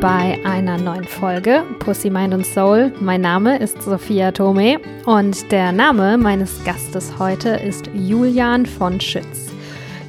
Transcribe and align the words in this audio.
bei 0.00 0.38
einer 0.44 0.78
neuen 0.78 1.04
Folge 1.04 1.62
Pussy, 1.78 2.08
Mind 2.08 2.32
und 2.32 2.46
Soul. 2.46 2.90
Mein 3.00 3.20
Name 3.20 3.58
ist 3.58 3.82
Sophia 3.82 4.32
Tome 4.32 4.78
und 5.04 5.52
der 5.52 5.72
Name 5.72 6.16
meines 6.16 6.64
Gastes 6.64 7.18
heute 7.18 7.50
ist 7.50 7.90
Julian 7.92 8.64
von 8.64 8.98
Schütz. 8.98 9.50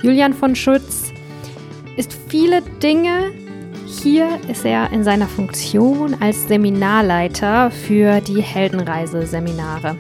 Julian 0.02 0.34
von 0.34 0.56
Schütz 0.56 1.12
ist 1.98 2.18
viele 2.30 2.62
Dinge. 2.82 3.34
Hier 3.86 4.40
ist 4.48 4.64
er 4.64 4.94
in 4.94 5.04
seiner 5.04 5.28
Funktion 5.28 6.16
als 6.22 6.48
Seminarleiter 6.48 7.70
für 7.70 8.22
die 8.22 8.42
Heldenreise-Seminare. 8.42 9.98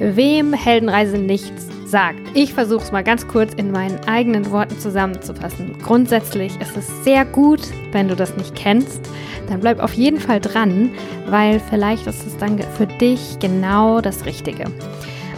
Wem 0.00 0.52
Heldenreise 0.52 1.18
nichts 1.18 1.68
sagt. 1.86 2.20
Ich 2.34 2.54
versuche 2.54 2.82
es 2.82 2.92
mal 2.92 3.04
ganz 3.04 3.26
kurz 3.26 3.54
in 3.54 3.70
meinen 3.70 3.98
eigenen 4.06 4.50
Worten 4.50 4.78
zusammenzufassen. 4.78 5.76
Grundsätzlich 5.82 6.60
ist 6.60 6.76
es 6.76 7.04
sehr 7.04 7.24
gut, 7.24 7.60
wenn 7.92 8.08
du 8.08 8.16
das 8.16 8.36
nicht 8.36 8.54
kennst, 8.54 9.08
dann 9.48 9.60
bleib 9.60 9.80
auf 9.80 9.94
jeden 9.94 10.20
Fall 10.20 10.40
dran, 10.40 10.90
weil 11.26 11.60
vielleicht 11.60 12.06
ist 12.06 12.26
es 12.26 12.36
dann 12.38 12.58
für 12.76 12.86
dich 12.86 13.38
genau 13.38 14.00
das 14.00 14.26
Richtige. 14.26 14.64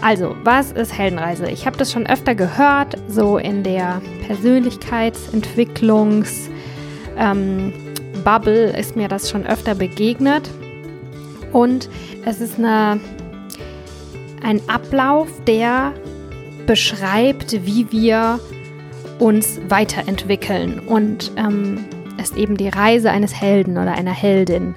Also, 0.03 0.37
was 0.45 0.73
ist 0.73 0.97
Heldenreise? 0.97 1.51
Ich 1.51 1.67
habe 1.67 1.77
das 1.77 1.93
schon 1.93 2.07
öfter 2.07 2.35
gehört, 2.35 2.97
so 3.09 3.37
in 3.39 3.63
der 3.63 4.01
Persönlichkeitsentwicklungs- 4.27 6.51
ähm, 7.17 7.73
ist 8.77 8.97
mir 8.97 9.09
das 9.09 9.31
schon 9.31 9.47
öfter 9.47 9.75
begegnet. 9.75 10.51
Und 11.53 11.89
es 12.25 12.41
ist 12.41 12.59
eine, 12.59 13.01
ein 14.43 14.61
Ablauf, 14.69 15.29
der 15.47 15.93
beschreibt, 16.67 17.65
wie 17.65 17.91
wir 17.91 18.41
uns 19.19 19.59
weiterentwickeln 19.69 20.81
und 20.81 21.33
ähm, 21.37 21.85
ist 22.21 22.37
eben 22.37 22.57
die 22.57 22.69
Reise 22.69 23.11
eines 23.11 23.41
Helden 23.41 23.79
oder 23.79 23.93
einer 23.93 24.13
Heldin. 24.13 24.75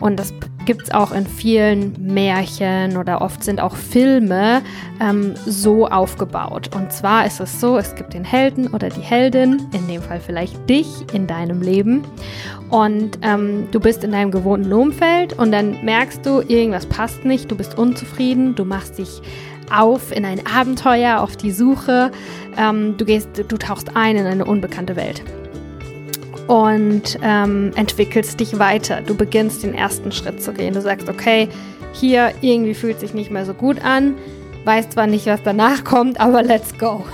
Und 0.00 0.18
das 0.18 0.34
gibt 0.64 0.84
es 0.84 0.90
auch 0.90 1.12
in 1.12 1.26
vielen 1.26 1.94
Märchen 2.00 2.96
oder 2.96 3.20
oft 3.20 3.44
sind 3.44 3.60
auch 3.60 3.76
Filme 3.76 4.62
ähm, 5.00 5.34
so 5.46 5.86
aufgebaut. 5.86 6.70
Und 6.74 6.92
zwar 6.92 7.26
ist 7.26 7.40
es 7.40 7.60
so, 7.60 7.76
es 7.76 7.94
gibt 7.94 8.14
den 8.14 8.24
Helden 8.24 8.68
oder 8.68 8.88
die 8.88 9.00
Heldin, 9.00 9.66
in 9.72 9.86
dem 9.88 10.02
Fall 10.02 10.20
vielleicht 10.20 10.68
dich 10.68 10.88
in 11.12 11.26
deinem 11.26 11.62
Leben. 11.62 12.02
Und 12.70 13.18
ähm, 13.22 13.68
du 13.70 13.80
bist 13.80 14.04
in 14.04 14.12
deinem 14.12 14.30
gewohnten 14.30 14.72
Umfeld 14.72 15.38
und 15.38 15.52
dann 15.52 15.84
merkst 15.84 16.24
du, 16.24 16.40
irgendwas 16.40 16.86
passt 16.86 17.24
nicht, 17.24 17.50
du 17.50 17.56
bist 17.56 17.78
unzufrieden, 17.78 18.54
du 18.54 18.64
machst 18.64 18.98
dich 18.98 19.20
auf 19.72 20.10
in 20.10 20.24
ein 20.24 20.46
Abenteuer, 20.46 21.20
auf 21.20 21.36
die 21.36 21.50
Suche. 21.50 22.10
Ähm, 22.56 22.96
du 22.96 23.04
gehst, 23.04 23.28
du 23.36 23.56
tauchst 23.56 23.96
ein 23.96 24.16
in 24.16 24.26
eine 24.26 24.44
unbekannte 24.44 24.96
Welt 24.96 25.22
und 26.46 27.18
ähm, 27.22 27.72
entwickelst 27.74 28.40
dich 28.40 28.58
weiter. 28.58 29.00
Du 29.00 29.14
beginnst 29.14 29.62
den 29.62 29.74
ersten 29.74 30.12
Schritt 30.12 30.42
zu 30.42 30.52
gehen. 30.52 30.74
Du 30.74 30.80
sagst, 30.80 31.08
okay, 31.08 31.48
hier 31.92 32.32
irgendwie 32.40 32.74
fühlt 32.74 33.00
sich 33.00 33.14
nicht 33.14 33.30
mehr 33.30 33.46
so 33.46 33.54
gut 33.54 33.82
an, 33.82 34.14
weißt 34.64 34.92
zwar 34.92 35.06
nicht, 35.06 35.26
was 35.26 35.42
danach 35.42 35.84
kommt, 35.84 36.20
aber 36.20 36.42
let's 36.42 36.76
go. 36.78 37.04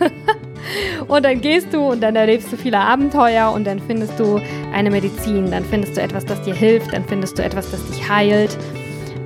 und 1.08 1.24
dann 1.24 1.40
gehst 1.40 1.72
du 1.72 1.80
und 1.80 2.00
dann 2.00 2.16
erlebst 2.16 2.52
du 2.52 2.56
viele 2.56 2.78
Abenteuer 2.78 3.52
und 3.52 3.66
dann 3.66 3.80
findest 3.80 4.18
du 4.18 4.40
eine 4.72 4.90
Medizin, 4.90 5.50
dann 5.50 5.64
findest 5.64 5.96
du 5.96 6.00
etwas, 6.00 6.24
das 6.24 6.40
dir 6.42 6.54
hilft, 6.54 6.92
dann 6.92 7.04
findest 7.04 7.38
du 7.38 7.42
etwas, 7.42 7.70
das 7.70 7.84
dich 7.86 8.08
heilt. 8.08 8.56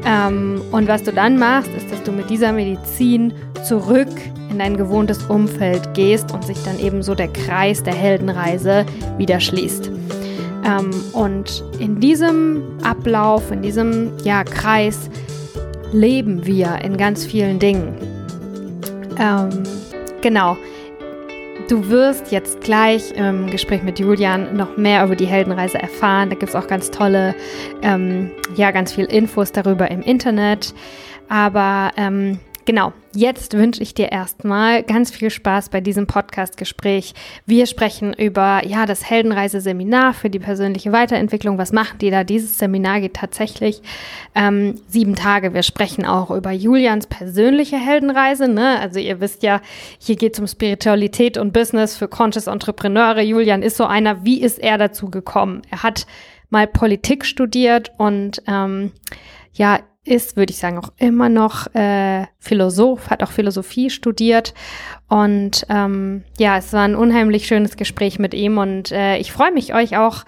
Ähm, 0.07 0.61
und 0.71 0.89
was 0.89 1.03
du 1.03 1.13
dann 1.13 1.39
machst, 1.39 1.71
ist, 1.77 1.91
dass 1.91 2.03
du 2.03 2.13
mit 2.13 2.29
dieser 2.29 2.53
Medizin 2.53 3.33
zurück 3.65 4.09
in 4.51 4.59
dein 4.59 4.77
gewohntes 4.77 5.25
Umfeld 5.25 5.95
gehst 5.95 6.33
und 6.33 6.45
sich 6.45 6.63
dann 6.65 6.79
eben 6.79 7.03
so 7.03 7.15
der 7.15 7.29
Kreis 7.29 7.83
der 7.83 7.95
Heldenreise 7.95 8.85
wieder 9.17 9.41
schließt. 9.41 9.91
Ähm, 10.65 10.91
und 11.13 11.65
in 11.79 12.01
diesem 12.01 12.63
Ablauf, 12.83 13.51
in 13.51 13.63
diesem 13.63 14.13
ja, 14.25 14.45
Kreis 14.45 15.11
leben 15.93 16.45
wir 16.45 16.79
in 16.83 16.97
ganz 16.97 17.25
vielen 17.25 17.59
Dingen. 17.59 17.95
Ähm, 19.19 19.63
genau. 20.21 20.57
Du 21.69 21.89
wirst 21.89 22.31
jetzt 22.31 22.61
gleich 22.61 23.13
im 23.13 23.51
Gespräch 23.51 23.83
mit 23.83 23.99
Julian 23.99 24.55
noch 24.55 24.77
mehr 24.77 25.05
über 25.05 25.17
die 25.17 25.27
Heldenreise 25.27 25.79
erfahren. 25.79 26.29
Da 26.29 26.37
gibt 26.37 26.51
es 26.51 26.57
auch 26.57 26.67
ganz 26.67 26.91
tolle, 26.91 27.35
ähm, 27.83 28.31
ja, 28.55 28.71
ganz 28.71 28.93
viel 28.93 29.07
Infos 29.07 29.51
darüber 29.51 29.91
im 29.91 30.03
Internet. 30.03 30.75
Aber 31.29 31.91
ähm, 31.97 32.39
Genau, 32.67 32.95
jetzt 33.15 33.55
wünsche 33.55 33.83
ich 33.83 33.95
dir 33.95 34.13
erstmal 34.13 34.83
ganz 34.83 35.11
viel 35.11 35.31
Spaß 35.31 35.69
bei 35.69 35.81
diesem 35.81 36.07
Podcast-Gespräch. 36.07 37.15
Wir 37.47 37.67
sprechen 37.67 38.13
über 38.13 38.63
ja 38.67 38.87
das 38.87 39.09
Heldenreise-Seminar 39.09 40.15
für 40.15 40.31
die 40.31 40.39
persönliche 40.39 40.93
Weiterentwicklung. 40.93 41.59
Was 41.59 41.73
machen 41.73 41.99
die 41.99 42.11
da? 42.11 42.25
Dieses 42.25 42.59
Seminar 42.59 43.01
geht 43.01 43.15
tatsächlich 43.15 43.83
ähm, 44.35 44.81
sieben 44.89 45.15
Tage. 45.15 45.55
Wir 45.55 45.63
sprechen 45.63 46.05
auch 46.05 46.31
über 46.31 46.51
Julians 46.51 47.07
persönliche 47.07 47.77
Heldenreise. 47.77 48.49
Ne? 48.49 48.79
Also 48.81 48.99
ihr 48.99 49.21
wisst 49.21 49.43
ja, 49.43 49.61
hier 49.99 50.17
geht 50.17 50.35
es 50.35 50.41
um 50.41 50.47
Spiritualität 50.47 51.39
und 51.39 51.53
Business 51.53 51.97
für 51.97 52.09
Conscious 52.09 52.47
Entrepreneure. 52.47 53.23
Julian 53.23 53.63
ist 53.63 53.77
so 53.77 53.85
einer. 53.85 54.25
Wie 54.25 54.43
ist 54.43 54.59
er 54.59 54.79
dazu 54.79 55.11
gekommen? 55.11 55.63
Er 55.71 55.83
hat 55.83 56.07
mal 56.51 56.67
Politik 56.67 57.25
studiert 57.25 57.93
und 57.99 58.43
ähm, 58.47 58.93
ja, 59.53 59.81
ist, 60.05 60.37
würde 60.37 60.51
ich 60.51 60.59
sagen, 60.59 60.79
auch 60.79 60.93
immer 60.99 61.29
noch 61.29 61.75
äh, 61.75 62.27
Philosoph, 62.39 63.11
hat 63.11 63.23
auch 63.23 63.31
Philosophie 63.31 63.91
studiert. 63.91 64.55
Und 65.09 65.67
ähm, 65.69 66.25
ja, 66.39 66.59
es 66.59 66.73
war 66.73 66.83
ein 66.83 66.95
unheimlich 66.95 67.47
schönes 67.47 67.77
Gespräch 67.77 68.19
mit 68.19 68.35
ihm 68.35 68.59
und 68.59 68.93
äh, 68.93 69.17
ich 69.19 69.33
freue 69.33 69.53
mich, 69.53 69.75
euch 69.75 69.97
auch 69.97 70.25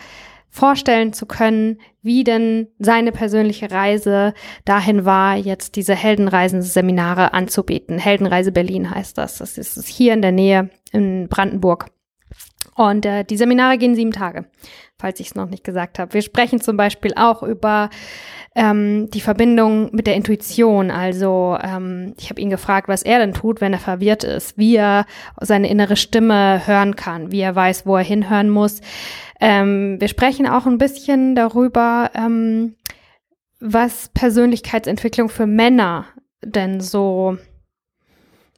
vorstellen 0.48 1.12
zu 1.12 1.26
können, 1.26 1.78
wie 2.00 2.24
denn 2.24 2.68
seine 2.78 3.12
persönliche 3.12 3.70
Reise 3.70 4.32
dahin 4.64 5.04
war, 5.04 5.36
jetzt 5.36 5.76
diese 5.76 5.94
Heldenreisen-Seminare 5.94 7.34
anzubieten. 7.34 7.98
Heldenreise 7.98 8.52
Berlin 8.52 8.90
heißt 8.90 9.18
das. 9.18 9.38
Das 9.38 9.58
ist 9.58 9.86
hier 9.86 10.14
in 10.14 10.22
der 10.22 10.32
Nähe 10.32 10.70
in 10.92 11.28
Brandenburg. 11.28 11.90
Und 12.74 13.04
äh, 13.04 13.24
die 13.24 13.36
Seminare 13.36 13.76
gehen 13.76 13.94
sieben 13.94 14.12
Tage, 14.12 14.46
falls 14.98 15.20
ich 15.20 15.28
es 15.28 15.34
noch 15.34 15.48
nicht 15.48 15.64
gesagt 15.64 15.98
habe. 15.98 16.14
Wir 16.14 16.22
sprechen 16.22 16.60
zum 16.60 16.76
Beispiel 16.76 17.12
auch 17.16 17.42
über 17.42 17.90
ähm, 18.56 19.10
die 19.10 19.20
Verbindung 19.20 19.94
mit 19.94 20.06
der 20.06 20.16
Intuition. 20.16 20.90
Also 20.90 21.58
ähm, 21.62 22.14
ich 22.18 22.30
habe 22.30 22.40
ihn 22.40 22.48
gefragt, 22.48 22.88
was 22.88 23.02
er 23.02 23.18
denn 23.18 23.34
tut, 23.34 23.60
wenn 23.60 23.74
er 23.74 23.78
verwirrt 23.78 24.24
ist, 24.24 24.56
wie 24.56 24.76
er 24.76 25.04
seine 25.40 25.68
innere 25.68 25.96
Stimme 25.96 26.66
hören 26.66 26.96
kann, 26.96 27.30
wie 27.30 27.40
er 27.40 27.54
weiß, 27.54 27.84
wo 27.84 27.96
er 27.96 28.02
hinhören 28.02 28.48
muss. 28.48 28.80
Ähm, 29.40 30.00
wir 30.00 30.08
sprechen 30.08 30.48
auch 30.48 30.64
ein 30.64 30.78
bisschen 30.78 31.34
darüber, 31.34 32.10
ähm, 32.14 32.76
was 33.60 34.08
Persönlichkeitsentwicklung 34.14 35.28
für 35.28 35.46
Männer 35.46 36.06
denn 36.42 36.80
so 36.80 37.36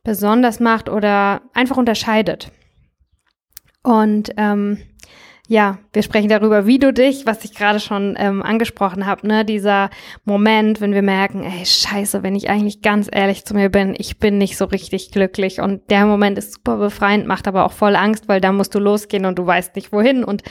besonders 0.05 0.61
macht 0.61 0.89
oder 0.89 1.43
einfach 1.55 1.77
unterscheidet. 1.77 2.53
Und 3.83 4.31
ähm, 4.37 4.79
ja, 5.51 5.79
wir 5.95 6.03
sprechen 6.03 6.29
darüber, 6.29 6.67
wie 6.67 6.79
du 6.79 6.93
dich, 6.93 7.25
was 7.25 7.43
ich 7.43 7.55
gerade 7.55 7.81
schon 7.81 8.17
ähm, 8.19 8.43
angesprochen 8.43 9.07
habe, 9.07 9.27
ne, 9.27 9.47
dieser 9.47 9.89
Moment, 10.27 10.83
wenn 10.83 10.93
wir 10.93 11.01
merken, 11.01 11.43
ey, 11.43 11.65
scheiße, 11.65 12.23
wenn 12.23 12.37
ich 12.37 12.51
eigentlich 12.51 12.83
ganz 12.83 13.09
ehrlich 13.11 13.47
zu 13.47 13.55
mir 13.55 13.71
bin, 13.71 13.95
ich 13.97 14.19
bin 14.19 14.37
nicht 14.37 14.59
so 14.59 14.67
richtig 14.67 15.11
glücklich. 15.11 15.63
Und 15.63 15.89
der 15.89 16.05
Moment 16.05 16.37
ist 16.37 16.53
super 16.53 16.77
befreiend, 16.77 17.27
macht 17.27 17.49
aber 17.49 17.65
auch 17.65 17.73
voll 17.73 17.97
Angst, 17.97 18.29
weil 18.29 18.43
da 18.43 18.53
musst 18.53 18.75
du 18.75 18.79
losgehen 18.79 19.25
und 19.25 19.39
du 19.39 19.47
weißt 19.47 19.75
nicht 19.75 19.91
wohin. 19.91 20.23
Und 20.23 20.43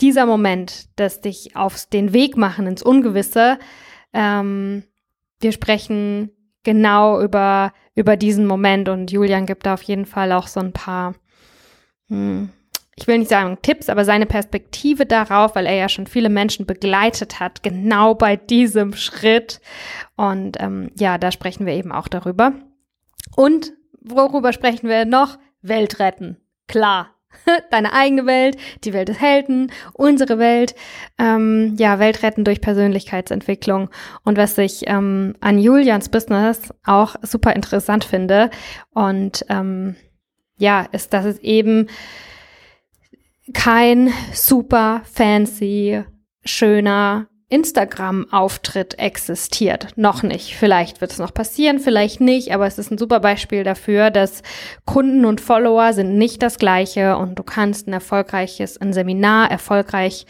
dieser 0.00 0.26
Moment, 0.26 0.86
dass 0.96 1.20
dich 1.20 1.56
auf 1.56 1.86
den 1.86 2.12
Weg 2.12 2.36
machen 2.36 2.68
ins 2.68 2.84
Ungewisse, 2.84 3.58
ähm, 4.12 4.84
wir 5.40 5.50
sprechen 5.50 6.30
genau 6.62 7.20
über, 7.20 7.72
über 7.96 8.16
diesen 8.16 8.46
Moment. 8.46 8.88
Und 8.88 9.10
Julian 9.10 9.46
gibt 9.46 9.66
da 9.66 9.74
auf 9.74 9.82
jeden 9.82 10.06
Fall 10.06 10.30
auch 10.30 10.46
so 10.46 10.60
ein 10.60 10.72
paar, 10.72 11.16
hm, 12.06 12.50
ich 13.00 13.06
will 13.06 13.18
nicht 13.18 13.30
sagen 13.30 13.58
Tipps, 13.62 13.88
aber 13.88 14.04
seine 14.04 14.26
Perspektive 14.26 15.06
darauf, 15.06 15.54
weil 15.54 15.66
er 15.66 15.74
ja 15.74 15.88
schon 15.88 16.06
viele 16.06 16.28
Menschen 16.28 16.66
begleitet 16.66 17.40
hat, 17.40 17.62
genau 17.62 18.14
bei 18.14 18.36
diesem 18.36 18.94
Schritt. 18.94 19.60
Und 20.16 20.60
ähm, 20.60 20.90
ja, 20.98 21.16
da 21.16 21.32
sprechen 21.32 21.64
wir 21.64 21.72
eben 21.72 21.92
auch 21.92 22.08
darüber. 22.08 22.52
Und 23.36 23.72
worüber 24.02 24.52
sprechen 24.52 24.88
wir 24.88 25.06
noch? 25.06 25.38
Welt 25.62 25.98
retten. 25.98 26.36
Klar. 26.68 27.14
Deine 27.70 27.92
eigene 27.92 28.26
Welt, 28.26 28.56
die 28.84 28.92
Welt 28.92 29.08
des 29.08 29.20
Helden, 29.20 29.70
unsere 29.92 30.38
Welt, 30.38 30.74
ähm, 31.16 31.76
ja, 31.78 32.00
Welt 32.00 32.22
retten 32.22 32.44
durch 32.44 32.60
Persönlichkeitsentwicklung. 32.60 33.88
Und 34.24 34.36
was 34.36 34.58
ich 34.58 34.82
ähm, 34.88 35.36
an 35.40 35.58
Julians 35.58 36.08
Business 36.08 36.74
auch 36.84 37.14
super 37.22 37.54
interessant 37.54 38.04
finde 38.04 38.50
und 38.92 39.44
ähm, 39.48 39.94
ja, 40.58 40.86
ist, 40.92 41.12
dass 41.14 41.24
es 41.24 41.38
eben 41.38 41.86
kein 43.52 44.12
super 44.32 45.02
fancy, 45.04 46.02
schöner 46.44 47.26
Instagram-Auftritt 47.50 48.98
existiert. 48.98 49.88
Noch 49.96 50.22
nicht. 50.22 50.54
Vielleicht 50.54 51.00
wird 51.00 51.10
es 51.10 51.18
noch 51.18 51.34
passieren, 51.34 51.80
vielleicht 51.80 52.20
nicht, 52.20 52.54
aber 52.54 52.66
es 52.66 52.78
ist 52.78 52.92
ein 52.92 52.98
super 52.98 53.18
Beispiel 53.18 53.64
dafür, 53.64 54.10
dass 54.10 54.42
Kunden 54.86 55.24
und 55.24 55.40
Follower 55.40 55.92
sind 55.92 56.16
nicht 56.16 56.42
das 56.42 56.58
gleiche 56.58 57.16
und 57.16 57.38
du 57.38 57.42
kannst 57.42 57.88
ein 57.88 57.92
erfolgreiches, 57.92 58.80
ein 58.80 58.92
Seminar 58.92 59.50
erfolgreich 59.50 60.26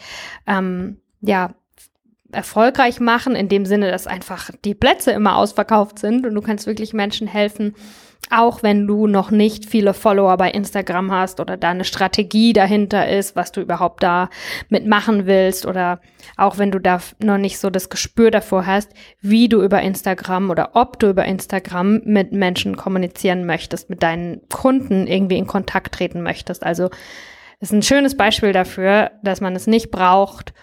ähm, 0.47 0.97
ja, 1.21 1.53
erfolgreich 2.31 2.99
machen, 2.99 3.35
in 3.35 3.49
dem 3.49 3.65
Sinne, 3.65 3.91
dass 3.91 4.07
einfach 4.07 4.49
die 4.65 4.73
Plätze 4.73 5.11
immer 5.11 5.37
ausverkauft 5.37 5.99
sind 5.99 6.25
und 6.25 6.33
du 6.33 6.41
kannst 6.41 6.65
wirklich 6.65 6.93
Menschen 6.93 7.27
helfen, 7.27 7.75
auch 8.29 8.63
wenn 8.63 8.87
du 8.87 9.07
noch 9.07 9.31
nicht 9.31 9.65
viele 9.65 9.93
Follower 9.93 10.37
bei 10.37 10.51
Instagram 10.51 11.11
hast 11.11 11.39
oder 11.39 11.57
da 11.57 11.71
eine 11.71 11.83
Strategie 11.83 12.53
dahinter 12.53 13.09
ist, 13.09 13.35
was 13.35 13.51
du 13.51 13.61
überhaupt 13.61 14.03
da 14.03 14.29
mitmachen 14.69 15.25
willst 15.25 15.65
oder 15.65 15.99
auch 16.37 16.57
wenn 16.57 16.71
du 16.71 16.79
da 16.79 16.99
noch 17.19 17.37
nicht 17.37 17.59
so 17.59 17.69
das 17.69 17.89
Gespür 17.89 18.31
davor 18.31 18.65
hast, 18.65 18.91
wie 19.21 19.49
du 19.49 19.61
über 19.61 19.81
Instagram 19.81 20.49
oder 20.49 20.71
ob 20.73 20.99
du 20.99 21.09
über 21.09 21.25
Instagram 21.25 22.01
mit 22.05 22.31
Menschen 22.31 22.77
kommunizieren 22.77 23.45
möchtest, 23.45 23.89
mit 23.89 24.03
deinen 24.03 24.41
Kunden 24.49 25.07
irgendwie 25.07 25.37
in 25.37 25.47
Kontakt 25.47 25.95
treten 25.95 26.21
möchtest. 26.21 26.63
Also 26.63 26.89
ist 27.59 27.73
ein 27.73 27.83
schönes 27.83 28.15
Beispiel 28.15 28.53
dafür, 28.53 29.11
dass 29.23 29.41
man 29.41 29.55
es 29.55 29.67
nicht 29.67 29.91
braucht, 29.91 30.53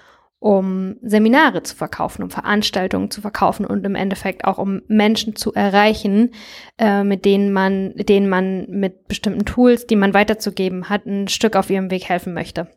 um 0.40 0.96
Seminare 1.02 1.62
zu 1.62 1.74
verkaufen, 1.74 2.22
um 2.22 2.30
Veranstaltungen 2.30 3.10
zu 3.10 3.20
verkaufen 3.20 3.66
und 3.66 3.84
im 3.84 3.94
Endeffekt 3.94 4.44
auch 4.44 4.58
um 4.58 4.82
Menschen 4.86 5.34
zu 5.34 5.52
erreichen, 5.52 6.32
äh, 6.78 7.02
mit 7.02 7.24
denen 7.24 7.52
man, 7.52 7.94
denen 7.96 8.28
man 8.28 8.68
mit 8.70 9.08
bestimmten 9.08 9.44
Tools, 9.44 9.86
die 9.86 9.96
man 9.96 10.14
weiterzugeben 10.14 10.88
hat, 10.88 11.06
ein 11.06 11.28
Stück 11.28 11.56
auf 11.56 11.70
ihrem 11.70 11.90
Weg 11.90 12.08
helfen 12.08 12.34
möchte. 12.34 12.68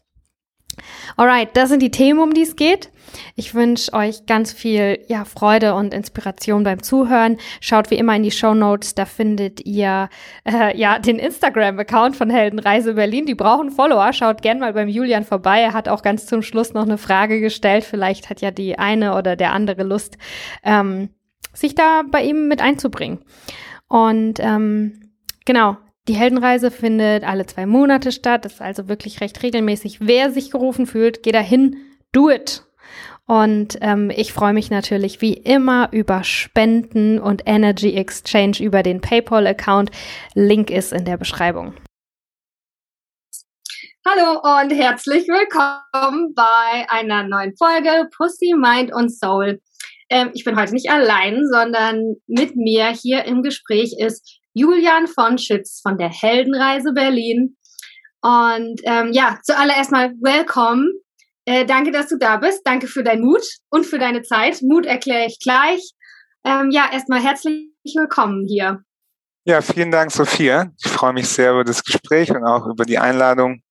Alright, 1.18 1.50
das 1.56 1.69
sind 1.69 1.81
die 1.81 1.91
Themen, 1.91 2.19
um 2.19 2.33
die 2.33 2.44
es 2.44 2.56
geht. 2.56 2.89
Ich 3.35 3.53
wünsche 3.53 3.94
euch 3.94 4.25
ganz 4.25 4.53
viel 4.53 5.00
ja, 5.07 5.25
Freude 5.25 5.73
und 5.73 5.94
Inspiration 5.94 6.63
beim 6.63 6.81
Zuhören. 6.81 7.38
Schaut 7.59 7.91
wie 7.91 7.95
immer 7.95 8.15
in 8.15 8.23
die 8.23 8.31
Show 8.31 8.53
Notes, 8.53 8.95
da 8.95 9.06
findet 9.06 9.65
ihr 9.65 10.09
äh, 10.45 10.77
ja 10.77 11.00
den 11.00 11.19
Instagram-Account 11.19 12.15
von 12.15 12.29
Heldenreise 12.29 12.94
Berlin. 12.94 13.25
Die 13.25 13.35
brauchen 13.35 13.71
Follower. 13.71 14.13
Schaut 14.13 14.41
gern 14.41 14.59
mal 14.59 14.73
beim 14.73 14.88
Julian 14.88 15.23
vorbei. 15.23 15.59
Er 15.59 15.73
hat 15.73 15.89
auch 15.89 16.01
ganz 16.01 16.25
zum 16.25 16.41
Schluss 16.41 16.74
noch 16.74 16.83
eine 16.83 16.97
Frage 16.97 17.39
gestellt. 17.39 17.83
Vielleicht 17.83 18.29
hat 18.29 18.41
ja 18.41 18.51
die 18.51 18.79
eine 18.79 19.17
oder 19.17 19.35
der 19.35 19.51
andere 19.53 19.83
Lust, 19.83 20.17
ähm, 20.63 21.09
sich 21.53 21.75
da 21.75 22.03
bei 22.09 22.24
ihm 22.24 22.47
mit 22.47 22.62
einzubringen. 22.62 23.19
Und 23.88 24.35
ähm, 24.39 25.12
genau, 25.45 25.75
die 26.07 26.15
Heldenreise 26.15 26.71
findet 26.71 27.24
alle 27.24 27.45
zwei 27.45 27.65
Monate 27.65 28.12
statt, 28.12 28.45
ist 28.45 28.62
also 28.62 28.88
wirklich 28.88 29.21
recht 29.21 29.44
regelmäßig. 29.44 30.00
Wer 30.01 30.31
sich 30.31 30.50
gerufen 30.51 30.88
fühlt, 30.88 31.21
geh 31.21 31.31
dahin, 31.31 31.77
do 32.12 32.30
it. 32.30 32.63
Und 33.27 33.77
ähm, 33.81 34.12
ich 34.13 34.33
freue 34.33 34.53
mich 34.53 34.71
natürlich 34.71 35.21
wie 35.21 35.33
immer 35.33 35.89
über 35.92 36.24
Spenden 36.24 37.19
und 37.19 37.44
Energy 37.45 37.94
Exchange 37.94 38.57
über 38.59 38.83
den 38.83 39.00
PayPal-Account. 39.00 39.92
Link 40.33 40.71
ist 40.71 40.92
in 40.92 41.06
der 41.06 41.18
Beschreibung. 41.18 41.75
Hallo 44.06 44.42
und 44.42 44.71
herzlich 44.71 45.27
willkommen 45.27 46.33
bei 46.33 46.89
einer 46.89 47.24
neuen 47.24 47.56
Folge 47.56 48.09
Pussy, 48.18 48.56
Mind 48.57 48.92
und 48.92 49.15
Soul. 49.15 49.62
Ähm, 50.09 50.31
ich 50.33 50.44
bin 50.44 50.59
heute 50.59 50.74
nicht 50.74 50.89
allein, 50.89 51.39
sondern 51.50 52.15
mit 52.25 52.56
mir 52.56 52.88
hier 52.88 53.24
im 53.25 53.44
Gespräch 53.44 53.95
ist 53.98 54.40
Julian 54.53 55.07
von 55.07 55.38
Schütz 55.38 55.80
von 55.81 55.98
der 55.98 56.09
Heldenreise 56.09 56.94
Berlin. 56.94 57.57
Und 58.21 58.81
ähm, 58.83 59.12
ja, 59.13 59.39
zuallererst 59.44 59.92
mal 59.92 60.12
willkommen. 60.21 60.92
Äh, 61.45 61.65
danke, 61.65 61.92
dass 61.92 62.07
du 62.07 62.18
da 62.18 62.38
bist. 62.38 62.62
Danke 62.65 62.88
für 62.88 63.03
deinen 63.03 63.24
Mut 63.24 63.44
und 63.69 63.86
für 63.86 63.98
deine 63.98 64.21
Zeit. 64.21 64.62
Mut 64.62 64.86
erkläre 64.86 65.25
ich 65.25 65.39
gleich. 65.39 65.92
Ähm, 66.44 66.69
ja, 66.71 66.89
erstmal 66.92 67.21
herzlich 67.21 67.69
willkommen 67.95 68.45
hier. 68.48 68.83
Ja, 69.45 69.62
vielen 69.62 69.89
Dank, 69.89 70.12
Sophia. 70.12 70.71
Ich 70.83 70.92
freue 70.92 71.13
mich 71.13 71.27
sehr 71.27 71.51
über 71.51 71.63
das 71.63 71.83
Gespräch 71.83 72.30
und 72.30 72.44
auch 72.44 72.68
über 72.68 72.86
die 72.86 73.00
Einladung. 73.00 73.63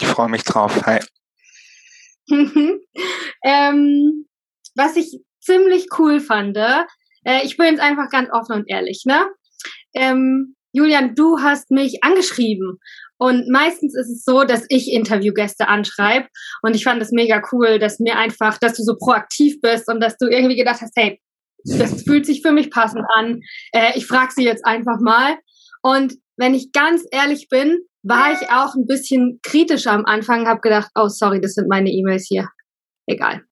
Ich 0.00 0.06
freue 0.06 0.28
mich 0.28 0.44
drauf. 0.44 0.84
Hi. 0.84 1.00
ähm, 3.44 4.26
was 4.74 4.96
ich 4.96 5.18
ziemlich 5.40 5.86
cool 5.98 6.20
fand, 6.20 6.56
äh, 6.56 7.42
ich 7.44 7.56
bin 7.56 7.66
jetzt 7.66 7.80
einfach 7.80 8.10
ganz 8.10 8.28
offen 8.32 8.56
und 8.56 8.68
ehrlich, 8.68 9.04
ne? 9.06 9.26
Ähm, 9.94 10.54
Julian, 10.72 11.14
du 11.14 11.38
hast 11.38 11.70
mich 11.70 12.02
angeschrieben. 12.02 12.78
Und 13.16 13.48
meistens 13.48 13.96
ist 13.96 14.10
es 14.10 14.24
so, 14.24 14.42
dass 14.42 14.66
ich 14.68 14.92
Interviewgäste 14.92 15.68
anschreibe. 15.68 16.26
Und 16.62 16.74
ich 16.74 16.82
fand 16.82 17.00
es 17.00 17.12
mega 17.12 17.40
cool, 17.52 17.78
dass 17.78 18.00
mir 18.00 18.18
einfach, 18.18 18.58
dass 18.58 18.76
du 18.76 18.82
so 18.82 18.96
proaktiv 18.96 19.60
bist 19.60 19.88
und 19.88 20.00
dass 20.00 20.16
du 20.16 20.26
irgendwie 20.26 20.56
gedacht 20.56 20.80
hast, 20.80 20.92
hey, 20.96 21.20
das 21.64 22.02
fühlt 22.02 22.26
sich 22.26 22.42
für 22.42 22.52
mich 22.52 22.70
passend 22.70 23.04
an. 23.14 23.40
Äh, 23.72 23.96
ich 23.96 24.06
frage 24.06 24.32
sie 24.34 24.44
jetzt 24.44 24.66
einfach 24.66 24.98
mal. 25.00 25.36
Und 25.82 26.14
wenn 26.36 26.54
ich 26.54 26.72
ganz 26.72 27.04
ehrlich 27.10 27.48
bin, 27.48 27.78
war 28.02 28.32
ich 28.32 28.50
auch 28.50 28.74
ein 28.74 28.86
bisschen 28.86 29.40
kritischer 29.42 29.92
am 29.92 30.04
Anfang, 30.04 30.46
habe 30.46 30.60
gedacht, 30.60 30.90
oh 30.94 31.08
sorry, 31.08 31.40
das 31.40 31.54
sind 31.54 31.68
meine 31.68 31.90
E-Mails 31.90 32.26
hier. 32.28 32.48
Egal. 33.06 33.42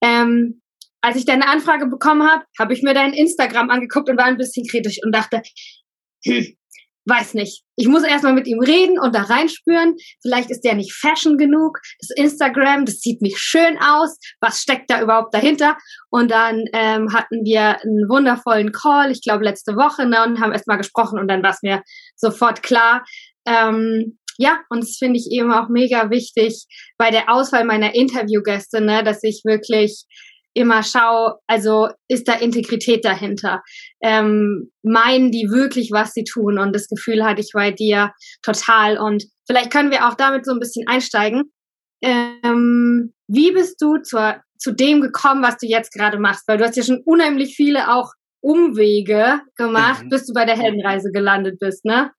Ähm, 0.00 0.61
als 1.02 1.16
ich 1.16 1.24
deine 1.24 1.48
Anfrage 1.48 1.86
bekommen 1.86 2.28
habe, 2.28 2.44
habe 2.58 2.72
ich 2.72 2.82
mir 2.82 2.94
dein 2.94 3.12
Instagram 3.12 3.70
angeguckt 3.70 4.08
und 4.08 4.16
war 4.16 4.26
ein 4.26 4.38
bisschen 4.38 4.66
kritisch 4.66 4.98
und 5.04 5.14
dachte, 5.14 5.42
hm, 6.24 6.56
weiß 7.06 7.34
nicht. 7.34 7.64
Ich 7.76 7.88
muss 7.88 8.04
erstmal 8.04 8.32
mit 8.32 8.46
ihm 8.46 8.60
reden 8.60 8.98
und 9.00 9.14
da 9.14 9.22
reinspüren. 9.22 9.96
Vielleicht 10.22 10.50
ist 10.50 10.60
der 10.60 10.74
nicht 10.74 10.92
fashion 10.92 11.36
genug. 11.36 11.78
Das 12.00 12.10
Instagram, 12.16 12.84
das 12.84 13.00
sieht 13.00 13.22
nicht 13.22 13.38
schön 13.38 13.78
aus. 13.78 14.16
Was 14.40 14.60
steckt 14.60 14.90
da 14.90 15.02
überhaupt 15.02 15.34
dahinter? 15.34 15.76
Und 16.10 16.30
dann 16.30 16.64
ähm, 16.72 17.12
hatten 17.12 17.44
wir 17.44 17.80
einen 17.82 18.08
wundervollen 18.08 18.72
Call, 18.72 19.10
ich 19.10 19.22
glaube 19.22 19.44
letzte 19.44 19.72
Woche, 19.72 20.06
ne, 20.06 20.22
und 20.24 20.40
haben 20.40 20.52
erstmal 20.52 20.78
gesprochen 20.78 21.18
und 21.18 21.28
dann 21.28 21.42
war 21.42 21.50
es 21.50 21.62
mir 21.62 21.82
sofort 22.14 22.62
klar. 22.62 23.04
Ähm, 23.46 24.18
ja, 24.38 24.60
und 24.70 24.82
das 24.82 24.96
finde 24.98 25.18
ich 25.18 25.28
eben 25.30 25.52
auch 25.52 25.68
mega 25.68 26.10
wichtig 26.10 26.66
bei 26.96 27.10
der 27.10 27.30
Auswahl 27.30 27.64
meiner 27.64 27.94
Interviewgäste, 27.94 28.80
ne, 28.80 29.02
dass 29.02 29.22
ich 29.22 29.42
wirklich 29.44 30.04
immer 30.54 30.82
schau, 30.82 31.38
also 31.46 31.88
ist 32.08 32.28
da 32.28 32.34
Integrität 32.34 33.04
dahinter? 33.04 33.62
Ähm, 34.02 34.70
meinen 34.82 35.30
die 35.30 35.48
wirklich, 35.50 35.90
was 35.92 36.12
sie 36.12 36.24
tun? 36.24 36.58
Und 36.58 36.74
das 36.74 36.88
Gefühl 36.88 37.24
hatte 37.24 37.40
ich 37.40 37.50
bei 37.52 37.70
dir 37.70 38.12
total. 38.42 38.98
Und 38.98 39.24
vielleicht 39.46 39.70
können 39.70 39.90
wir 39.90 40.08
auch 40.08 40.14
damit 40.14 40.44
so 40.44 40.52
ein 40.52 40.60
bisschen 40.60 40.86
einsteigen. 40.86 41.52
Ähm, 42.02 43.14
wie 43.28 43.52
bist 43.52 43.80
du 43.80 43.98
zur, 43.98 44.36
zu 44.58 44.72
dem 44.72 45.00
gekommen, 45.00 45.42
was 45.42 45.56
du 45.56 45.66
jetzt 45.66 45.92
gerade 45.92 46.18
machst? 46.18 46.46
Weil 46.46 46.58
du 46.58 46.64
hast 46.64 46.76
ja 46.76 46.82
schon 46.82 47.02
unheimlich 47.04 47.54
viele 47.54 47.92
auch 47.92 48.12
Umwege 48.40 49.40
gemacht, 49.56 50.04
mhm. 50.04 50.08
bis 50.08 50.26
du 50.26 50.32
bei 50.34 50.44
der 50.44 50.58
Heldenreise 50.58 51.10
gelandet 51.12 51.58
bist, 51.60 51.84
ne? 51.84 52.10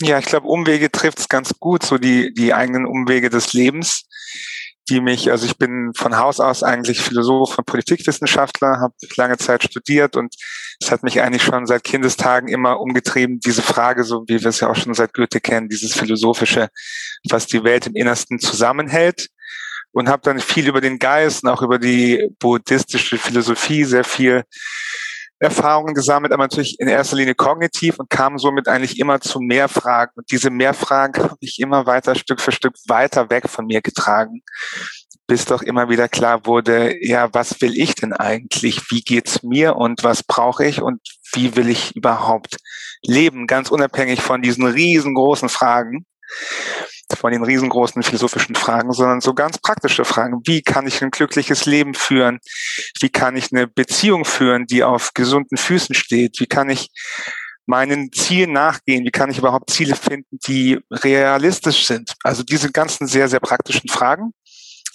Ja, 0.00 0.20
ich 0.20 0.26
glaube, 0.26 0.46
Umwege 0.46 0.92
trifft 0.92 1.18
es 1.18 1.28
ganz 1.28 1.52
gut, 1.58 1.82
so 1.82 1.98
die, 1.98 2.32
die 2.32 2.54
eigenen 2.54 2.86
Umwege 2.86 3.30
des 3.30 3.52
Lebens 3.52 4.04
die 4.88 5.00
mich, 5.00 5.30
also 5.30 5.46
ich 5.46 5.56
bin 5.56 5.92
von 5.94 6.16
Haus 6.16 6.40
aus 6.40 6.62
eigentlich 6.62 7.00
Philosoph 7.00 7.58
und 7.58 7.66
Politikwissenschaftler, 7.66 8.80
habe 8.80 8.94
lange 9.16 9.36
Zeit 9.36 9.62
studiert 9.64 10.16
und 10.16 10.34
es 10.80 10.90
hat 10.90 11.02
mich 11.02 11.20
eigentlich 11.20 11.42
schon 11.42 11.66
seit 11.66 11.84
Kindestagen 11.84 12.48
immer 12.48 12.80
umgetrieben, 12.80 13.40
diese 13.40 13.62
Frage, 13.62 14.04
so 14.04 14.24
wie 14.28 14.40
wir 14.40 14.48
es 14.48 14.60
ja 14.60 14.68
auch 14.68 14.76
schon 14.76 14.94
seit 14.94 15.12
Goethe 15.12 15.40
kennen, 15.40 15.68
dieses 15.68 15.92
philosophische, 15.92 16.68
was 17.28 17.46
die 17.46 17.64
Welt 17.64 17.86
im 17.86 17.94
Innersten 17.94 18.38
zusammenhält. 18.38 19.28
Und 19.90 20.10
habe 20.10 20.22
dann 20.22 20.38
viel 20.38 20.68
über 20.68 20.82
den 20.82 20.98
Geist 20.98 21.42
und 21.42 21.48
auch 21.48 21.62
über 21.62 21.78
die 21.78 22.28
buddhistische 22.38 23.16
Philosophie 23.16 23.84
sehr 23.84 24.04
viel 24.04 24.44
Erfahrungen 25.40 25.94
gesammelt, 25.94 26.32
aber 26.32 26.44
natürlich 26.44 26.80
in 26.80 26.88
erster 26.88 27.16
Linie 27.16 27.34
kognitiv 27.34 27.98
und 27.98 28.10
kam 28.10 28.38
somit 28.38 28.68
eigentlich 28.68 28.98
immer 28.98 29.20
zu 29.20 29.40
mehr 29.40 29.68
Fragen. 29.68 30.12
Und 30.16 30.30
diese 30.30 30.50
mehr 30.50 30.74
Fragen 30.74 31.22
habe 31.22 31.36
ich 31.40 31.60
immer 31.60 31.86
weiter 31.86 32.14
Stück 32.14 32.40
für 32.40 32.52
Stück 32.52 32.74
weiter 32.86 33.30
weg 33.30 33.48
von 33.48 33.66
mir 33.66 33.80
getragen, 33.80 34.42
bis 35.26 35.44
doch 35.44 35.62
immer 35.62 35.88
wieder 35.88 36.08
klar 36.08 36.46
wurde, 36.46 36.96
ja, 37.00 37.32
was 37.32 37.60
will 37.60 37.78
ich 37.78 37.94
denn 37.94 38.12
eigentlich? 38.12 38.90
Wie 38.90 39.02
geht's 39.02 39.42
mir 39.42 39.76
und 39.76 40.02
was 40.02 40.22
brauche 40.22 40.64
ich 40.64 40.82
und 40.82 41.00
wie 41.32 41.54
will 41.54 41.68
ich 41.68 41.94
überhaupt 41.94 42.56
leben? 43.02 43.46
Ganz 43.46 43.70
unabhängig 43.70 44.22
von 44.22 44.42
diesen 44.42 44.66
riesengroßen 44.66 45.48
Fragen 45.48 46.06
von 47.16 47.32
den 47.32 47.42
riesengroßen 47.42 48.02
philosophischen 48.02 48.54
Fragen, 48.54 48.92
sondern 48.92 49.20
so 49.20 49.34
ganz 49.34 49.58
praktische 49.58 50.04
Fragen. 50.04 50.40
Wie 50.44 50.62
kann 50.62 50.86
ich 50.86 51.02
ein 51.02 51.10
glückliches 51.10 51.66
Leben 51.66 51.94
führen? 51.94 52.38
Wie 53.00 53.08
kann 53.08 53.36
ich 53.36 53.52
eine 53.52 53.66
Beziehung 53.66 54.24
führen, 54.24 54.66
die 54.66 54.84
auf 54.84 55.14
gesunden 55.14 55.56
Füßen 55.56 55.94
steht? 55.94 56.38
Wie 56.40 56.46
kann 56.46 56.70
ich 56.70 56.88
meinen 57.66 58.12
Zielen 58.12 58.52
nachgehen? 58.52 59.04
Wie 59.04 59.10
kann 59.10 59.30
ich 59.30 59.38
überhaupt 59.38 59.70
Ziele 59.70 59.94
finden, 59.94 60.38
die 60.46 60.78
realistisch 60.90 61.86
sind? 61.86 62.14
Also 62.22 62.42
diese 62.42 62.72
ganzen 62.72 63.06
sehr, 63.06 63.28
sehr 63.28 63.40
praktischen 63.40 63.88
Fragen 63.88 64.32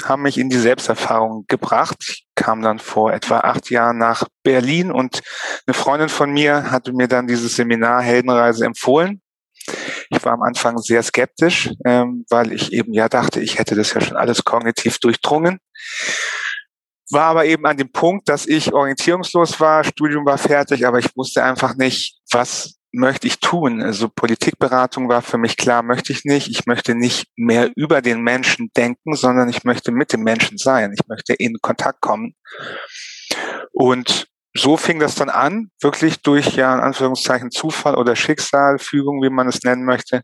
haben 0.03 0.23
mich 0.23 0.37
in 0.37 0.49
die 0.49 0.57
Selbsterfahrung 0.57 1.45
gebracht. 1.47 1.97
Ich 2.07 2.25
kam 2.35 2.61
dann 2.61 2.79
vor 2.79 3.13
etwa 3.13 3.39
acht 3.39 3.69
Jahren 3.69 3.97
nach 3.97 4.25
Berlin 4.43 4.91
und 4.91 5.21
eine 5.65 5.73
Freundin 5.73 6.09
von 6.09 6.31
mir 6.31 6.71
hatte 6.71 6.93
mir 6.93 7.07
dann 7.07 7.27
dieses 7.27 7.55
Seminar 7.55 8.01
Heldenreise 8.01 8.65
empfohlen. 8.65 9.21
Ich 10.13 10.23
war 10.23 10.33
am 10.33 10.43
Anfang 10.43 10.77
sehr 10.77 11.01
skeptisch, 11.03 11.71
ähm, 11.85 12.25
weil 12.29 12.53
ich 12.53 12.71
eben 12.71 12.93
ja 12.93 13.09
dachte, 13.09 13.41
ich 13.41 13.57
hätte 13.57 13.75
das 13.75 13.93
ja 13.93 14.01
schon 14.01 14.17
alles 14.17 14.43
kognitiv 14.43 14.99
durchdrungen. 14.99 15.59
War 17.11 17.25
aber 17.25 17.45
eben 17.45 17.65
an 17.65 17.77
dem 17.77 17.91
Punkt, 17.91 18.29
dass 18.29 18.45
ich 18.45 18.73
orientierungslos 18.73 19.59
war, 19.59 19.83
Studium 19.83 20.25
war 20.25 20.37
fertig, 20.37 20.85
aber 20.87 20.99
ich 20.99 21.15
wusste 21.15 21.43
einfach 21.43 21.75
nicht, 21.75 22.19
was 22.31 22.75
möchte 22.93 23.27
ich 23.27 23.39
tun? 23.39 23.81
Also 23.81 24.07
Politikberatung 24.07 25.09
war 25.09 25.21
für 25.21 25.37
mich 25.37 25.57
klar, 25.57 25.81
möchte 25.81 26.13
ich 26.13 26.23
nicht. 26.25 26.47
Ich 26.47 26.65
möchte 26.67 26.95
nicht 26.95 27.27
mehr 27.35 27.71
über 27.75 28.01
den 28.01 28.21
Menschen 28.21 28.69
denken, 28.77 29.15
sondern 29.15 29.49
ich 29.49 29.63
möchte 29.63 29.91
mit 29.91 30.13
dem 30.13 30.21
Menschen 30.21 30.57
sein. 30.57 30.93
Ich 30.93 31.07
möchte 31.07 31.33
in 31.33 31.57
Kontakt 31.61 32.01
kommen. 32.01 32.35
Und 33.71 34.27
so 34.55 34.77
fing 34.77 34.99
das 34.99 35.15
dann 35.15 35.29
an, 35.29 35.69
wirklich 35.81 36.21
durch 36.21 36.55
ja 36.55 36.73
in 36.75 36.81
Anführungszeichen 36.81 37.51
Zufall 37.51 37.95
oder 37.95 38.15
Schicksal, 38.15 38.77
Fügung, 38.77 39.21
wie 39.23 39.29
man 39.29 39.47
es 39.47 39.63
nennen 39.63 39.85
möchte, 39.85 40.23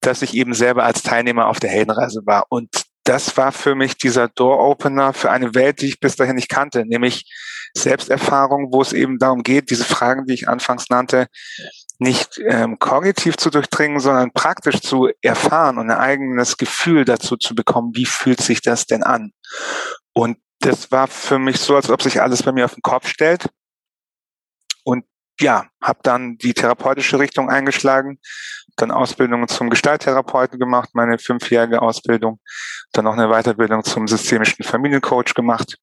dass 0.00 0.22
ich 0.22 0.34
eben 0.34 0.54
selber 0.54 0.84
als 0.84 1.02
Teilnehmer 1.02 1.46
auf 1.46 1.60
der 1.60 1.70
Heldenreise 1.70 2.22
war. 2.26 2.44
Und 2.50 2.84
das 3.04 3.36
war 3.36 3.52
für 3.52 3.74
mich 3.74 3.96
dieser 3.96 4.28
Door-Opener 4.28 5.12
für 5.12 5.30
eine 5.30 5.54
Welt, 5.54 5.80
die 5.80 5.86
ich 5.86 6.00
bis 6.00 6.16
dahin 6.16 6.36
nicht 6.36 6.48
kannte, 6.48 6.84
nämlich 6.86 7.24
Selbsterfahrung, 7.76 8.72
wo 8.72 8.80
es 8.82 8.92
eben 8.92 9.18
darum 9.18 9.42
geht, 9.42 9.70
diese 9.70 9.84
Fragen, 9.84 10.26
die 10.26 10.34
ich 10.34 10.48
anfangs 10.48 10.88
nannte, 10.88 11.26
nicht 11.98 12.40
ähm, 12.46 12.78
kognitiv 12.78 13.36
zu 13.36 13.50
durchdringen, 13.50 14.00
sondern 14.00 14.32
praktisch 14.32 14.80
zu 14.80 15.10
erfahren 15.22 15.78
und 15.78 15.90
ein 15.90 15.98
eigenes 15.98 16.56
Gefühl 16.56 17.04
dazu 17.04 17.36
zu 17.36 17.54
bekommen, 17.54 17.92
wie 17.94 18.06
fühlt 18.06 18.40
sich 18.40 18.62
das 18.62 18.86
denn 18.86 19.02
an? 19.02 19.32
Und 20.12 20.38
das 20.64 20.90
war 20.90 21.06
für 21.06 21.38
mich 21.38 21.58
so, 21.58 21.76
als 21.76 21.90
ob 21.90 22.02
sich 22.02 22.22
alles 22.22 22.42
bei 22.42 22.52
mir 22.52 22.64
auf 22.64 22.74
den 22.74 22.82
Kopf 22.82 23.06
stellt. 23.06 23.48
Und 24.82 25.04
ja, 25.40 25.66
habe 25.82 25.98
dann 26.02 26.38
die 26.38 26.54
therapeutische 26.54 27.18
Richtung 27.18 27.50
eingeschlagen, 27.50 28.18
dann 28.76 28.90
Ausbildungen 28.90 29.48
zum 29.48 29.70
Gestalttherapeuten 29.70 30.58
gemacht, 30.58 30.90
meine 30.94 31.18
fünfjährige 31.18 31.82
Ausbildung, 31.82 32.40
dann 32.92 33.04
noch 33.04 33.14
eine 33.14 33.28
Weiterbildung 33.28 33.84
zum 33.84 34.08
systemischen 34.08 34.64
Familiencoach 34.64 35.34
gemacht, 35.34 35.76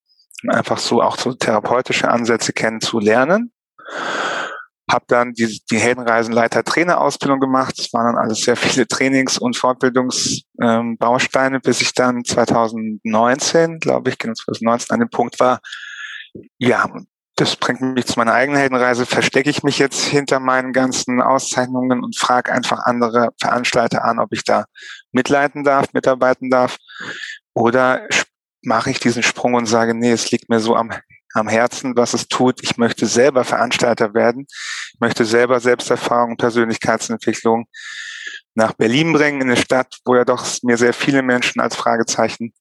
um 0.44 0.50
einfach 0.50 0.78
so 0.78 1.02
auch 1.02 1.18
so 1.18 1.34
therapeutische 1.34 2.10
Ansätze 2.10 2.54
kennenzulernen. 2.54 3.52
Habe 4.92 5.06
dann 5.08 5.34
die, 5.34 5.62
die 5.70 5.78
Heldenreisenleiter 5.78 6.64
Trainerausbildung 6.64 7.40
gemacht. 7.40 7.80
Es 7.80 7.94
waren 7.94 8.14
dann 8.14 8.24
alles 8.24 8.42
sehr 8.42 8.56
viele 8.56 8.88
Trainings- 8.88 9.38
und 9.38 9.56
Fortbildungsbausteine, 9.56 11.56
ähm, 11.56 11.62
bis 11.62 11.82
ich 11.82 11.94
dann 11.94 12.26
2019, 12.26 13.80
glaube 13.80 14.10
ich, 14.10 14.18
genau 14.18 14.34
2019 14.34 14.94
an 14.94 15.00
dem 15.00 15.10
Punkt 15.10 15.40
war, 15.40 15.60
ja, 16.58 16.88
das 17.36 17.56
bringt 17.56 17.82
mich 17.82 18.06
zu 18.06 18.20
meiner 18.20 18.34
eigenen 18.34 18.60
Heldenreise. 18.60 19.06
Verstecke 19.06 19.50
ich 19.50 19.64
mich 19.64 19.80
jetzt 19.80 20.04
hinter 20.04 20.40
meinen 20.40 20.74
ganzen 20.74 21.22
Auszeichnungen 21.22 22.04
und 22.04 22.18
frage 22.18 22.52
einfach 22.52 22.86
andere 22.86 23.30
Veranstalter 23.40 24.06
an, 24.06 24.20
ob 24.20 24.32
ich 24.32 24.44
da 24.44 24.66
mitleiten 25.12 25.64
darf, 25.64 25.94
mitarbeiten 25.94 26.50
darf. 26.50 26.78
Oder 27.54 28.08
mache 28.62 28.92
ich 28.92 29.00
diesen 29.00 29.24
Sprung 29.24 29.56
und 29.56 29.66
sage, 29.66 29.96
nee, 29.96 30.12
es 30.12 30.32
liegt 30.32 30.50
mir 30.50 30.60
so 30.60 30.76
am 30.76 30.92
am 31.34 31.48
Herzen, 31.48 31.96
was 31.96 32.14
es 32.14 32.28
tut. 32.28 32.64
Ich 32.64 32.78
möchte 32.78 33.06
selber 33.06 33.44
Veranstalter 33.44 34.14
werden. 34.14 34.46
Ich 34.94 35.00
möchte 35.00 35.26
selber 35.26 35.60
Selbsterfahrung, 35.60 36.38
Persönlichkeitsentwicklung 36.38 37.68
nach 38.54 38.74
Berlin 38.74 39.14
bringen, 39.14 39.42
in 39.42 39.50
eine 39.50 39.58
Stadt, 39.58 39.98
wo 40.06 40.16
ja 40.16 40.26
doch 40.26 40.46
mir 40.64 40.78
sehr 40.78 40.94
viele 40.94 41.22
Menschen 41.22 41.62
als 41.62 41.76
Fragezeichen 41.76 42.54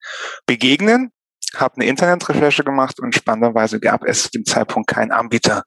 begegnen. 0.46 1.12
Habe 1.56 1.76
eine 1.76 1.86
Internetrecherche 1.86 2.62
gemacht 2.62 3.00
und 3.00 3.14
spannenderweise 3.14 3.80
gab 3.80 4.04
es 4.04 4.24
zu 4.24 4.30
dem 4.30 4.44
Zeitpunkt 4.44 4.88
keinen 4.88 5.10
Anbieter 5.10 5.64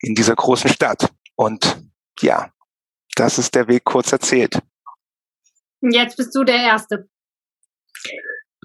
in 0.00 0.14
dieser 0.14 0.34
großen 0.34 0.70
Stadt. 0.70 1.10
Und 1.36 1.82
ja, 2.20 2.50
das 3.14 3.38
ist 3.38 3.54
der 3.54 3.68
Weg 3.68 3.84
kurz 3.84 4.12
erzählt. 4.12 4.58
Jetzt 5.80 6.16
bist 6.16 6.34
du 6.34 6.44
der 6.44 6.56
Erste. 6.56 7.08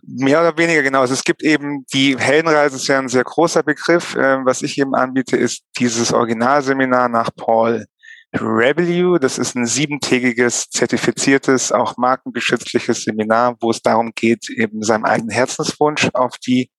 Mehr 0.03 0.41
oder 0.41 0.58
weniger 0.58 0.81
genau. 0.81 1.01
Also 1.01 1.13
es 1.13 1.24
gibt 1.24 1.43
eben 1.43 1.86
die 1.93 2.17
Heldenreise 2.17 2.75
ist 2.75 2.88
ja 2.88 3.00
ein 3.00 3.08
sehr 3.08 3.24
großer 3.24 3.63
Begriff. 3.63 4.15
Ähm, 4.20 4.46
was 4.46 4.62
ich 4.62 4.77
eben 4.79 4.96
anbiete, 4.96 5.38
ist 5.38 5.63
dieses 5.77 6.12
Originalseminar 6.12 7.08
nach 7.08 7.29
Paul 7.36 7.86
Rebellion. 8.34 9.20
Das 9.20 9.38
ist 9.38 9.55
ein 9.55 9.65
siebentägiges, 9.65 10.70
zertifiziertes, 10.70 11.72
auch 11.72 11.98
markengeschützliches 11.98 13.03
Seminar, 13.03 13.58
wo 13.60 13.72
es 13.72 13.81
darum 13.81 14.12
geht, 14.15 14.50
eben 14.50 14.81
seinem 14.81 15.05
eigenen 15.05 15.31
Herzenswunsch 15.31 16.10
auf 16.13 16.38
die 16.38 16.72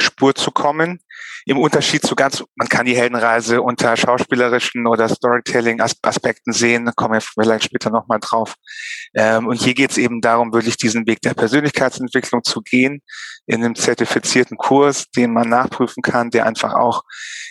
Spur 0.00 0.34
zu 0.34 0.50
kommen. 0.50 1.00
Im 1.46 1.58
Unterschied 1.58 2.02
zu 2.06 2.14
ganz, 2.14 2.42
man 2.54 2.68
kann 2.68 2.86
die 2.86 2.96
Heldenreise 2.96 3.60
unter 3.60 3.96
schauspielerischen 3.96 4.86
oder 4.86 5.08
Storytelling-Aspekten 5.08 6.52
sehen, 6.52 6.86
da 6.86 6.92
kommen 6.92 7.14
wir 7.14 7.20
vielleicht 7.20 7.64
später 7.64 7.90
nochmal 7.90 8.18
drauf. 8.20 8.54
Ähm, 9.14 9.46
und 9.46 9.60
hier 9.60 9.74
geht 9.74 9.90
es 9.90 9.98
eben 9.98 10.20
darum, 10.20 10.52
wirklich 10.52 10.76
diesen 10.76 11.06
Weg 11.06 11.20
der 11.20 11.34
Persönlichkeitsentwicklung 11.34 12.44
zu 12.44 12.62
gehen, 12.62 13.02
in 13.46 13.62
einem 13.62 13.74
zertifizierten 13.74 14.56
Kurs, 14.56 15.10
den 15.10 15.32
man 15.32 15.48
nachprüfen 15.48 16.02
kann, 16.02 16.30
der 16.30 16.46
einfach 16.46 16.72
auch 16.74 17.02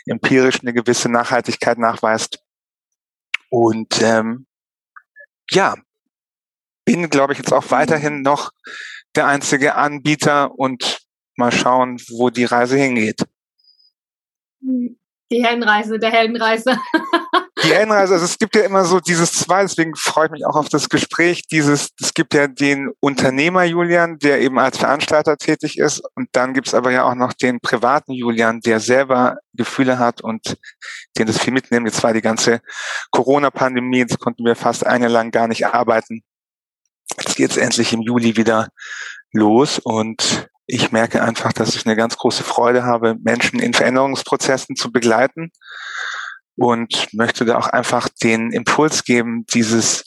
empirisch 0.06 0.62
eine 0.62 0.74
gewisse 0.74 1.10
Nachhaltigkeit 1.10 1.78
nachweist. 1.78 2.40
Und 3.50 4.02
ähm, 4.02 4.48
ja, 5.52 5.76
bin, 6.86 7.10
glaube 7.10 7.34
ich, 7.34 7.40
jetzt 7.40 7.54
auch 7.54 7.70
weiterhin 7.70 8.22
noch 8.22 8.52
der 9.16 9.28
einzige 9.28 9.76
Anbieter 9.76 10.52
und 10.58 11.00
mal 11.36 11.52
schauen, 11.52 12.00
wo 12.10 12.30
die 12.30 12.46
Reise 12.46 12.78
hingeht. 12.78 13.24
Die 15.32 15.44
Heldenreise, 15.44 15.98
der 15.98 16.12
Heldenreise. 16.12 16.78
die 17.64 17.74
Heldenreise, 17.74 18.14
also 18.14 18.26
es 18.26 18.38
gibt 18.38 18.56
ja 18.56 18.64
immer 18.64 18.86
so 18.86 19.00
dieses 19.00 19.32
zwei, 19.32 19.64
deswegen 19.64 19.96
freue 19.96 20.28
ich 20.28 20.32
mich 20.32 20.46
auch 20.46 20.56
auf 20.56 20.70
das 20.70 20.90
Gespräch. 20.90 21.48
Dieses, 21.48 21.90
es 22.00 22.14
gibt 22.14 22.34
ja 22.34 22.48
den 22.48 22.92
Unternehmer 23.00 23.64
Julian, 23.64 24.20
der 24.20 24.42
eben 24.42 24.60
als 24.60 24.78
Veranstalter 24.78 25.38
tätig 25.38 25.80
ist, 25.80 26.04
und 26.16 26.30
dann 26.34 26.54
gibt 26.54 26.68
es 26.68 26.74
aber 26.74 26.92
ja 26.92 27.04
auch 27.04 27.16
noch 27.16 27.34
den 27.34 27.60
privaten 27.62 28.12
Julian, 28.12 28.60
der 28.60 28.80
selber 28.80 29.38
Gefühle 29.54 29.98
hat 29.98 30.22
und 30.22 30.58
den 31.18 31.26
das 31.26 31.40
viel 31.40 31.54
mitnehmen. 31.54 31.86
Jetzt 31.86 32.04
war 32.04 32.14
die 32.14 32.22
ganze 32.22 32.62
Corona-Pandemie, 33.12 34.00
jetzt 34.00 34.20
konnten 34.20 34.46
wir 34.46 34.56
fast 34.56 34.86
ein 34.86 35.02
Jahr 35.02 35.12
lang 35.12 35.32
gar 35.32 35.48
nicht 35.48 35.66
arbeiten. 35.66 36.22
Jetzt 37.18 37.38
geht 37.38 37.52
es 37.52 37.58
endlich 37.58 37.94
im 37.94 38.02
Juli 38.02 38.38
wieder 38.38 38.70
los 39.32 39.80
und 39.80 40.48
ich 40.66 40.92
merke 40.92 41.22
einfach, 41.22 41.54
dass 41.54 41.76
ich 41.76 41.86
eine 41.86 41.96
ganz 41.96 42.18
große 42.18 42.44
Freude 42.44 42.84
habe, 42.84 43.16
Menschen 43.22 43.60
in 43.60 43.74
Veränderungsprozessen 43.74 44.76
zu 44.76 44.92
begleiten 44.92 45.52
und 46.56 47.14
möchte 47.14 47.46
da 47.46 47.58
auch 47.58 47.68
einfach 47.68 48.08
den 48.22 48.52
Impuls 48.52 49.04
geben, 49.04 49.46
dieses, 49.54 50.06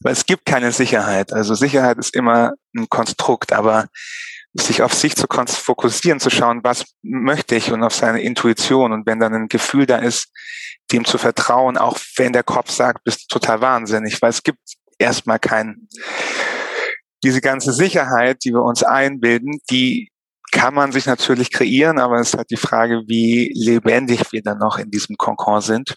weil 0.00 0.12
es 0.12 0.26
gibt 0.26 0.44
keine 0.44 0.72
Sicherheit. 0.72 1.32
Also 1.32 1.54
Sicherheit 1.54 1.98
ist 1.98 2.14
immer 2.14 2.52
ein 2.76 2.88
Konstrukt, 2.88 3.52
aber 3.52 3.88
sich 4.52 4.82
auf 4.82 4.94
sich 4.94 5.16
zu 5.16 5.26
fokussieren, 5.28 6.20
zu 6.20 6.30
schauen, 6.30 6.60
was 6.62 6.84
möchte 7.02 7.56
ich 7.56 7.72
und 7.72 7.82
auf 7.82 7.94
seine 7.94 8.22
Intuition 8.22 8.92
und 8.92 9.06
wenn 9.06 9.20
dann 9.20 9.34
ein 9.34 9.48
Gefühl 9.48 9.86
da 9.86 9.98
ist, 9.98 10.28
dem 10.92 11.04
zu 11.04 11.18
vertrauen, 11.18 11.76
auch 11.76 11.98
wenn 12.16 12.32
der 12.32 12.42
Kopf 12.42 12.70
sagt, 12.70 13.04
bist 13.04 13.28
total 13.28 13.60
wahnsinnig, 13.60 14.22
weil 14.22 14.30
es 14.30 14.42
gibt 14.42 14.60
erstmal 14.98 15.38
kein, 15.38 15.88
diese 17.22 17.40
ganze 17.40 17.72
Sicherheit, 17.72 18.44
die 18.44 18.52
wir 18.52 18.62
uns 18.62 18.82
einbilden, 18.82 19.60
die 19.70 20.10
kann 20.52 20.74
man 20.74 20.92
sich 20.92 21.06
natürlich 21.06 21.52
kreieren, 21.52 21.98
aber 21.98 22.20
es 22.20 22.28
ist 22.28 22.36
halt 22.36 22.50
die 22.50 22.56
Frage, 22.56 23.02
wie 23.06 23.52
lebendig 23.54 24.32
wir 24.32 24.42
dann 24.42 24.58
noch 24.58 24.78
in 24.78 24.90
diesem 24.90 25.16
Konkord 25.16 25.64
sind. 25.64 25.96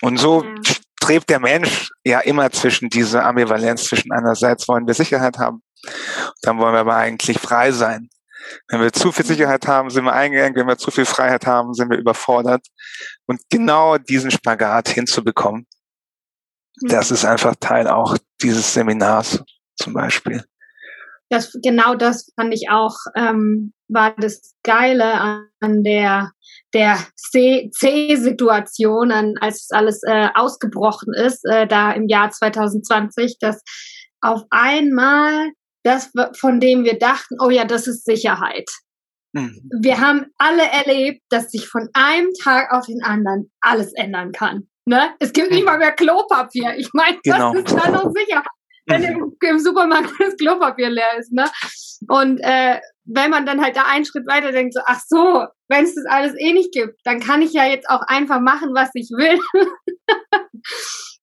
Und 0.00 0.18
so 0.18 0.44
strebt 1.02 1.30
der 1.30 1.40
Mensch 1.40 1.90
ja 2.04 2.20
immer 2.20 2.50
zwischen 2.50 2.88
dieser 2.88 3.24
Ambivalenz 3.24 3.84
zwischen 3.84 4.12
einerseits 4.12 4.68
wollen 4.68 4.86
wir 4.86 4.94
Sicherheit 4.94 5.38
haben, 5.38 5.62
dann 6.42 6.58
wollen 6.58 6.74
wir 6.74 6.80
aber 6.80 6.96
eigentlich 6.96 7.38
frei 7.38 7.72
sein. 7.72 8.08
Wenn 8.68 8.80
wir 8.80 8.92
zu 8.92 9.12
viel 9.12 9.24
Sicherheit 9.24 9.66
haben, 9.66 9.90
sind 9.90 10.04
wir 10.04 10.12
eingeengt. 10.12 10.56
Wenn 10.56 10.66
wir 10.66 10.78
zu 10.78 10.90
viel 10.90 11.04
Freiheit 11.04 11.46
haben, 11.46 11.74
sind 11.74 11.90
wir 11.90 11.98
überfordert. 11.98 12.66
Und 13.26 13.40
genau 13.50 13.98
diesen 13.98 14.30
Spagat 14.30 14.88
hinzubekommen, 14.88 15.66
das 16.88 17.10
ist 17.10 17.24
einfach 17.24 17.54
Teil 17.60 17.86
auch 17.86 18.16
dieses 18.40 18.72
Seminars 18.74 19.42
zum 19.76 19.92
Beispiel. 19.92 20.44
Das, 21.32 21.56
genau 21.62 21.94
das 21.94 22.30
fand 22.38 22.52
ich 22.52 22.68
auch, 22.68 22.94
ähm, 23.16 23.72
war 23.88 24.14
das 24.18 24.54
Geile 24.62 25.46
an 25.60 25.82
der, 25.82 26.30
der 26.74 26.98
C-Situation, 27.16 29.10
als 29.40 29.68
alles 29.70 30.02
äh, 30.06 30.28
ausgebrochen 30.34 31.14
ist, 31.14 31.42
äh, 31.46 31.66
da 31.66 31.92
im 31.92 32.06
Jahr 32.06 32.30
2020, 32.30 33.38
dass 33.40 33.62
auf 34.20 34.42
einmal 34.50 35.52
das, 35.84 36.12
von 36.38 36.60
dem 36.60 36.84
wir 36.84 36.98
dachten, 36.98 37.36
oh 37.40 37.48
ja, 37.48 37.64
das 37.64 37.86
ist 37.86 38.04
Sicherheit. 38.04 38.68
Mhm. 39.32 39.70
Wir 39.80 40.00
haben 40.00 40.26
alle 40.36 40.64
erlebt, 40.64 41.22
dass 41.30 41.50
sich 41.50 41.66
von 41.66 41.88
einem 41.94 42.28
Tag 42.42 42.72
auf 42.72 42.84
den 42.84 43.02
anderen 43.02 43.50
alles 43.62 43.94
ändern 43.94 44.32
kann. 44.32 44.68
Ne? 44.84 45.14
Es 45.18 45.32
gibt 45.32 45.50
nicht 45.50 45.64
mal 45.64 45.78
mehr 45.78 45.92
Klopapier. 45.92 46.74
Ich 46.76 46.90
meine, 46.92 47.18
genau. 47.22 47.54
das 47.54 47.62
ist 47.64 47.72
da 47.72 47.90
noch 47.90 48.10
Sicherheit 48.12 48.46
wenn 48.86 49.02
im, 49.04 49.36
im, 49.40 49.58
Supermarkt 49.58 50.10
das 50.18 50.36
Klopapier 50.36 50.90
leer 50.90 51.18
ist. 51.18 51.32
Ne? 51.32 51.44
Und 52.08 52.40
äh, 52.42 52.80
wenn 53.04 53.30
man 53.30 53.46
dann 53.46 53.62
halt 53.62 53.76
da 53.76 53.84
einen 53.86 54.04
Schritt 54.04 54.26
weiter 54.26 54.52
denkt, 54.52 54.74
so, 54.74 54.80
ach 54.86 55.00
so, 55.06 55.46
wenn 55.68 55.84
es 55.84 55.94
das 55.94 56.04
alles 56.08 56.34
eh 56.38 56.52
nicht 56.52 56.72
gibt, 56.72 57.00
dann 57.04 57.20
kann 57.20 57.42
ich 57.42 57.52
ja 57.52 57.66
jetzt 57.66 57.88
auch 57.88 58.02
einfach 58.06 58.40
machen, 58.40 58.70
was 58.74 58.90
ich 58.94 59.08
will. 59.10 59.38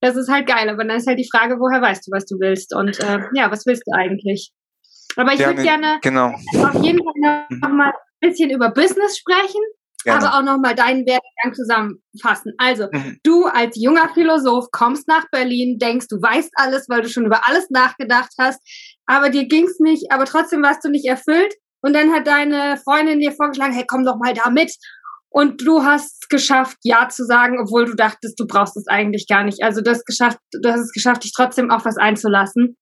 das 0.01 0.15
ist 0.15 0.29
halt 0.29 0.47
geil, 0.47 0.69
aber 0.69 0.83
dann 0.83 0.97
ist 0.97 1.07
halt 1.07 1.19
die 1.19 1.29
Frage, 1.29 1.55
woher 1.59 1.81
weißt 1.81 2.07
du, 2.07 2.11
was 2.11 2.25
du 2.25 2.35
willst? 2.39 2.75
Und 2.75 2.99
äh, 2.99 3.19
ja, 3.33 3.51
was 3.51 3.65
willst 3.65 3.83
du 3.85 3.91
eigentlich? 3.95 4.51
Aber 5.15 5.33
ich 5.33 5.39
würde 5.39 5.63
gerne 5.63 5.99
genau. 6.01 6.27
auf 6.27 6.83
jeden 6.83 6.99
Fall 7.03 7.13
noch, 7.17 7.49
noch 7.49 7.69
mal 7.69 7.91
ein 7.91 8.29
bisschen 8.29 8.51
über 8.51 8.69
Business 8.69 9.17
sprechen. 9.17 9.61
Gerne. 10.03 10.25
aber 10.25 10.37
auch 10.37 10.43
nochmal 10.43 10.75
deinen 10.75 11.05
Werdegang 11.05 11.53
zusammenfassen. 11.53 12.53
Also, 12.57 12.87
mhm. 12.91 13.17
du 13.23 13.45
als 13.45 13.75
junger 13.75 14.09
Philosoph 14.13 14.67
kommst 14.71 15.07
nach 15.07 15.25
Berlin, 15.31 15.77
denkst, 15.77 16.07
du 16.09 16.21
weißt 16.21 16.51
alles, 16.55 16.87
weil 16.87 17.01
du 17.01 17.09
schon 17.09 17.25
über 17.25 17.47
alles 17.47 17.69
nachgedacht 17.69 18.31
hast, 18.39 18.61
aber 19.05 19.29
dir 19.29 19.47
ging's 19.47 19.79
nicht, 19.79 20.11
aber 20.11 20.25
trotzdem 20.25 20.63
warst 20.63 20.85
du 20.85 20.89
nicht 20.89 21.05
erfüllt. 21.05 21.53
Und 21.81 21.93
dann 21.93 22.13
hat 22.13 22.27
deine 22.27 22.77
Freundin 22.77 23.19
dir 23.19 23.31
vorgeschlagen, 23.31 23.73
hey, 23.73 23.85
komm 23.87 24.05
doch 24.05 24.17
mal 24.17 24.33
da 24.33 24.49
mit. 24.49 24.73
Und 25.29 25.65
du 25.65 25.83
hast 25.83 26.23
es 26.23 26.27
geschafft, 26.27 26.77
Ja 26.83 27.07
zu 27.09 27.23
sagen, 27.25 27.59
obwohl 27.61 27.85
du 27.85 27.95
dachtest, 27.95 28.39
du 28.39 28.47
brauchst 28.47 28.75
es 28.77 28.87
eigentlich 28.87 29.27
gar 29.27 29.43
nicht. 29.43 29.63
Also 29.63 29.81
du 29.81 29.91
hast, 29.91 30.05
geschafft, 30.05 30.39
du 30.51 30.69
hast 30.71 30.81
es 30.81 30.91
geschafft, 30.91 31.23
dich 31.23 31.33
trotzdem 31.35 31.71
auf 31.71 31.85
was 31.85 31.97
einzulassen. 31.97 32.77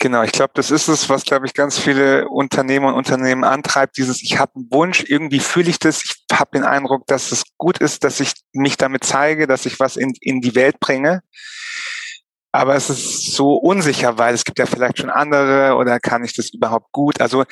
Genau, 0.00 0.22
ich 0.22 0.30
glaube, 0.30 0.52
das 0.54 0.70
ist 0.70 0.86
es, 0.86 1.08
was, 1.08 1.24
glaube 1.24 1.46
ich, 1.46 1.54
ganz 1.54 1.76
viele 1.76 2.28
Unternehmer 2.28 2.88
und 2.88 2.94
Unternehmen 2.94 3.42
antreibt. 3.42 3.96
Dieses, 3.96 4.22
ich 4.22 4.38
habe 4.38 4.52
einen 4.54 4.68
Wunsch, 4.70 5.04
irgendwie 5.08 5.40
fühle 5.40 5.70
ich 5.70 5.80
das, 5.80 6.04
ich 6.04 6.24
habe 6.32 6.50
den 6.54 6.62
Eindruck, 6.62 7.04
dass 7.08 7.32
es 7.32 7.42
gut 7.56 7.78
ist, 7.78 8.04
dass 8.04 8.20
ich 8.20 8.32
mich 8.52 8.76
damit 8.76 9.02
zeige, 9.02 9.48
dass 9.48 9.66
ich 9.66 9.80
was 9.80 9.96
in, 9.96 10.12
in 10.20 10.40
die 10.40 10.54
Welt 10.54 10.78
bringe. 10.78 11.22
Aber 12.52 12.76
es 12.76 12.90
ist 12.90 13.32
so 13.34 13.54
unsicher, 13.54 14.18
weil 14.18 14.34
es 14.34 14.44
gibt 14.44 14.60
ja 14.60 14.66
vielleicht 14.66 14.98
schon 14.98 15.10
andere 15.10 15.74
oder 15.74 15.98
kann 15.98 16.24
ich 16.24 16.32
das 16.34 16.50
überhaupt 16.50 16.92
gut? 16.92 17.20
Also 17.20 17.44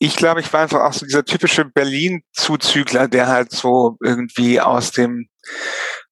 ich 0.00 0.16
glaube, 0.16 0.40
ich 0.40 0.52
war 0.52 0.62
einfach 0.62 0.80
auch 0.80 0.92
so 0.92 1.06
dieser 1.06 1.24
typische 1.24 1.64
Berlin-Zuzügler, 1.64 3.06
der 3.06 3.28
halt 3.28 3.52
so 3.52 3.96
irgendwie 4.02 4.60
aus 4.60 4.90
dem 4.90 5.28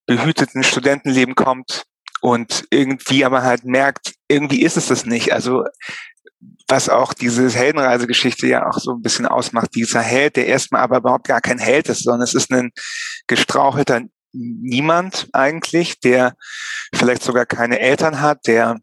behüteten 0.07 0.63
Studentenleben 0.63 1.35
kommt 1.35 1.85
und 2.21 2.65
irgendwie 2.71 3.25
aber 3.25 3.43
halt 3.43 3.65
merkt, 3.65 4.15
irgendwie 4.29 4.63
ist 4.63 4.77
es 4.77 4.89
das 4.89 5.07
nicht. 5.07 5.33
Also 5.33 5.65
was 6.69 6.89
auch 6.89 7.15
diese 7.15 7.49
Heldenreisegeschichte 7.51 8.47
ja 8.47 8.69
auch 8.69 8.79
so 8.79 8.93
ein 8.93 9.03
bisschen 9.03 9.27
ausmacht, 9.27 9.75
dieser 9.75 10.03
Held, 10.03 10.37
der 10.37 10.47
erstmal 10.47 10.83
aber 10.83 10.99
überhaupt 10.99 11.27
gar 11.27 11.41
kein 11.41 11.59
Held 11.59 11.89
ist, 11.89 12.05
sondern 12.05 12.23
es 12.23 12.35
ist 12.35 12.53
ein 12.53 12.71
gestrauchelter 13.27 14.03
Niemand 14.33 15.29
eigentlich, 15.33 16.01
der 16.01 16.35
vielleicht 16.95 17.23
sogar 17.23 17.47
keine 17.47 17.81
Eltern 17.81 18.21
hat, 18.21 18.47
der 18.47 18.77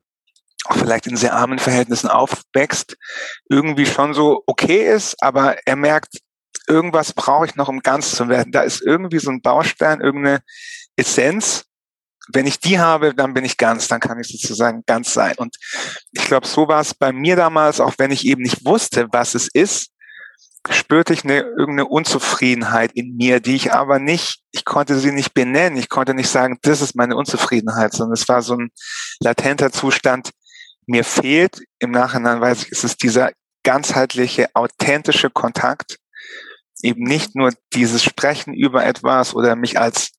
auch 0.66 0.76
vielleicht 0.76 1.06
in 1.06 1.18
sehr 1.18 1.36
armen 1.36 1.60
Verhältnissen 1.60 2.10
aufwächst, 2.10 2.98
irgendwie 3.48 3.86
schon 3.86 4.16
so 4.16 4.44
okay 4.48 4.92
ist, 4.92 5.22
aber 5.22 5.56
er 5.66 5.76
merkt, 5.76 6.18
irgendwas 6.68 7.14
brauche 7.14 7.46
ich 7.46 7.56
noch, 7.56 7.70
um 7.70 7.82
ganz 7.82 8.16
zu 8.16 8.28
werden. 8.28 8.52
Da 8.52 8.62
ist 8.62 8.82
irgendwie 8.82 9.20
so 9.20 9.30
ein 9.30 9.44
Baustein, 9.44 10.02
irgendeine 10.02 10.42
Essenz, 10.96 11.66
wenn 12.34 12.48
ich 12.48 12.60
die 12.60 12.80
habe, 12.80 13.14
dann 13.14 13.34
bin 13.34 13.46
ich 13.46 13.58
ganz, 13.58 13.88
dann 13.88 14.00
kann 14.00 14.20
ich 14.20 14.28
sozusagen 14.28 14.84
ganz 14.86 15.14
sein. 15.14 15.36
Und 15.38 15.56
ich 16.12 16.26
glaube, 16.26 16.48
so 16.48 16.68
war 16.68 16.82
es 16.82 16.94
bei 16.94 17.12
mir 17.12 17.36
damals, 17.36 17.80
auch 17.80 17.94
wenn 17.98 18.12
ich 18.12 18.26
eben 18.26 18.42
nicht 18.42 18.66
wusste, 18.66 19.08
was 19.12 19.36
es 19.36 19.48
ist, 19.48 19.92
spürte 20.70 21.14
ich 21.14 21.24
eine 21.24 21.42
irgendeine 21.42 21.86
Unzufriedenheit 21.86 22.92
in 22.94 23.16
mir, 23.16 23.40
die 23.40 23.56
ich 23.56 23.74
aber 23.74 24.00
nicht, 24.00 24.42
ich 24.52 24.66
konnte 24.66 24.98
sie 24.98 25.12
nicht 25.12 25.34
benennen, 25.34 25.78
ich 25.78 25.90
konnte 25.90 26.14
nicht 26.14 26.30
sagen, 26.30 26.58
das 26.64 26.82
ist 26.82 26.96
meine 26.96 27.16
Unzufriedenheit, 27.16 27.94
sondern 27.94 28.14
es 28.14 28.28
war 28.28 28.42
so 28.42 28.56
ein 28.56 28.72
latenter 29.20 29.72
Zustand, 29.72 30.32
mir 30.88 31.04
fehlt, 31.04 31.62
im 31.80 31.92
Nachhinein 31.92 32.42
weiß 32.42 32.64
ich, 32.64 32.72
ist 32.72 32.84
es 32.84 32.98
dieser 32.98 33.32
ganzheitliche, 33.64 34.48
authentische 34.56 35.30
Kontakt, 35.30 35.98
eben 36.82 37.04
nicht 37.04 37.36
nur 37.36 37.52
dieses 37.74 38.04
Sprechen 38.04 38.54
über 38.54 38.86
etwas 38.86 39.34
oder 39.34 39.56
mich 39.56 39.80
als 39.80 40.12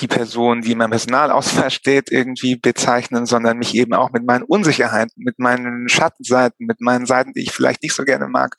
die 0.00 0.08
Person, 0.08 0.62
die 0.62 0.72
in 0.72 0.78
meinem 0.78 0.90
Personalausweis 0.90 1.74
steht, 1.74 2.10
irgendwie 2.10 2.56
bezeichnen, 2.56 3.26
sondern 3.26 3.58
mich 3.58 3.74
eben 3.74 3.94
auch 3.94 4.10
mit 4.12 4.24
meinen 4.24 4.44
Unsicherheiten, 4.44 5.24
mit 5.24 5.38
meinen 5.38 5.88
Schattenseiten, 5.88 6.66
mit 6.66 6.80
meinen 6.80 7.06
Seiten, 7.06 7.32
die 7.32 7.42
ich 7.42 7.52
vielleicht 7.52 7.82
nicht 7.82 7.94
so 7.94 8.04
gerne 8.04 8.28
mag, 8.28 8.56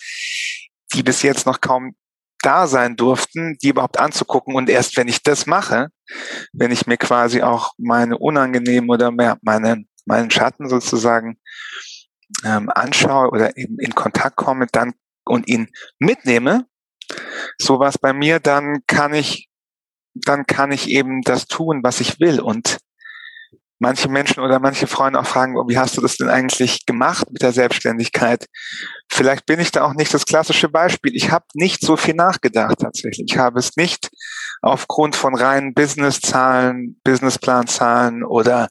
die 0.94 1.04
bis 1.04 1.22
jetzt 1.22 1.46
noch 1.46 1.62
kaum 1.62 1.96
da 2.42 2.68
sein 2.68 2.96
durften, 2.96 3.58
die 3.62 3.70
überhaupt 3.70 4.00
anzugucken. 4.00 4.56
Und 4.56 4.70
erst 4.70 4.98
wenn 4.98 5.08
ich 5.08 5.24
das 5.24 5.46
mache, 5.46 5.90
wenn 6.54 6.72
ich 6.72 6.88
mir 6.88 6.98
quasi 6.98 7.42
auch 7.42 7.74
meine 7.78 8.18
unangenehmen 8.18 8.90
oder 8.90 9.12
mehr 9.12 9.38
meine, 9.42 9.84
meinen 10.06 10.32
Schatten 10.32 10.70
sozusagen 10.70 11.38
ähm, 12.46 12.70
anschaue 12.74 13.30
oder 13.30 13.58
eben 13.58 13.80
in 13.80 13.94
Kontakt 13.96 14.36
komme, 14.36 14.68
dann 14.72 14.94
und 15.26 15.48
ihn 15.48 15.70
mitnehme, 16.00 16.66
so 17.60 17.80
was 17.80 17.98
bei 17.98 18.14
mir, 18.14 18.40
dann 18.40 18.80
kann 18.88 19.14
ich 19.14 19.49
dann 20.26 20.46
kann 20.46 20.72
ich 20.72 20.90
eben 20.90 21.22
das 21.22 21.46
tun, 21.46 21.82
was 21.84 22.02
ich 22.02 22.20
will. 22.20 22.40
Und 22.40 22.80
manche 23.80 24.10
Menschen 24.10 24.44
oder 24.44 24.60
manche 24.60 24.88
Freunde 24.88 25.20
auch 25.20 25.26
fragen, 25.26 25.58
oh, 25.58 25.68
wie 25.68 25.78
hast 25.78 25.98
du 25.98 26.02
das 26.02 26.18
denn 26.18 26.30
eigentlich 26.30 26.86
gemacht 26.86 27.32
mit 27.32 27.42
der 27.42 27.54
Selbstständigkeit? 27.54 28.46
Vielleicht 29.10 29.46
bin 29.46 29.60
ich 29.60 29.72
da 29.72 29.84
auch 29.84 29.94
nicht 29.94 30.14
das 30.14 30.26
klassische 30.26 30.70
Beispiel. 30.70 31.16
Ich 31.16 31.32
habe 31.32 31.46
nicht 31.54 31.82
so 31.82 31.96
viel 31.96 32.14
nachgedacht 32.14 32.80
tatsächlich. 32.80 33.32
Ich 33.32 33.38
habe 33.38 33.60
es 33.60 33.76
nicht 33.78 34.10
aufgrund 34.62 35.16
von 35.16 35.36
reinen 35.36 35.74
Businesszahlen, 35.74 37.00
Businessplanzahlen 37.04 38.24
oder 38.24 38.68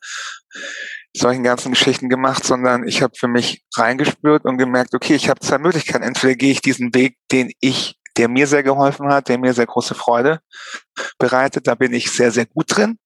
solchen 1.16 1.42
ganzen 1.42 1.72
Geschichten 1.72 2.08
gemacht, 2.08 2.44
sondern 2.44 2.86
ich 2.86 3.02
habe 3.02 3.14
für 3.18 3.28
mich 3.28 3.64
reingespürt 3.76 4.44
und 4.44 4.58
gemerkt, 4.58 4.94
okay, 4.94 5.14
ich 5.14 5.28
habe 5.28 5.40
zwei 5.40 5.58
Möglichkeiten. 5.58 6.04
Entweder 6.04 6.34
gehe 6.34 6.52
ich 6.52 6.60
diesen 6.60 6.94
Weg, 6.94 7.16
den 7.32 7.50
ich 7.60 7.97
der 8.18 8.28
mir 8.28 8.46
sehr 8.46 8.62
geholfen 8.62 9.08
hat, 9.08 9.28
der 9.28 9.38
mir 9.38 9.54
sehr 9.54 9.66
große 9.66 9.94
Freude 9.94 10.40
bereitet. 11.18 11.66
Da 11.66 11.74
bin 11.74 11.94
ich 11.94 12.10
sehr, 12.10 12.30
sehr 12.30 12.46
gut 12.46 12.76
drin. 12.76 12.98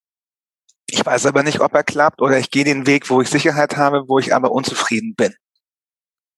Ich 0.86 1.04
weiß 1.04 1.26
aber 1.26 1.42
nicht, 1.42 1.60
ob 1.60 1.74
er 1.74 1.84
klappt 1.84 2.20
oder 2.20 2.38
ich 2.38 2.50
gehe 2.50 2.64
den 2.64 2.86
Weg, 2.86 3.08
wo 3.08 3.20
ich 3.20 3.30
Sicherheit 3.30 3.76
habe, 3.76 4.08
wo 4.08 4.18
ich 4.18 4.34
aber 4.34 4.50
unzufrieden 4.50 5.14
bin. 5.14 5.34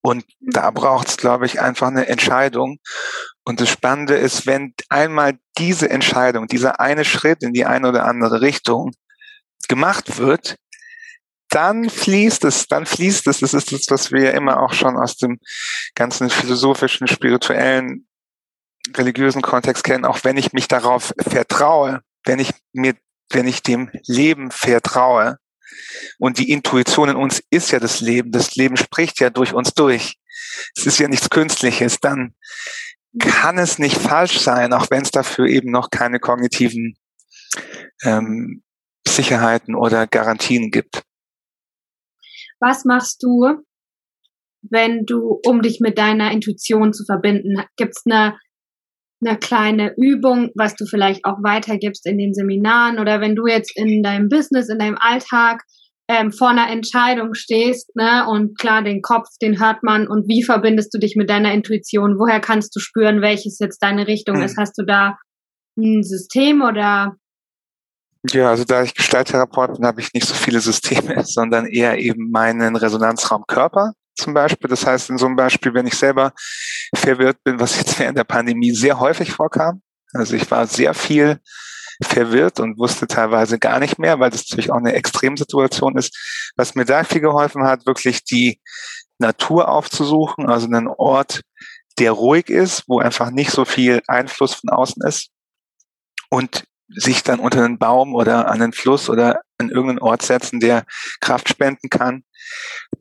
Und 0.02 0.24
da 0.40 0.70
braucht 0.70 1.08
es, 1.08 1.16
glaube 1.16 1.46
ich, 1.46 1.62
einfach 1.62 1.86
eine 1.86 2.08
Entscheidung. 2.08 2.78
Und 3.44 3.60
das 3.60 3.70
Spannende 3.70 4.16
ist, 4.16 4.46
wenn 4.46 4.74
einmal 4.90 5.38
diese 5.56 5.88
Entscheidung, 5.88 6.46
dieser 6.46 6.78
eine 6.78 7.06
Schritt 7.06 7.42
in 7.42 7.54
die 7.54 7.64
eine 7.64 7.88
oder 7.88 8.04
andere 8.04 8.42
Richtung 8.42 8.90
gemacht 9.68 10.18
wird, 10.18 10.56
dann 11.48 11.88
fließt 11.88 12.44
es, 12.44 12.66
dann 12.66 12.84
fließt 12.84 13.28
es. 13.28 13.40
Das 13.40 13.54
ist 13.54 13.72
das, 13.72 13.86
was 13.88 14.12
wir 14.12 14.24
ja 14.24 14.30
immer 14.32 14.60
auch 14.60 14.74
schon 14.74 14.96
aus 14.96 15.16
dem 15.16 15.38
ganzen 15.94 16.28
philosophischen, 16.28 17.06
spirituellen 17.06 18.06
religiösen 18.94 19.42
Kontext 19.42 19.84
kennen, 19.84 20.04
auch 20.04 20.24
wenn 20.24 20.36
ich 20.36 20.52
mich 20.52 20.68
darauf 20.68 21.14
vertraue, 21.18 22.00
wenn 22.24 22.38
ich 22.38 22.50
mir, 22.72 22.94
wenn 23.30 23.46
ich 23.46 23.62
dem 23.62 23.90
Leben 24.06 24.50
vertraue, 24.50 25.38
und 26.18 26.38
die 26.38 26.50
Intuition 26.50 27.08
in 27.08 27.16
uns 27.16 27.42
ist 27.50 27.70
ja 27.70 27.80
das 27.80 28.00
Leben, 28.00 28.30
das 28.30 28.54
Leben 28.54 28.76
spricht 28.76 29.20
ja 29.20 29.30
durch 29.30 29.52
uns 29.52 29.74
durch. 29.74 30.16
Es 30.76 30.86
ist 30.86 30.98
ja 30.98 31.08
nichts 31.08 31.30
Künstliches, 31.30 31.98
dann 32.00 32.34
kann 33.18 33.58
es 33.58 33.78
nicht 33.78 33.96
falsch 33.96 34.40
sein, 34.40 34.72
auch 34.72 34.90
wenn 34.90 35.02
es 35.02 35.10
dafür 35.10 35.46
eben 35.46 35.70
noch 35.70 35.90
keine 35.90 36.18
kognitiven 36.18 36.96
ähm, 38.02 38.62
Sicherheiten 39.06 39.74
oder 39.74 40.06
Garantien 40.06 40.70
gibt. 40.70 41.02
Was 42.58 42.84
machst 42.84 43.22
du, 43.22 43.64
wenn 44.62 45.04
du, 45.04 45.40
um 45.44 45.62
dich 45.62 45.80
mit 45.80 45.98
deiner 45.98 46.32
Intuition 46.32 46.92
zu 46.92 47.04
verbinden, 47.04 47.62
gibt 47.76 47.96
es 47.96 48.02
eine 48.06 48.38
eine 49.24 49.38
kleine 49.38 49.94
Übung, 49.96 50.50
was 50.54 50.74
du 50.74 50.86
vielleicht 50.86 51.24
auch 51.24 51.38
weitergibst 51.42 52.06
in 52.06 52.18
den 52.18 52.34
Seminaren 52.34 52.98
oder 52.98 53.20
wenn 53.20 53.34
du 53.34 53.46
jetzt 53.46 53.76
in 53.76 54.02
deinem 54.02 54.28
Business, 54.28 54.68
in 54.68 54.78
deinem 54.78 54.98
Alltag 54.98 55.62
ähm, 56.08 56.32
vor 56.32 56.50
einer 56.50 56.70
Entscheidung 56.70 57.34
stehst, 57.34 57.94
ne, 57.96 58.26
und 58.28 58.58
klar, 58.58 58.82
den 58.82 59.00
Kopf, 59.00 59.28
den 59.40 59.58
hört 59.58 59.82
man 59.82 60.06
und 60.06 60.28
wie 60.28 60.42
verbindest 60.42 60.92
du 60.92 60.98
dich 60.98 61.16
mit 61.16 61.30
deiner 61.30 61.52
Intuition? 61.52 62.18
Woher 62.18 62.40
kannst 62.40 62.76
du 62.76 62.80
spüren, 62.80 63.22
welches 63.22 63.58
jetzt 63.58 63.78
deine 63.78 64.06
Richtung 64.06 64.36
mhm. 64.36 64.42
ist? 64.42 64.58
Hast 64.58 64.74
du 64.78 64.84
da 64.84 65.16
ein 65.78 66.02
System 66.02 66.62
oder? 66.62 67.16
Ja, 68.30 68.50
also 68.50 68.64
da 68.64 68.82
ich 68.82 68.94
Gestalttherapeut 68.94 69.74
bin, 69.74 69.86
habe 69.86 70.00
ich 70.00 70.12
nicht 70.12 70.26
so 70.26 70.34
viele 70.34 70.60
Systeme, 70.60 71.22
sondern 71.24 71.66
eher 71.66 71.98
eben 71.98 72.30
meinen 72.30 72.76
Resonanzraum 72.76 73.44
Körper 73.46 73.92
zum 74.14 74.34
Beispiel. 74.34 74.68
Das 74.68 74.86
heißt, 74.86 75.10
in 75.10 75.18
so 75.18 75.26
einem 75.26 75.36
Beispiel, 75.36 75.74
wenn 75.74 75.86
ich 75.86 75.94
selber 75.94 76.32
verwirrt 76.94 77.42
bin, 77.44 77.60
was 77.60 77.78
jetzt 77.78 77.98
während 77.98 78.18
der 78.18 78.24
Pandemie 78.24 78.72
sehr 78.72 79.00
häufig 79.00 79.32
vorkam. 79.32 79.82
Also 80.12 80.36
ich 80.36 80.50
war 80.50 80.66
sehr 80.66 80.94
viel 80.94 81.40
verwirrt 82.02 82.60
und 82.60 82.78
wusste 82.78 83.06
teilweise 83.06 83.58
gar 83.58 83.78
nicht 83.78 83.98
mehr, 83.98 84.18
weil 84.18 84.30
das 84.30 84.48
natürlich 84.48 84.72
auch 84.72 84.78
eine 84.78 84.94
Extremsituation 84.94 85.96
ist. 85.96 86.52
Was 86.56 86.74
mir 86.74 86.84
da 86.84 87.04
viel 87.04 87.20
geholfen 87.20 87.64
hat, 87.64 87.86
wirklich 87.86 88.24
die 88.24 88.60
Natur 89.18 89.68
aufzusuchen, 89.68 90.48
also 90.48 90.66
einen 90.66 90.88
Ort, 90.88 91.42
der 91.98 92.12
ruhig 92.12 92.48
ist, 92.48 92.84
wo 92.88 92.98
einfach 92.98 93.30
nicht 93.30 93.50
so 93.50 93.64
viel 93.64 94.02
Einfluss 94.08 94.54
von 94.54 94.70
außen 94.70 95.06
ist 95.06 95.30
und 96.30 96.64
sich 96.88 97.22
dann 97.22 97.40
unter 97.40 97.64
einen 97.64 97.78
Baum 97.78 98.14
oder 98.14 98.48
an 98.48 98.62
einen 98.62 98.72
Fluss 98.72 99.08
oder 99.08 99.40
an 99.58 99.70
irgendeinen 99.70 100.00
Ort 100.00 100.22
setzen, 100.22 100.60
der 100.60 100.84
Kraft 101.20 101.48
spenden 101.48 101.88
kann 101.88 102.24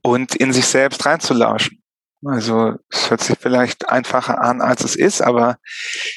und 0.02 0.36
in 0.36 0.54
sich 0.54 0.65
selbst 0.65 1.06
reinzulauschen. 1.06 1.84
Also 2.26 2.76
es 2.89 3.10
hört 3.10 3.22
sich 3.22 3.38
vielleicht 3.38 3.89
einfacher 3.89 4.41
an, 4.41 4.62
als 4.62 4.84
es 4.84 4.96
ist, 4.96 5.22
aber 5.22 5.58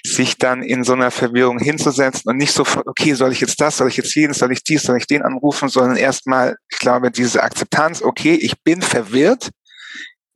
sich 0.05 0.39
dann 0.39 0.63
in 0.63 0.85
so 0.85 0.93
einer 0.93 1.11
Verwirrung 1.11 1.59
hinzusetzen 1.59 2.31
und 2.31 2.37
nicht 2.37 2.53
sofort, 2.53 2.87
okay, 2.87 3.15
soll 3.15 3.33
ich 3.33 3.41
jetzt 3.41 3.61
das, 3.61 3.79
soll 3.79 3.89
ich 3.89 3.97
jetzt 3.97 4.15
jenes, 4.15 4.39
soll 4.39 4.53
ich 4.53 4.63
dies, 4.63 4.85
soll 4.85 4.99
ich 4.99 5.09
den 5.09 5.23
anrufen, 5.23 5.69
sondern 5.69 5.97
erstmal, 5.97 6.57
ich 6.71 6.79
glaube, 6.79 7.11
diese 7.11 7.43
Akzeptanz, 7.43 8.03
okay, 8.03 8.35
ich 8.35 8.63
bin 8.63 8.83
verwirrt, 8.83 9.51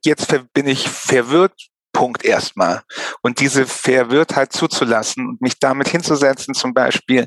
jetzt 0.04 0.34
bin 0.54 0.66
ich 0.66 0.88
verwirrt, 0.88 1.54
Punkt 2.00 2.24
erstmal. 2.24 2.80
Und 3.20 3.40
diese 3.40 3.66
Verwirrtheit 3.66 4.54
zuzulassen 4.54 5.28
und 5.28 5.42
mich 5.42 5.58
damit 5.58 5.86
hinzusetzen, 5.88 6.54
zum 6.54 6.72
Beispiel, 6.72 7.26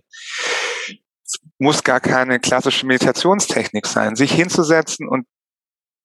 muss 1.60 1.84
gar 1.84 2.00
keine 2.00 2.40
klassische 2.40 2.88
Meditationstechnik 2.88 3.86
sein, 3.86 4.16
sich 4.16 4.32
hinzusetzen 4.32 5.08
und 5.08 5.28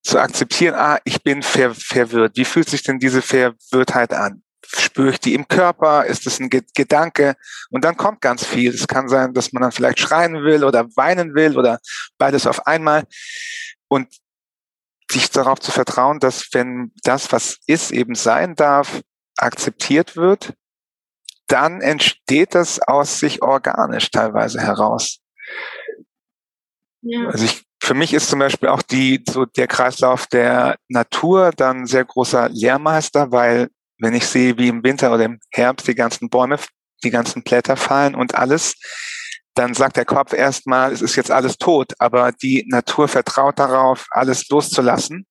zu 0.03 0.19
akzeptieren, 0.19 0.75
ah, 0.75 0.99
ich 1.05 1.23
bin 1.23 1.43
ver 1.43 1.75
verwirrt. 1.75 2.37
Wie 2.37 2.45
fühlt 2.45 2.69
sich 2.69 2.83
denn 2.83 2.99
diese 2.99 3.23
Verwirrtheit 3.23 4.13
an? 4.13 4.43
Spüre 4.67 5.13
ich 5.13 5.21
die 5.21 5.33
im 5.33 5.49
Körper? 5.49 6.05
Ist 6.05 6.27
es 6.27 6.39
ein 6.39 6.51
Ge 6.51 6.61
Gedanke? 6.75 7.37
Und 7.71 7.87
dann 7.87 7.97
kommt 7.97 8.21
ganz 8.21 8.45
viel. 8.45 8.75
Es 8.75 8.87
kann 8.87 9.09
sein, 9.09 9.33
dass 9.33 9.55
man 9.55 9.63
dann 9.63 9.73
vielleicht 9.73 9.99
schreien 9.99 10.45
will 10.45 10.63
oder 10.63 10.85
weinen 10.95 11.35
will 11.35 11.57
oder 11.57 11.79
beides 12.19 12.47
auf 12.47 12.67
einmal. 12.67 13.05
Und 13.89 14.09
sich 15.11 15.31
darauf 15.31 15.61
zu 15.61 15.71
vertrauen, 15.71 16.21
dass 16.21 16.49
wenn 16.53 16.93
das, 17.03 17.33
was 17.33 17.59
ist, 17.67 17.91
eben 17.93 18.15
sein 18.15 18.55
darf, 18.55 19.01
akzeptiert 19.37 20.17
wird, 20.17 20.55
dann 21.47 21.81
entsteht 21.81 22.55
das 22.55 22.81
aus 22.81 23.19
sich 23.19 23.43
organisch 23.43 24.11
teilweise 24.11 24.61
heraus. 24.61 25.21
Ja. 27.01 27.27
Also 27.29 27.45
ich, 27.45 27.65
für 27.83 27.95
mich 27.95 28.13
ist 28.13 28.29
zum 28.29 28.41
Beispiel 28.41 28.69
auch 28.69 28.83
die, 28.83 29.25
so 29.29 29.47
der 29.47 29.67
Kreislauf 29.67 30.27
der 30.27 30.77
Natur 30.89 31.53
dann 31.57 31.87
sehr 31.87 32.05
großer 32.05 32.49
Lehrmeister, 32.51 33.33
weil 33.33 33.69
wenn 33.99 34.15
ich 34.15 34.27
sehe, 34.27 34.59
wie 34.59 34.69
im 34.69 34.85
Winter 34.85 35.13
oder 35.13 35.25
im 35.25 35.41
Herbst 35.51 35.89
die 35.89 35.95
ganzen 35.95 36.29
Bäume, 36.29 36.59
die 37.03 37.11
ganzen 37.11 37.43
Blätter 37.43 37.77
fallen 37.77 38.15
und 38.15 38.35
alles, 38.35 38.75
dann 39.59 39.75
sagt 39.75 39.97
der 39.97 40.05
Kopf 40.05 40.33
erstmal, 40.33 40.93
es 40.93 41.03
ist 41.03 41.17
jetzt 41.17 41.31
alles 41.31 41.59
tot, 41.59 41.93
aber 41.99 42.31
die 42.31 42.65
Natur 42.69 43.09
vertraut 43.09 43.59
darauf, 43.59 44.07
alles 44.11 44.49
loszulassen. 44.49 45.27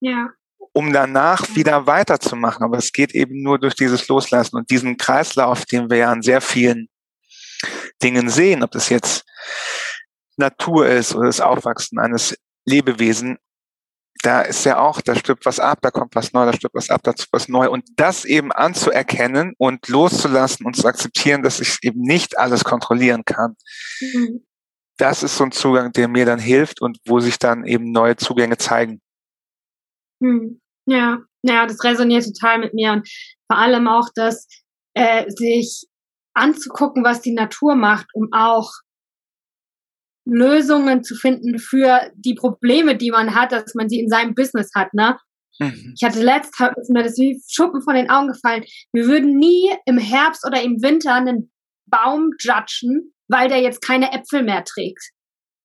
Ja. 0.00 0.30
Um 0.72 0.92
danach 0.92 1.54
wieder 1.56 1.86
weiterzumachen. 1.86 2.62
Aber 2.62 2.76
es 2.76 2.92
geht 2.92 3.14
eben 3.14 3.42
nur 3.42 3.58
durch 3.58 3.74
dieses 3.74 4.06
Loslassen 4.08 4.56
und 4.56 4.70
diesen 4.70 4.98
Kreislauf, 4.98 5.64
den 5.64 5.88
wir 5.88 5.96
ja 5.96 6.12
an 6.12 6.20
sehr 6.20 6.42
vielen 6.42 6.88
Dingen 8.02 8.28
sehen, 8.28 8.62
ob 8.62 8.72
das 8.72 8.90
jetzt 8.90 9.24
Natur 10.36 10.86
ist 10.86 11.14
oder 11.14 11.26
das 11.26 11.40
Aufwachsen 11.40 11.98
eines 11.98 12.36
Lebewesen, 12.66 13.38
da 14.22 14.42
ist 14.42 14.64
ja 14.64 14.78
auch, 14.78 15.00
da 15.00 15.14
stirbt 15.14 15.46
was 15.46 15.60
ab, 15.60 15.78
da 15.82 15.90
kommt 15.90 16.14
was 16.14 16.32
neu, 16.32 16.46
da 16.46 16.52
stirbt 16.52 16.74
was 16.74 16.90
ab, 16.90 17.02
da 17.02 17.12
ist 17.12 17.28
was 17.32 17.48
neu. 17.48 17.70
Und 17.70 17.84
das 17.96 18.24
eben 18.24 18.52
anzuerkennen 18.52 19.54
und 19.58 19.88
loszulassen 19.88 20.66
und 20.66 20.76
zu 20.76 20.86
akzeptieren, 20.86 21.42
dass 21.42 21.60
ich 21.60 21.78
eben 21.82 22.00
nicht 22.00 22.38
alles 22.38 22.64
kontrollieren 22.64 23.24
kann. 23.24 23.56
Mhm. 24.00 24.44
Das 24.98 25.22
ist 25.22 25.36
so 25.36 25.44
ein 25.44 25.52
Zugang, 25.52 25.92
der 25.92 26.08
mir 26.08 26.24
dann 26.24 26.38
hilft 26.38 26.80
und 26.80 26.98
wo 27.06 27.20
sich 27.20 27.38
dann 27.38 27.64
eben 27.64 27.92
neue 27.92 28.16
Zugänge 28.16 28.56
zeigen. 28.56 29.00
Mhm. 30.20 30.60
Ja, 30.86 31.18
ja, 31.42 31.66
das 31.66 31.82
resoniert 31.84 32.24
total 32.24 32.58
mit 32.58 32.74
mir 32.74 32.92
und 32.92 33.08
vor 33.50 33.58
allem 33.58 33.86
auch, 33.88 34.08
dass 34.14 34.48
äh, 34.94 35.30
sich 35.30 35.86
anzugucken, 36.34 37.04
was 37.04 37.20
die 37.20 37.34
Natur 37.34 37.74
macht, 37.74 38.06
um 38.14 38.28
auch 38.32 38.70
Lösungen 40.26 41.04
zu 41.04 41.14
finden 41.14 41.58
für 41.58 42.10
die 42.16 42.34
Probleme, 42.34 42.96
die 42.96 43.10
man 43.10 43.34
hat, 43.34 43.52
dass 43.52 43.74
man 43.74 43.88
sie 43.88 44.00
in 44.00 44.08
seinem 44.08 44.34
Business 44.34 44.70
hat, 44.74 44.92
ne? 44.92 45.16
Mhm. 45.58 45.94
Ich 45.96 46.06
hatte 46.06 46.20
letzt, 46.20 46.54
ist 46.80 46.90
mir 46.90 47.02
das 47.02 47.16
wie 47.16 47.40
Schuppen 47.48 47.80
von 47.80 47.94
den 47.94 48.10
Augen 48.10 48.28
gefallen. 48.28 48.64
Wir 48.92 49.06
würden 49.06 49.36
nie 49.36 49.70
im 49.86 49.98
Herbst 49.98 50.44
oder 50.46 50.62
im 50.62 50.82
Winter 50.82 51.14
einen 51.14 51.50
Baum 51.86 52.32
judgen, 52.40 53.14
weil 53.28 53.48
der 53.48 53.60
jetzt 53.60 53.80
keine 53.80 54.12
Äpfel 54.12 54.42
mehr 54.42 54.64
trägt. 54.64 55.02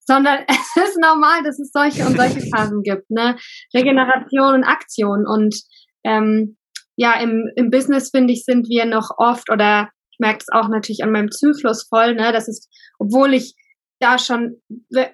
Sondern 0.05 0.39
es 0.47 0.83
ist 0.83 0.99
normal, 1.01 1.43
dass 1.43 1.59
es 1.59 1.71
solche 1.73 2.05
und 2.05 2.15
solche 2.15 2.41
Phasen 2.55 2.83
gibt, 2.83 3.09
ne? 3.09 3.37
Regeneration 3.73 4.55
und 4.55 4.63
Aktion. 4.63 5.25
Und 5.27 5.55
ähm, 6.03 6.57
ja, 6.95 7.19
im, 7.19 7.49
im 7.55 7.71
Business, 7.71 8.11
finde 8.11 8.33
ich, 8.33 8.45
sind 8.45 8.69
wir 8.69 8.85
noch 8.85 9.09
oft, 9.17 9.49
oder 9.51 9.89
ich 10.11 10.19
merke 10.19 10.39
es 10.39 10.49
auch 10.51 10.69
natürlich 10.69 11.03
an 11.03 11.11
meinem 11.11 11.31
Zyklus 11.31 11.87
voll, 11.89 12.13
ne? 12.13 12.31
Das 12.31 12.47
ist, 12.47 12.69
obwohl 12.99 13.33
ich 13.33 13.55
da 14.01 14.17
schon 14.17 14.61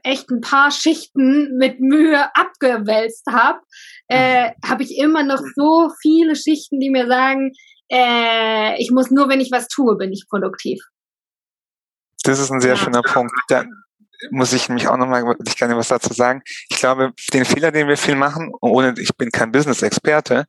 echt 0.04 0.30
ein 0.30 0.41
paar 0.41 0.71
Schichten 0.71 1.58
mit 1.58 1.80
Mühe 1.80 2.36
abgewälzt 2.36 3.26
habe, 3.30 3.60
äh, 4.08 4.52
habe 4.65 4.84
ich 4.84 4.97
immer 4.97 5.23
noch 5.23 5.41
so 5.56 5.89
viele 6.02 6.36
Schichten, 6.36 6.80
die 6.80 6.89
mir 6.89 7.08
sagen, 7.08 7.52
äh, 7.91 8.82
ich 8.82 8.91
muss 8.91 9.12
nur, 9.12 9.30
wenn 9.30 9.41
ich 9.41 9.52
was 9.52 9.67
tue, 9.67 9.95
bin 9.97 10.12
ich 10.12 10.26
produktiv. 10.30 10.80
Das 12.23 12.39
ist 12.39 12.52
ein 12.52 12.62
sehr 12.62 12.71
ja. 12.71 12.78
schöner 12.78 13.02
Punkt. 13.02 13.34
Da, 13.47 13.63
muss 14.32 14.54
ich 14.54 14.70
mich 14.70 14.88
auch 14.88 14.98
nochmal, 14.98 15.24
ich 15.46 15.58
kann 15.58 15.70
dir 15.70 15.78
was 15.78 15.90
dazu 15.90 16.14
sagen. 16.14 16.42
Ich 16.70 16.78
glaube, 16.78 17.14
den 17.34 17.46
Fehler, 17.46 17.72
den 17.72 17.88
wir 17.88 17.98
viel 17.98 18.16
machen, 18.16 18.52
ohne, 18.62 18.94
ich 18.98 19.16
bin 19.16 19.32
kein 19.32 19.52
Business-Experte, 19.52 20.46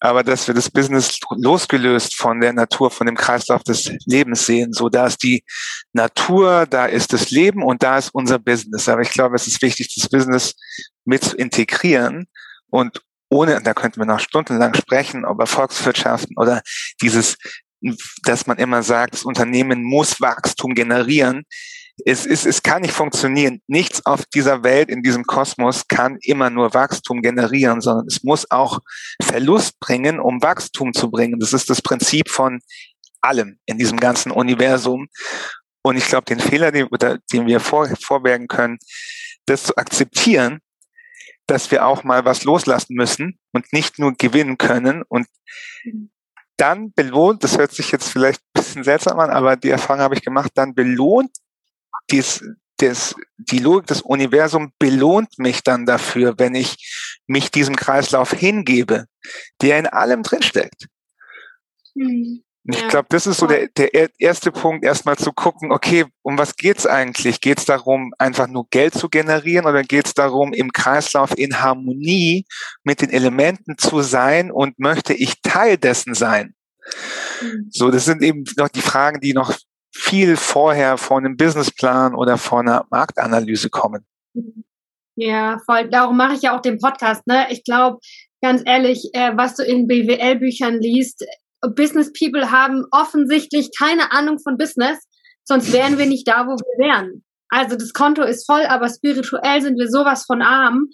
aber 0.00 0.22
dass 0.22 0.46
wir 0.46 0.54
das 0.54 0.70
Business 0.70 1.18
losgelöst 1.36 2.14
von 2.14 2.40
der 2.40 2.52
Natur, 2.52 2.90
von 2.90 3.06
dem 3.06 3.16
Kreislauf 3.16 3.62
des 3.64 3.90
Lebens 4.06 4.46
sehen, 4.46 4.72
so 4.72 4.88
da 4.88 5.06
ist 5.06 5.22
die 5.22 5.44
Natur, 5.92 6.66
da 6.66 6.86
ist 6.86 7.12
das 7.12 7.30
Leben 7.30 7.62
und 7.62 7.82
da 7.82 7.98
ist 7.98 8.10
unser 8.10 8.38
Business. 8.38 8.88
Aber 8.88 9.02
ich 9.02 9.10
glaube, 9.10 9.36
es 9.36 9.46
ist 9.46 9.62
wichtig, 9.62 9.94
das 9.94 10.08
Business 10.08 10.54
mit 11.04 11.24
zu 11.24 11.36
integrieren 11.36 12.26
und 12.70 13.02
ohne, 13.30 13.60
da 13.62 13.74
könnten 13.74 14.00
wir 14.00 14.06
noch 14.06 14.20
stundenlang 14.20 14.74
sprechen, 14.74 15.24
über 15.24 15.46
Volkswirtschaften 15.46 16.36
oder 16.38 16.62
dieses, 17.02 17.36
dass 18.24 18.46
man 18.46 18.58
immer 18.58 18.82
sagt, 18.82 19.14
das 19.14 19.24
Unternehmen 19.24 19.82
muss 19.82 20.20
Wachstum 20.20 20.74
generieren 20.74 21.44
es, 22.04 22.26
ist, 22.26 22.46
es 22.46 22.62
kann 22.62 22.82
nicht 22.82 22.94
funktionieren. 22.94 23.60
Nichts 23.66 24.04
auf 24.06 24.24
dieser 24.26 24.62
Welt, 24.62 24.88
in 24.88 25.02
diesem 25.02 25.24
Kosmos 25.24 25.88
kann 25.88 26.18
immer 26.20 26.50
nur 26.50 26.74
Wachstum 26.74 27.22
generieren, 27.22 27.80
sondern 27.80 28.06
es 28.06 28.22
muss 28.22 28.50
auch 28.50 28.80
Verlust 29.22 29.78
bringen, 29.80 30.20
um 30.20 30.42
Wachstum 30.42 30.92
zu 30.92 31.10
bringen. 31.10 31.40
Das 31.40 31.52
ist 31.52 31.70
das 31.70 31.82
Prinzip 31.82 32.28
von 32.30 32.60
allem 33.20 33.58
in 33.66 33.78
diesem 33.78 33.98
ganzen 33.98 34.30
Universum. 34.30 35.08
Und 35.82 35.96
ich 35.96 36.06
glaube, 36.06 36.24
den 36.24 36.40
Fehler, 36.40 36.70
den, 36.70 36.88
den 37.32 37.46
wir 37.46 37.60
vor, 37.60 37.88
vorbergen 38.00 38.48
können, 38.48 38.78
das 39.46 39.64
zu 39.64 39.76
akzeptieren, 39.76 40.60
dass 41.46 41.70
wir 41.70 41.86
auch 41.86 42.04
mal 42.04 42.24
was 42.24 42.44
loslassen 42.44 42.94
müssen 42.94 43.38
und 43.52 43.72
nicht 43.72 43.98
nur 43.98 44.12
gewinnen 44.12 44.58
können 44.58 45.02
und 45.08 45.26
dann 46.58 46.92
belohnt, 46.92 47.42
das 47.44 47.56
hört 47.56 47.72
sich 47.72 47.90
jetzt 47.90 48.08
vielleicht 48.08 48.40
ein 48.40 48.62
bisschen 48.62 48.84
seltsam 48.84 49.18
an, 49.20 49.30
aber 49.30 49.56
die 49.56 49.70
Erfahrung 49.70 50.02
habe 50.02 50.14
ich 50.14 50.22
gemacht, 50.22 50.50
dann 50.54 50.74
belohnt 50.74 51.30
dies, 52.10 52.42
des, 52.80 53.14
die 53.36 53.58
Logik 53.58 53.86
des 53.86 54.02
Universums 54.02 54.70
belohnt 54.78 55.38
mich 55.38 55.62
dann 55.62 55.86
dafür, 55.86 56.34
wenn 56.38 56.54
ich 56.54 57.20
mich 57.26 57.50
diesem 57.50 57.76
Kreislauf 57.76 58.32
hingebe, 58.32 59.06
der 59.60 59.78
in 59.78 59.86
allem 59.86 60.22
drinsteckt. 60.22 60.86
Hm. 61.94 62.42
Ich 62.70 62.80
ja. 62.82 62.88
glaube, 62.88 63.06
das 63.08 63.26
ist 63.26 63.38
so 63.38 63.46
der, 63.46 63.68
der 63.68 64.10
erste 64.18 64.52
Punkt, 64.52 64.84
erstmal 64.84 65.16
zu 65.16 65.32
gucken, 65.32 65.72
okay, 65.72 66.04
um 66.20 66.36
was 66.36 66.54
geht's 66.54 66.86
eigentlich? 66.86 67.40
Geht 67.40 67.60
es 67.60 67.64
darum, 67.64 68.12
einfach 68.18 68.46
nur 68.46 68.66
Geld 68.68 68.92
zu 68.92 69.08
generieren 69.08 69.64
oder 69.64 69.82
geht 69.82 70.06
es 70.06 70.12
darum, 70.12 70.52
im 70.52 70.70
Kreislauf 70.70 71.36
in 71.38 71.62
Harmonie 71.62 72.44
mit 72.84 73.00
den 73.00 73.08
Elementen 73.08 73.78
zu 73.78 74.02
sein 74.02 74.50
und 74.50 74.78
möchte 74.78 75.14
ich 75.14 75.40
Teil 75.40 75.78
dessen 75.78 76.12
sein? 76.12 76.54
Mhm. 77.40 77.68
So, 77.70 77.90
das 77.90 78.04
sind 78.04 78.22
eben 78.22 78.44
noch 78.58 78.68
die 78.68 78.82
Fragen, 78.82 79.20
die 79.20 79.32
noch 79.32 79.56
viel 79.98 80.36
vorher 80.36 80.96
vor 80.96 81.18
einem 81.18 81.36
Businessplan 81.36 82.14
oder 82.14 82.38
vor 82.38 82.60
einer 82.60 82.86
Marktanalyse 82.90 83.68
kommen. 83.68 84.06
Ja, 85.16 85.58
voll. 85.66 85.90
Darum 85.90 86.16
mache 86.16 86.34
ich 86.34 86.42
ja 86.42 86.56
auch 86.56 86.62
den 86.62 86.78
Podcast. 86.78 87.26
Ne? 87.26 87.46
Ich 87.50 87.64
glaube, 87.64 87.98
ganz 88.40 88.62
ehrlich, 88.64 89.10
äh, 89.12 89.32
was 89.34 89.56
du 89.56 89.64
in 89.64 89.88
BWL-Büchern 89.88 90.78
liest, 90.78 91.26
Business 91.74 92.12
People 92.12 92.52
haben 92.52 92.84
offensichtlich 92.92 93.70
keine 93.76 94.12
Ahnung 94.12 94.38
von 94.38 94.56
Business, 94.56 94.98
sonst 95.44 95.72
wären 95.72 95.98
wir 95.98 96.06
nicht 96.06 96.28
da, 96.28 96.46
wo 96.46 96.52
wir 96.52 96.86
wären. 96.86 97.24
Also 97.48 97.74
das 97.74 97.92
Konto 97.92 98.22
ist 98.22 98.46
voll, 98.46 98.62
aber 98.66 98.88
spirituell 98.88 99.60
sind 99.60 99.78
wir 99.78 99.88
sowas 99.88 100.24
von 100.24 100.42
arm. 100.42 100.86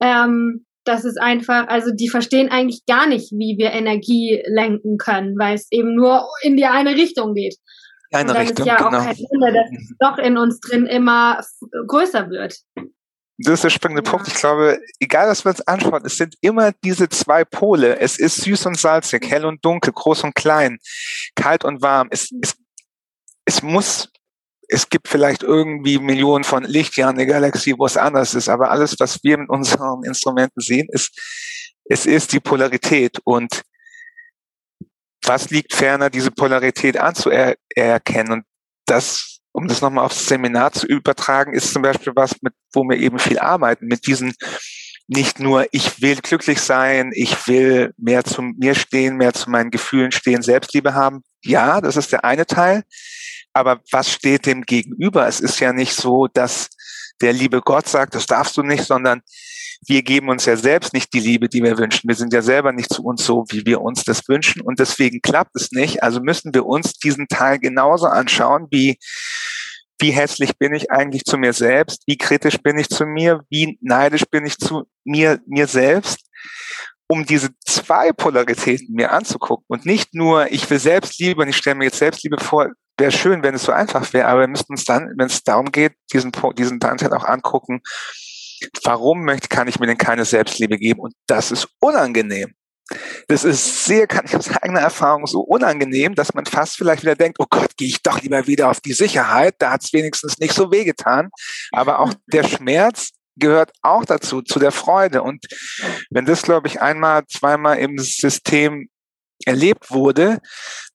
Ähm, 0.00 0.64
das 0.84 1.04
ist 1.04 1.20
einfach, 1.20 1.66
also 1.66 1.90
die 1.92 2.08
verstehen 2.08 2.50
eigentlich 2.50 2.86
gar 2.86 3.08
nicht, 3.08 3.32
wie 3.32 3.56
wir 3.58 3.72
Energie 3.72 4.40
lenken 4.46 4.98
können, 4.98 5.36
weil 5.38 5.54
es 5.54 5.66
eben 5.72 5.96
nur 5.96 6.28
in 6.42 6.56
die 6.56 6.66
eine 6.66 6.94
Richtung 6.94 7.34
geht 7.34 7.56
eine 8.12 8.22
und 8.22 8.28
dann 8.28 8.46
Richtung, 8.46 8.66
ist 8.66 8.66
ja 8.66 8.76
genau. 8.76 8.98
auch 8.98 9.04
kein 9.04 9.16
Wunder, 9.16 9.52
dass 9.52 9.70
es 9.70 9.94
doch 9.98 10.18
in 10.18 10.36
uns 10.38 10.60
drin 10.60 10.86
immer 10.86 11.40
größer 11.86 12.30
wird. 12.30 12.58
Das 13.38 13.54
ist 13.54 13.64
der 13.64 13.70
springende 13.70 14.04
ja. 14.04 14.10
Punkt. 14.10 14.28
Ich 14.28 14.34
glaube, 14.34 14.78
egal 15.00 15.28
was 15.28 15.44
wir 15.44 15.50
uns 15.50 15.60
anschauen, 15.62 16.02
es 16.04 16.16
sind 16.16 16.36
immer 16.40 16.72
diese 16.84 17.08
zwei 17.08 17.44
Pole. 17.44 17.98
Es 17.98 18.18
ist 18.18 18.36
süß 18.36 18.66
und 18.66 18.78
salzig, 18.78 19.28
hell 19.28 19.44
und 19.44 19.64
dunkel, 19.64 19.92
groß 19.92 20.24
und 20.24 20.34
klein, 20.34 20.78
kalt 21.34 21.64
und 21.64 21.82
warm. 21.82 22.08
Es, 22.10 22.30
es, 22.40 22.54
es 23.44 23.62
muss, 23.62 24.08
es 24.68 24.88
gibt 24.88 25.08
vielleicht 25.08 25.42
irgendwie 25.42 25.98
Millionen 25.98 26.44
von 26.44 26.62
Lichtjahren 26.62 27.18
in 27.18 27.26
der 27.26 27.40
Galaxie, 27.40 27.74
wo 27.76 27.86
es 27.86 27.96
anders 27.96 28.34
ist, 28.34 28.48
aber 28.48 28.70
alles, 28.70 28.94
was 29.00 29.22
wir 29.24 29.36
mit 29.36 29.50
unseren 29.50 30.04
Instrumenten 30.04 30.60
sehen, 30.60 30.86
ist, 30.92 31.10
es 31.86 32.06
ist 32.06 32.32
die 32.32 32.40
Polarität 32.40 33.18
und 33.24 33.62
was 35.26 35.50
liegt 35.50 35.74
ferner, 35.74 36.10
diese 36.10 36.30
Polarität 36.30 36.96
anzuerkennen? 36.96 38.32
Und 38.32 38.44
das, 38.86 39.40
um 39.52 39.68
das 39.68 39.80
nochmal 39.80 40.04
aufs 40.04 40.26
Seminar 40.26 40.72
zu 40.72 40.86
übertragen, 40.86 41.54
ist 41.54 41.72
zum 41.72 41.82
Beispiel 41.82 42.12
was, 42.16 42.34
mit, 42.42 42.52
wo 42.72 42.82
wir 42.84 42.96
eben 42.98 43.18
viel 43.18 43.38
arbeiten, 43.38 43.86
mit 43.86 44.06
diesen 44.06 44.34
nicht 45.06 45.38
nur, 45.38 45.66
ich 45.72 46.00
will 46.00 46.16
glücklich 46.16 46.60
sein, 46.60 47.10
ich 47.14 47.46
will 47.46 47.92
mehr 47.98 48.24
zu 48.24 48.40
mir 48.42 48.74
stehen, 48.74 49.16
mehr 49.16 49.34
zu 49.34 49.50
meinen 49.50 49.70
Gefühlen 49.70 50.12
stehen, 50.12 50.42
Selbstliebe 50.42 50.94
haben. 50.94 51.22
Ja, 51.42 51.80
das 51.80 51.96
ist 51.96 52.12
der 52.12 52.24
eine 52.24 52.46
Teil. 52.46 52.84
Aber 53.52 53.80
was 53.90 54.10
steht 54.10 54.46
dem 54.46 54.62
gegenüber? 54.62 55.28
Es 55.28 55.40
ist 55.40 55.60
ja 55.60 55.72
nicht 55.72 55.94
so, 55.94 56.26
dass 56.26 56.70
der 57.20 57.32
liebe 57.32 57.60
Gott 57.60 57.86
sagt, 57.86 58.14
das 58.14 58.26
darfst 58.26 58.56
du 58.56 58.62
nicht, 58.62 58.84
sondern 58.84 59.22
wir 59.86 60.02
geben 60.02 60.28
uns 60.28 60.44
ja 60.44 60.56
selbst 60.56 60.92
nicht 60.92 61.12
die 61.12 61.20
Liebe, 61.20 61.48
die 61.48 61.62
wir 61.62 61.78
wünschen. 61.78 62.08
Wir 62.08 62.14
sind 62.14 62.32
ja 62.32 62.42
selber 62.42 62.72
nicht 62.72 62.92
zu 62.92 63.02
uns 63.02 63.24
so, 63.24 63.44
wie 63.50 63.64
wir 63.66 63.80
uns 63.80 64.04
das 64.04 64.28
wünschen. 64.28 64.62
Und 64.62 64.78
deswegen 64.78 65.20
klappt 65.20 65.54
es 65.54 65.72
nicht. 65.72 66.02
Also 66.02 66.20
müssen 66.20 66.54
wir 66.54 66.66
uns 66.66 66.94
diesen 66.94 67.28
Teil 67.28 67.58
genauso 67.58 68.06
anschauen, 68.06 68.66
wie, 68.70 68.98
wie 70.00 70.10
hässlich 70.10 70.56
bin 70.58 70.74
ich 70.74 70.90
eigentlich 70.90 71.24
zu 71.24 71.38
mir 71.38 71.52
selbst? 71.52 72.02
Wie 72.06 72.18
kritisch 72.18 72.58
bin 72.58 72.78
ich 72.78 72.88
zu 72.88 73.06
mir? 73.06 73.42
Wie 73.50 73.78
neidisch 73.80 74.24
bin 74.30 74.46
ich 74.46 74.58
zu 74.58 74.84
mir, 75.04 75.40
mir 75.46 75.66
selbst? 75.66 76.20
um 77.06 77.26
diese 77.26 77.50
zwei 77.64 78.12
Polaritäten 78.12 78.94
mir 78.94 79.12
anzugucken 79.12 79.66
und 79.68 79.84
nicht 79.84 80.14
nur, 80.14 80.50
ich 80.50 80.68
will 80.70 80.78
Selbstliebe 80.78 81.42
und 81.42 81.48
ich 81.48 81.56
stelle 81.56 81.76
mir 81.76 81.84
jetzt 81.84 81.98
Selbstliebe 81.98 82.38
vor, 82.40 82.70
wäre 82.98 83.12
schön, 83.12 83.42
wenn 83.42 83.54
es 83.54 83.64
so 83.64 83.72
einfach 83.72 84.12
wäre, 84.12 84.28
aber 84.28 84.40
wir 84.40 84.48
müssten 84.48 84.72
uns 84.72 84.84
dann, 84.84 85.12
wenn 85.16 85.26
es 85.26 85.42
darum 85.42 85.70
geht, 85.70 85.92
diesen, 86.12 86.32
diesen 86.56 86.82
Anteil 86.82 87.12
auch 87.12 87.24
angucken, 87.24 87.82
warum 88.82 89.24
möchte, 89.24 89.48
kann 89.48 89.68
ich 89.68 89.78
mir 89.78 89.86
denn 89.86 89.98
keine 89.98 90.24
Selbstliebe 90.24 90.78
geben? 90.78 91.00
Und 91.00 91.14
das 91.26 91.50
ist 91.50 91.68
unangenehm. 91.80 92.54
Das 93.28 93.44
ist 93.44 93.86
sehr, 93.86 94.06
kann 94.06 94.26
ich 94.26 94.36
aus 94.36 94.50
eigener 94.50 94.80
Erfahrung 94.80 95.26
so 95.26 95.40
unangenehm, 95.40 96.14
dass 96.14 96.34
man 96.34 96.44
fast 96.44 96.76
vielleicht 96.76 97.02
wieder 97.02 97.16
denkt, 97.16 97.38
oh 97.40 97.46
Gott, 97.48 97.76
gehe 97.76 97.88
ich 97.88 98.02
doch 98.02 98.20
lieber 98.20 98.46
wieder 98.46 98.70
auf 98.70 98.80
die 98.80 98.92
Sicherheit, 98.92 99.54
da 99.58 99.72
hat 99.72 99.84
es 99.84 99.92
wenigstens 99.92 100.38
nicht 100.38 100.52
so 100.52 100.70
wehgetan. 100.70 101.30
Aber 101.72 102.00
auch 102.00 102.12
der 102.26 102.44
Schmerz 102.44 103.10
gehört 103.36 103.72
auch 103.82 104.04
dazu, 104.04 104.42
zu 104.42 104.58
der 104.58 104.70
Freude. 104.70 105.22
Und 105.22 105.46
wenn 106.10 106.26
das, 106.26 106.42
glaube 106.42 106.68
ich, 106.68 106.82
einmal, 106.82 107.26
zweimal 107.26 107.78
im 107.78 107.98
System 107.98 108.88
erlebt 109.46 109.90
wurde, 109.90 110.40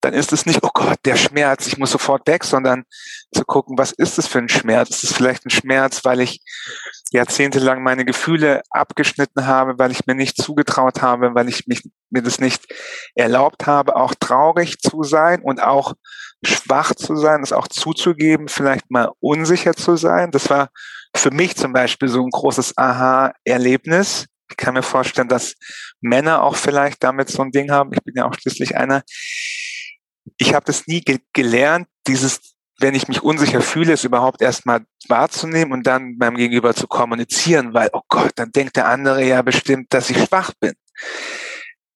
dann 0.02 0.14
ist 0.14 0.32
es 0.32 0.46
nicht, 0.46 0.64
oh 0.64 0.70
Gott, 0.74 1.00
der 1.06 1.16
Schmerz, 1.16 1.68
ich 1.68 1.78
muss 1.78 1.92
sofort 1.92 2.28
weg, 2.28 2.44
sondern 2.44 2.84
zu 3.34 3.44
gucken, 3.44 3.78
was 3.78 3.92
ist 3.92 4.18
es 4.18 4.28
für 4.28 4.40
ein 4.40 4.50
Schmerz? 4.50 4.90
Ist 4.90 5.04
es 5.04 5.14
vielleicht 5.14 5.46
ein 5.46 5.50
Schmerz, 5.50 6.06
weil 6.06 6.22
ich 6.22 6.42
jahrzehntelang 7.12 7.84
meine 7.84 8.06
Gefühle 8.06 8.62
abgeschnitten 8.70 9.46
habe, 9.46 9.78
weil 9.78 9.92
ich 9.92 10.06
mir 10.06 10.16
nicht 10.16 10.42
zugetraut 10.42 11.02
habe, 11.02 11.36
weil 11.36 11.50
ich 11.50 11.68
mich, 11.68 11.84
mir 12.10 12.22
das 12.22 12.40
nicht 12.40 12.68
erlaubt 13.16 13.68
habe, 13.68 13.96
auch 13.96 14.14
traurig 14.16 14.80
zu 14.80 15.04
sein 15.04 15.42
und 15.42 15.62
auch 15.62 15.94
schwach 16.44 16.94
zu 16.96 17.16
sein, 17.16 17.42
das 17.42 17.52
auch 17.52 17.68
zuzugeben, 17.68 18.48
vielleicht 18.48 18.90
mal 18.90 19.12
unsicher 19.20 19.74
zu 19.74 19.98
sein. 19.98 20.32
Das 20.32 20.50
war 20.50 20.70
für 21.16 21.32
mich 21.32 21.58
zum 21.58 21.74
Beispiel 21.74 22.08
so 22.08 22.24
ein 22.24 22.30
großes 22.30 22.78
Aha-Erlebnis, 22.78 24.28
ich 24.50 24.58
kann 24.58 24.74
mir 24.74 24.84
vorstellen, 24.84 25.28
dass 25.28 25.56
Männer 26.02 26.44
auch 26.44 26.56
vielleicht 26.56 27.04
damit 27.04 27.30
so 27.30 27.42
ein 27.42 27.52
Ding 27.52 27.72
haben. 27.72 27.92
Ich 27.94 28.04
bin 28.04 28.16
ja 28.16 28.26
auch 28.26 28.34
schließlich 28.34 28.76
einer. 28.76 29.04
Ich 30.38 30.54
habe 30.54 30.66
das 30.66 30.88
nie 30.88 31.02
ge 31.02 31.20
gelernt, 31.34 31.88
dieses, 32.08 32.56
wenn 32.80 32.96
ich 32.96 33.08
mich 33.08 33.24
unsicher 33.24 33.62
fühle, 33.62 33.94
es 33.94 34.04
überhaupt 34.04 34.42
erstmal 34.42 34.86
wahrzunehmen 35.08 35.74
und 35.74 35.86
dann 35.86 36.18
beim 36.18 36.36
Gegenüber 36.36 36.74
zu 36.74 36.88
kommunizieren, 36.88 37.74
weil, 37.74 37.90
oh 37.94 38.02
Gott, 38.08 38.32
dann 38.36 38.52
denkt 38.52 38.76
der 38.76 38.88
andere 38.88 39.24
ja 39.24 39.42
bestimmt, 39.42 39.94
dass 39.94 40.10
ich 40.10 40.18
schwach 40.18 40.54
bin. 40.60 40.74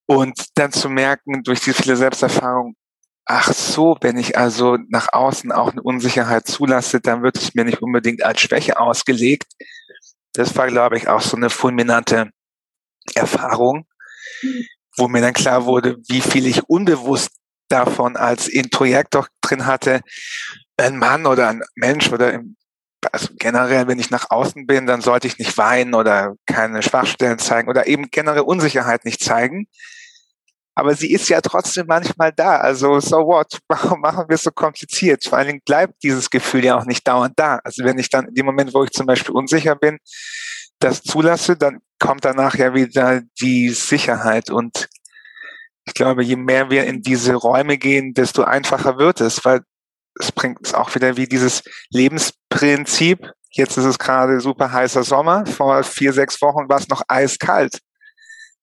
Und 0.06 0.58
dann 0.58 0.72
zu 0.72 0.88
merken, 0.90 1.42
durch 1.42 1.60
die 1.60 1.72
viele 1.72 1.96
Selbsterfahrung, 1.96 2.76
ach 3.24 3.52
so, 3.52 3.96
wenn 4.00 4.18
ich 4.18 4.36
also 4.36 4.76
nach 4.88 5.08
außen 5.12 5.50
auch 5.52 5.72
eine 5.72 5.82
Unsicherheit 5.82 6.46
zulasse, 6.46 7.00
dann 7.00 7.22
wird 7.22 7.38
es 7.38 7.54
mir 7.54 7.64
nicht 7.64 7.80
unbedingt 7.80 8.22
als 8.22 8.40
Schwäche 8.40 8.78
ausgelegt. 8.78 9.52
Das 10.34 10.54
war, 10.56 10.66
glaube 10.66 10.98
ich, 10.98 11.08
auch 11.08 11.22
so 11.22 11.36
eine 11.36 11.48
fulminante 11.48 12.30
Erfahrung, 13.14 13.86
wo 14.96 15.08
mir 15.08 15.20
dann 15.20 15.32
klar 15.32 15.66
wurde, 15.66 15.96
wie 16.08 16.20
viel 16.20 16.46
ich 16.46 16.68
unbewusst 16.68 17.30
davon 17.68 18.16
als 18.16 18.48
Introjektor 18.48 19.26
drin 19.40 19.66
hatte, 19.66 20.00
ein 20.76 20.98
Mann 20.98 21.26
oder 21.26 21.48
ein 21.48 21.62
Mensch 21.74 22.10
oder 22.10 22.32
im, 22.32 22.56
also 23.12 23.28
generell, 23.38 23.86
wenn 23.86 23.98
ich 23.98 24.10
nach 24.10 24.30
außen 24.30 24.66
bin, 24.66 24.86
dann 24.86 25.00
sollte 25.00 25.26
ich 25.26 25.38
nicht 25.38 25.56
weinen 25.58 25.94
oder 25.94 26.34
keine 26.46 26.82
Schwachstellen 26.82 27.38
zeigen 27.38 27.68
oder 27.68 27.86
eben 27.86 28.10
generell 28.10 28.42
Unsicherheit 28.42 29.04
nicht 29.04 29.22
zeigen. 29.22 29.66
Aber 30.76 30.94
sie 30.94 31.12
ist 31.12 31.28
ja 31.28 31.40
trotzdem 31.40 31.86
manchmal 31.86 32.32
da. 32.32 32.56
Also, 32.56 32.98
so 32.98 33.18
what? 33.18 33.60
Warum 33.68 34.00
machen 34.00 34.24
wir 34.28 34.34
es 34.34 34.42
so 34.42 34.50
kompliziert? 34.50 35.24
Vor 35.24 35.38
allen 35.38 35.46
Dingen 35.46 35.62
bleibt 35.64 36.02
dieses 36.02 36.30
Gefühl 36.30 36.64
ja 36.64 36.76
auch 36.76 36.84
nicht 36.84 37.06
dauernd 37.06 37.34
da. 37.36 37.60
Also, 37.62 37.84
wenn 37.84 37.98
ich 37.98 38.08
dann 38.08 38.26
in 38.26 38.34
dem 38.34 38.46
Moment, 38.46 38.74
wo 38.74 38.82
ich 38.82 38.90
zum 38.90 39.06
Beispiel 39.06 39.34
unsicher 39.34 39.76
bin, 39.76 39.98
das 40.80 41.02
zulasse, 41.02 41.56
dann 41.56 41.78
kommt 42.04 42.26
danach 42.26 42.54
ja 42.56 42.74
wieder 42.74 43.22
die 43.40 43.70
Sicherheit. 43.70 44.50
Und 44.50 44.90
ich 45.86 45.94
glaube, 45.94 46.22
je 46.22 46.36
mehr 46.36 46.68
wir 46.68 46.84
in 46.84 47.00
diese 47.00 47.34
Räume 47.34 47.78
gehen, 47.78 48.12
desto 48.12 48.44
einfacher 48.44 48.98
wird 48.98 49.22
es, 49.22 49.42
weil 49.46 49.62
es 50.20 50.30
bringt 50.30 50.58
es 50.62 50.74
auch 50.74 50.94
wieder 50.94 51.16
wie 51.16 51.26
dieses 51.26 51.62
Lebensprinzip. 51.88 53.30
Jetzt 53.50 53.78
ist 53.78 53.86
es 53.86 53.98
gerade 53.98 54.38
super 54.40 54.70
heißer 54.70 55.02
Sommer. 55.02 55.46
Vor 55.46 55.82
vier, 55.82 56.12
sechs 56.12 56.42
Wochen 56.42 56.68
war 56.68 56.78
es 56.78 56.88
noch 56.88 57.02
eiskalt. 57.08 57.80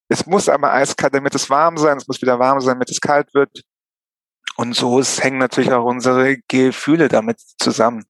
Es 0.08 0.28
muss 0.28 0.48
aber 0.48 0.72
eiskalt, 0.72 1.16
damit 1.16 1.34
es 1.34 1.50
warm 1.50 1.78
sein. 1.78 1.98
Es 1.98 2.08
muss 2.08 2.22
wieder 2.22 2.38
warm 2.38 2.60
sein, 2.60 2.76
damit 2.76 2.92
es 2.92 3.02
kalt 3.02 3.34
wird. 3.34 3.64
Und 4.56 4.76
so 4.76 5.00
es 5.00 5.24
hängen 5.24 5.40
natürlich 5.40 5.72
auch 5.72 5.86
unsere 5.86 6.38
Gefühle 6.48 7.08
damit 7.08 7.40
zusammen 7.58 8.06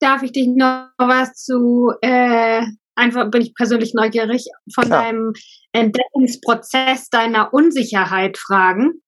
darf 0.00 0.22
ich 0.22 0.32
dich 0.32 0.48
noch 0.48 0.88
was 0.98 1.34
zu, 1.34 1.92
äh, 2.00 2.62
einfach 3.00 3.30
bin 3.30 3.42
ich 3.42 3.54
persönlich 3.54 3.92
neugierig, 3.94 4.44
von 4.74 4.84
Klar. 4.84 5.04
deinem 5.04 5.32
Entdeckungsprozess 5.72 7.08
deiner 7.10 7.52
Unsicherheit 7.52 8.38
fragen? 8.38 9.02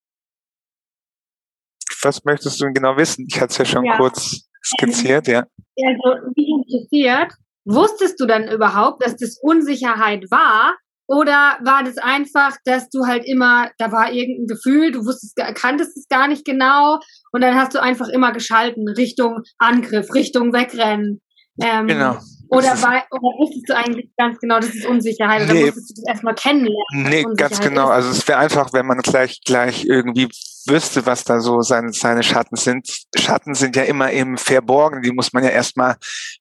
Was 2.01 2.23
möchtest 2.25 2.59
du 2.59 2.65
denn 2.65 2.73
genau 2.73 2.97
wissen? 2.97 3.25
Ich 3.29 3.39
hatte 3.39 3.51
es 3.51 3.57
ja 3.57 3.65
schon 3.65 3.85
ja. 3.85 3.97
kurz 3.97 4.47
skizziert, 4.63 5.27
ja. 5.27 5.45
Also, 5.77 6.27
wie 6.35 6.49
interessiert, 6.49 7.33
wusstest 7.65 8.19
du 8.19 8.25
dann 8.25 8.47
überhaupt, 8.47 9.05
dass 9.05 9.15
das 9.15 9.37
Unsicherheit 9.41 10.25
war 10.29 10.75
oder 11.07 11.57
war 11.63 11.83
das 11.83 11.97
einfach, 11.97 12.55
dass 12.65 12.89
du 12.89 13.05
halt 13.05 13.23
immer, 13.25 13.69
da 13.77 13.91
war 13.91 14.11
irgendein 14.11 14.47
Gefühl, 14.47 14.91
du 14.91 15.05
wusstest, 15.05 15.35
kanntest 15.55 15.97
es 15.97 16.07
gar 16.07 16.27
nicht 16.27 16.45
genau 16.45 16.99
und 17.31 17.41
dann 17.41 17.55
hast 17.55 17.75
du 17.75 17.81
einfach 17.81 18.07
immer 18.07 18.31
geschalten 18.31 18.87
Richtung 18.87 19.41
Angriff, 19.57 20.13
Richtung 20.13 20.53
Wegrennen. 20.53 21.21
Ähm, 21.61 21.87
genau. 21.87 22.17
Oder, 22.53 22.81
war, 22.81 23.03
oder 23.11 23.29
wusstest 23.39 23.69
du 23.69 23.75
eigentlich 23.75 24.09
ganz 24.17 24.39
genau, 24.39 24.59
das 24.59 24.69
ist 24.69 24.85
Unsicherheit 24.85 25.43
oder 25.43 25.53
nee, 25.53 25.65
musstest 25.65 25.89
du 25.89 26.01
das 26.01 26.13
erstmal 26.13 26.35
kennenlernen? 26.35 27.09
Nee, 27.09 27.25
ganz 27.35 27.59
genau. 27.59 27.85
Ist? 27.85 27.91
Also 27.91 28.09
es 28.11 28.27
wäre 28.27 28.39
einfach, 28.39 28.73
wenn 28.73 28.85
man 28.85 28.99
gleich 28.99 29.41
gleich 29.43 29.85
irgendwie 29.85 30.29
wüsste, 30.67 31.05
was 31.05 31.23
da 31.23 31.39
so 31.39 31.61
seine, 31.61 31.91
seine 31.93 32.23
Schatten 32.23 32.55
sind. 32.55 32.87
Schatten 33.15 33.53
sind 33.53 33.75
ja 33.75 33.83
immer 33.83 34.11
im 34.11 34.37
Verborgen, 34.37 35.01
die 35.01 35.11
muss 35.11 35.33
man 35.33 35.43
ja 35.43 35.49
erstmal 35.49 35.95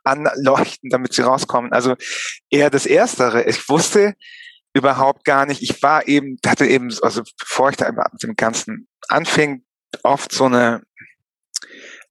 anleuchten, 0.04 0.90
damit 0.90 1.12
sie 1.12 1.22
rauskommen. 1.22 1.72
Also 1.72 1.94
eher 2.50 2.70
das 2.70 2.86
Erstere. 2.86 3.44
Ich 3.44 3.68
wusste, 3.68 4.14
überhaupt 4.74 5.24
gar 5.24 5.46
nicht. 5.46 5.62
Ich 5.62 5.82
war 5.82 6.06
eben, 6.08 6.38
hatte 6.46 6.66
eben, 6.66 6.94
also 7.02 7.22
bevor 7.38 7.70
ich 7.70 7.76
da 7.76 7.90
mit 7.90 8.22
dem 8.22 8.36
Ganzen 8.36 8.88
anfing, 9.08 9.64
oft 10.02 10.32
so 10.32 10.44
eine, 10.44 10.82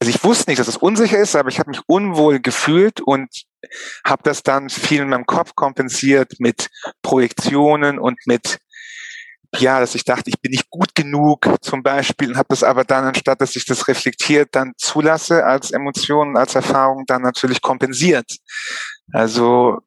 also 0.02 0.10
ich 0.10 0.24
wusste 0.24 0.50
nicht, 0.50 0.58
dass 0.58 0.68
es 0.68 0.78
unsicher 0.78 1.20
ist, 1.20 1.36
aber 1.36 1.50
ich 1.50 1.60
habe 1.60 1.70
mich 1.70 1.82
unwohl 1.86 2.40
gefühlt 2.40 3.02
und 3.02 3.30
habe 4.04 4.24
das 4.24 4.42
dann 4.42 4.72
viel 4.72 5.02
in 5.02 5.10
meinem 5.10 5.28
Kopf 5.28 5.54
kompensiert 5.54 6.40
mit 6.40 6.72
Projektionen 7.04 8.00
und 8.00 8.18
mit 8.26 8.58
ja, 9.58 9.80
dass 9.80 9.94
ich 9.94 10.04
dachte, 10.04 10.32
ich 10.32 10.42
bin 10.42 10.52
nicht 10.52 10.72
gut 10.72 10.96
genug 10.96 11.46
zum 11.62 11.84
Beispiel 11.84 12.30
und 12.30 12.38
habe 12.38 12.48
das 12.50 12.64
aber 12.64 12.84
dann, 12.84 13.04
anstatt 13.04 13.42
dass 13.42 13.56
ich 13.56 13.66
das 13.66 13.88
reflektiert, 13.88 14.50
dann 14.54 14.74
zulasse 14.78 15.46
als 15.46 15.70
Emotionen, 15.70 16.36
als 16.36 16.56
Erfahrung, 16.56 17.04
dann 17.06 17.22
natürlich 17.22 17.62
kompensiert. 17.62 18.38
Also 19.12 19.78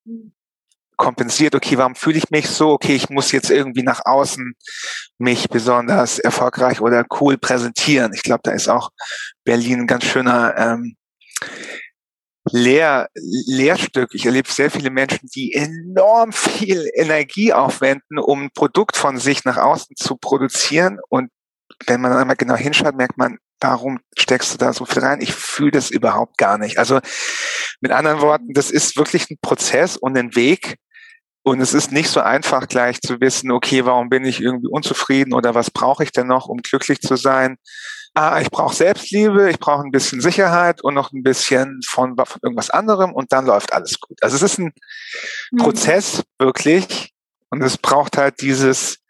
kompensiert, 0.97 1.55
okay, 1.55 1.79
warum 1.79 1.95
fühle 1.95 2.19
ich 2.19 2.31
mich 2.31 2.49
so? 2.49 2.71
Okay, 2.73 2.95
ich 2.95 3.11
muss 3.11 3.33
jetzt 3.33 3.51
irgendwie 3.51 3.83
nach 3.83 4.01
außen 4.05 4.55
mich 5.19 5.49
besonders 5.49 6.19
erfolgreich 6.19 6.81
oder 6.81 7.05
cool 7.21 7.39
präsentieren. 7.39 8.13
Ich 8.15 8.23
glaube, 8.23 8.41
da 8.45 8.53
ist 8.53 8.69
auch 8.69 8.91
Berlin 9.45 9.81
ein 9.81 9.87
ganz 9.87 10.05
schöner 10.05 10.55
ähm, 10.57 10.97
Lehr 12.51 13.09
Lehrstück. 13.15 14.11
Ich 14.15 14.27
erlebe 14.27 14.51
sehr 14.51 14.71
viele 14.71 14.91
Menschen, 14.91 15.29
die 15.35 15.55
enorm 15.55 16.33
viel 16.33 16.91
Energie 16.95 17.53
aufwenden, 17.53 18.19
um 18.19 18.45
ein 18.45 18.51
Produkt 18.55 18.97
von 18.97 19.19
sich 19.19 19.45
nach 19.45 19.57
außen 19.57 19.97
zu 19.97 20.17
produzieren. 20.17 20.99
Und 21.09 21.31
wenn 21.87 22.01
man 22.01 22.13
einmal 22.13 22.37
genau 22.37 22.57
hinschaut, 22.57 22.97
merkt 22.97 23.17
man, 23.17 23.39
warum 23.61 24.01
steckst 24.19 24.53
du 24.53 24.59
da 24.59 24.73
so 24.73 24.85
viel 24.85 25.03
rein? 25.03 25.21
Ich 25.21 25.33
fühle 25.33 25.71
das 25.71 25.91
überhaupt 25.91 26.39
gar 26.39 26.59
nicht. 26.59 26.79
Also 26.79 27.01
mit 27.81 27.93
anderen 27.93 28.21
Worten, 28.21 28.53
das 28.53 28.71
ist 28.71 28.97
wirklich 28.97 29.31
ein 29.31 29.39
Prozess 29.41 29.97
und 29.97 30.17
ein 30.19 30.35
Weg, 30.35 30.77
und 31.47 31.61
es 31.61 31.75
ist 31.75 31.93
nicht 31.93 32.09
so 32.09 32.21
einfach 32.21 32.69
gleich 32.69 33.03
zu 33.03 33.21
wissen, 33.21 33.51
okay, 33.53 33.85
warum 33.85 34.09
bin 34.09 34.25
ich 34.25 34.41
irgendwie 34.41 34.69
unzufrieden 34.69 35.35
oder 35.35 35.55
was 35.55 35.71
brauche 35.71 36.03
ich 36.03 36.11
denn 36.11 36.27
noch, 36.27 36.47
um 36.47 36.63
glücklich 36.63 37.03
zu 37.03 37.17
sein, 37.17 37.59
ah, 38.15 38.41
ich 38.41 38.51
brauche 38.51 38.75
Selbstliebe, 38.75 39.51
ich 39.51 39.59
brauche 39.59 39.83
ein 39.83 39.91
bisschen 39.91 40.23
Sicherheit 40.23 40.83
und 40.83 40.95
noch 40.95 41.13
ein 41.13 41.23
bisschen 41.23 41.81
von, 41.87 42.17
von 42.17 42.41
irgendwas 42.43 42.71
anderem 42.71 43.13
und 43.13 43.31
dann 43.33 43.45
läuft 43.45 43.75
alles 43.75 44.01
gut. 44.01 44.23
Also 44.23 44.37
es 44.37 44.43
ist 44.43 44.59
ein 44.59 44.73
mhm. 45.51 45.59
Prozess 45.59 46.23
wirklich 46.39 47.13
und 47.51 47.63
es 47.63 47.77
braucht 47.77 48.17
halt 48.17 48.41
dieses, 48.41 49.01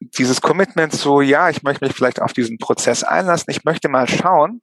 dieses 0.00 0.40
Commitment 0.40 0.92
so, 0.92 1.20
ja, 1.20 1.50
ich 1.50 1.62
möchte 1.62 1.84
mich 1.84 1.94
vielleicht 1.94 2.20
auf 2.20 2.32
diesen 2.32 2.58
Prozess 2.58 3.02
einlassen, 3.02 3.50
ich 3.50 3.64
möchte 3.64 3.88
mal 3.88 4.08
schauen, 4.08 4.62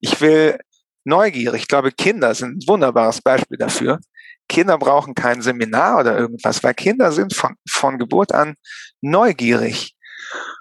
ich 0.00 0.20
will 0.20 0.58
neugierig, 1.04 1.62
ich 1.62 1.68
glaube, 1.68 1.92
Kinder 1.92 2.34
sind 2.34 2.58
ein 2.58 2.68
wunderbares 2.68 3.20
Beispiel 3.20 3.58
dafür. 3.58 4.00
Kinder 4.48 4.78
brauchen 4.78 5.14
kein 5.14 5.42
Seminar 5.42 6.00
oder 6.00 6.16
irgendwas, 6.16 6.62
weil 6.62 6.74
Kinder 6.74 7.10
sind 7.10 7.34
von, 7.34 7.56
von 7.68 7.98
Geburt 7.98 8.32
an 8.32 8.54
neugierig. 9.00 9.94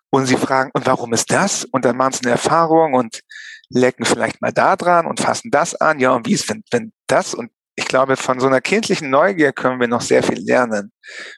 Und 0.10 0.26
sie 0.26 0.38
fragen, 0.38 0.72
und 0.74 0.86
warum 0.86 1.14
ist 1.14 1.32
das? 1.32 1.66
Und 1.66 1.86
dann 1.86 1.98
machen 1.98 2.14
sie 2.14 2.22
eine 2.22 2.32
Erfahrung 2.32 2.94
und 2.94 3.22
lecken 3.70 4.06
vielleicht 4.06 4.42
mal 4.42 4.52
da 4.52 4.76
dran 4.76 5.06
und 5.06 5.20
fassen 5.20 5.52
das 5.52 5.76
an. 5.76 6.00
Ja, 6.00 6.12
und 6.12 6.26
wie 6.26 6.34
ist, 6.34 6.50
wenn, 6.50 6.64
wenn 6.72 6.94
das? 7.08 7.34
Und 7.34 7.52
ich 7.78 7.86
glaube, 7.86 8.16
von 8.16 8.40
so 8.40 8.48
einer 8.48 8.62
kindlichen 8.62 9.10
Neugier 9.10 9.52
können 9.52 9.80
wir 9.80 9.88
noch 9.88 10.02
sehr 10.02 10.24
viel 10.24 10.40
lernen, 10.40 10.92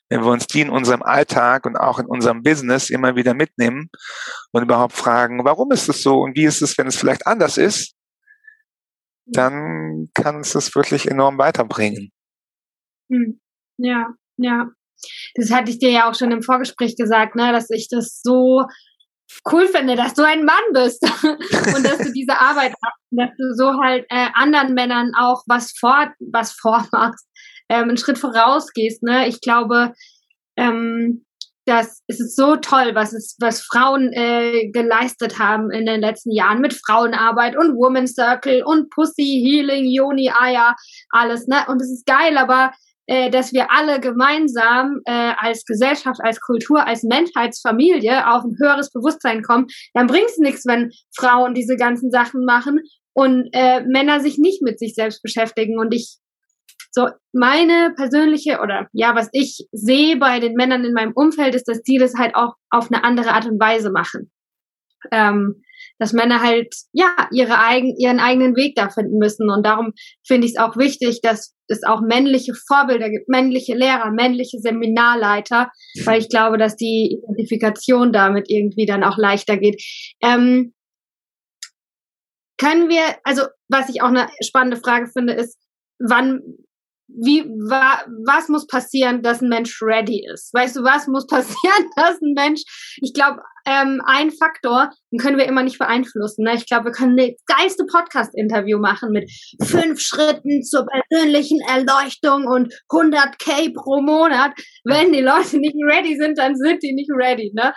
wenn 0.10 0.22
wir 0.22 0.32
uns 0.32 0.46
die 0.46 0.62
in 0.62 0.70
unserem 0.70 1.02
Alltag 1.02 1.66
und 1.66 1.76
auch 1.76 1.98
in 1.98 2.06
unserem 2.06 2.44
Business 2.44 2.90
immer 2.90 3.16
wieder 3.16 3.34
mitnehmen 3.34 3.90
und 4.52 4.64
überhaupt 4.64 4.94
fragen, 4.94 5.44
warum 5.44 5.72
ist 5.72 5.90
es 5.90 6.04
so 6.04 6.22
und 6.22 6.38
wie 6.38 6.46
ist 6.46 6.62
es, 6.62 6.78
wenn 6.78 6.88
es 6.88 6.96
vielleicht 6.96 7.26
anders 7.26 7.58
ist? 7.58 7.96
Dann 9.26 10.10
kann 10.14 10.38
uns 10.38 10.54
das 10.54 10.74
wirklich 10.76 11.10
enorm 11.10 11.38
weiterbringen. 11.38 12.12
Hm. 13.12 13.40
Ja, 13.78 14.14
ja. 14.38 14.70
Das 15.36 15.52
hatte 15.52 15.72
ich 15.72 15.80
dir 15.80 15.92
ja 15.92 16.10
auch 16.10 16.16
schon 16.16 16.32
im 16.32 16.42
Vorgespräch 16.42 16.96
gesagt, 16.96 17.36
ne, 17.36 17.52
dass 17.52 17.70
ich 17.70 17.88
das 17.90 18.22
so 18.24 18.64
cool 19.52 19.68
finde, 19.68 19.96
dass 19.96 20.14
du 20.14 20.24
ein 20.24 20.46
Mann 20.46 20.56
bist 20.74 21.04
und 21.24 21.86
dass 21.86 21.98
du 22.00 22.12
diese 22.12 22.40
Arbeit 22.40 22.74
hast, 22.84 22.98
dass 23.12 23.30
du 23.38 23.54
so 23.56 23.80
halt 23.82 24.06
äh, 24.10 24.28
anderen 24.34 24.74
Männern 24.74 25.12
auch 25.18 25.44
was 25.48 25.74
vor 25.78 26.14
was 26.20 26.54
vormachst, 26.54 27.28
ähm, 27.70 27.90
einen 27.90 27.98
Schritt 27.98 28.18
vorausgehst. 28.18 29.04
Ne? 29.04 29.28
Ich 29.28 29.42
glaube, 29.42 29.94
ähm, 30.56 31.26
dass 31.68 32.02
es 32.08 32.22
ist 32.22 32.38
so 32.38 32.56
toll, 32.56 32.96
was 32.96 33.14
es, 33.14 33.36
was 33.40 33.62
Frauen 33.62 34.14
äh, 34.14 34.70
geleistet 34.72 35.38
haben 35.38 35.70
in 35.70 35.86
den 35.86 36.00
letzten 36.00 36.32
Jahren 36.32 36.62
mit 36.62 36.74
Frauenarbeit 36.74 37.58
und 37.58 37.76
Woman 37.76 38.08
Circle 38.08 38.64
und 38.64 38.90
Pussy 38.90 39.44
Healing, 39.46 39.86
Yoni 39.86 40.32
Aya, 40.32 40.76
alles, 41.10 41.46
ne? 41.48 41.66
Und 41.68 41.82
es 41.82 41.92
ist 41.92 42.06
geil, 42.06 42.38
aber 42.38 42.72
äh, 43.08 43.30
dass 43.30 43.54
wir 43.54 43.72
alle 43.72 44.00
gemeinsam 44.00 45.02
äh, 45.06 45.32
als 45.38 45.66
Gesellschaft, 45.66 46.20
als 46.24 46.40
Kultur, 46.42 46.86
als 46.86 47.04
Menschheitsfamilie 47.04 48.28
auf 48.28 48.44
ein 48.44 48.58
höheres 48.60 48.92
Bewusstsein 48.92 49.42
kommen, 49.42 49.68
dann 49.94 50.08
bringt 50.08 50.30
es 50.30 50.38
nichts, 50.38 50.66
wenn 50.66 50.92
Frauen 51.16 51.54
diese 51.54 51.76
ganzen 51.76 52.12
Sachen 52.12 52.46
machen 52.46 52.82
und 53.14 53.50
äh, 53.54 53.82
Männer 53.82 54.20
sich 54.20 54.38
nicht 54.38 54.62
mit 54.62 54.78
sich 54.78 54.94
selbst 54.94 55.24
beschäftigen. 55.24 55.80
Und 55.80 55.94
ich 55.94 56.18
so 56.92 57.08
meine 57.32 57.94
persönliche 57.96 58.60
oder 58.60 58.88
ja, 58.92 59.16
was 59.16 59.30
ich 59.32 59.68
sehe 59.72 60.18
bei 60.18 60.40
den 60.40 60.54
Männern 60.54 60.84
in 60.84 60.94
meinem 60.94 61.14
Umfeld, 61.14 61.56
ist, 61.56 61.68
dass 61.68 61.82
die 61.82 61.98
das 61.98 62.16
halt 62.16 62.36
auch 62.36 62.56
auf 62.70 62.92
eine 62.92 63.04
andere 63.04 63.32
Art 63.32 63.46
und 63.46 63.60
Weise 63.60 63.92
machen. 63.92 64.32
Ähm, 65.12 65.64
dass 66.00 66.14
Männer 66.14 66.42
halt 66.42 66.74
ja 66.94 67.28
ihre 67.32 67.60
eigen, 67.60 67.96
ihren 67.98 68.20
eigenen 68.20 68.56
Weg 68.56 68.76
da 68.76 68.90
finden 68.90 69.18
müssen. 69.18 69.50
Und 69.50 69.66
darum 69.66 69.94
finde 70.26 70.48
ich 70.48 70.54
es 70.54 70.60
auch 70.60 70.78
wichtig, 70.78 71.22
dass 71.22 71.54
es 71.68 71.84
auch 71.84 72.02
männliche 72.02 72.54
Vorbilder 72.68 73.10
gibt, 73.10 73.28
männliche 73.28 73.76
Lehrer, 73.76 74.12
männliche 74.12 74.60
Seminarleiter, 74.60 75.70
weil 76.06 76.22
ich 76.22 76.30
glaube, 76.30 76.58
dass 76.58 76.76
die 76.76 77.18
Identifikation 77.22 78.14
damit 78.14 78.46
irgendwie 78.50 78.86
dann 78.86 79.04
auch 79.04 79.18
leichter 79.18 79.58
geht. 79.58 79.82
Ähm, 80.24 80.74
können 82.58 82.90
wir, 82.90 83.04
also 83.24 83.44
was 83.70 83.90
ich 83.90 84.02
auch 84.02 84.08
eine 84.08 84.28
spannende 84.44 84.78
Frage 84.78 85.08
finde, 85.12 85.34
ist, 85.34 85.58
wann 86.00 86.42
wie, 87.08 87.46
wa, 87.46 88.04
was 88.26 88.50
muss 88.50 88.68
passieren, 88.68 89.22
dass 89.22 89.42
ein 89.42 89.50
Mensch 89.50 89.82
ready 89.82 90.26
ist? 90.34 90.54
Weißt 90.54 90.76
du, 90.76 90.84
was 90.84 91.08
muss 91.08 91.26
passieren, 91.28 91.90
dass 91.96 92.22
ein 92.22 92.34
Mensch, 92.34 92.62
ich 93.02 93.14
glaube, 93.14 93.42
ähm, 93.66 94.02
ein 94.06 94.32
Faktor, 94.32 94.92
den 95.12 95.20
können 95.20 95.38
wir 95.38 95.46
immer 95.46 95.64
nicht 95.64 95.80
beeinflussen. 95.80 96.44
Ne? 96.44 96.56
Ich 96.56 96.68
glaube, 96.68 96.86
wir 96.86 96.92
können 96.92 97.20
eine 97.20 97.36
geilste 97.46 97.86
Podcast-Interview 97.86 98.80
machen 98.80 99.12
mit 99.12 99.30
fünf 99.62 100.00
Schritten 100.00 100.64
zur 100.64 100.86
persönlichen 100.86 101.60
Erleuchtung 101.70 102.46
und 102.46 102.74
100k 102.90 103.74
pro 103.74 104.02
Monat. 104.02 104.52
Wenn 104.84 105.12
die 105.12 105.22
Leute 105.22 105.58
nicht 105.58 105.76
ready 105.84 106.18
sind, 106.18 106.38
dann 106.38 106.56
sind 106.56 106.82
die 106.84 106.94
nicht 106.94 107.10
ready. 107.12 107.52
Ne? 107.56 107.74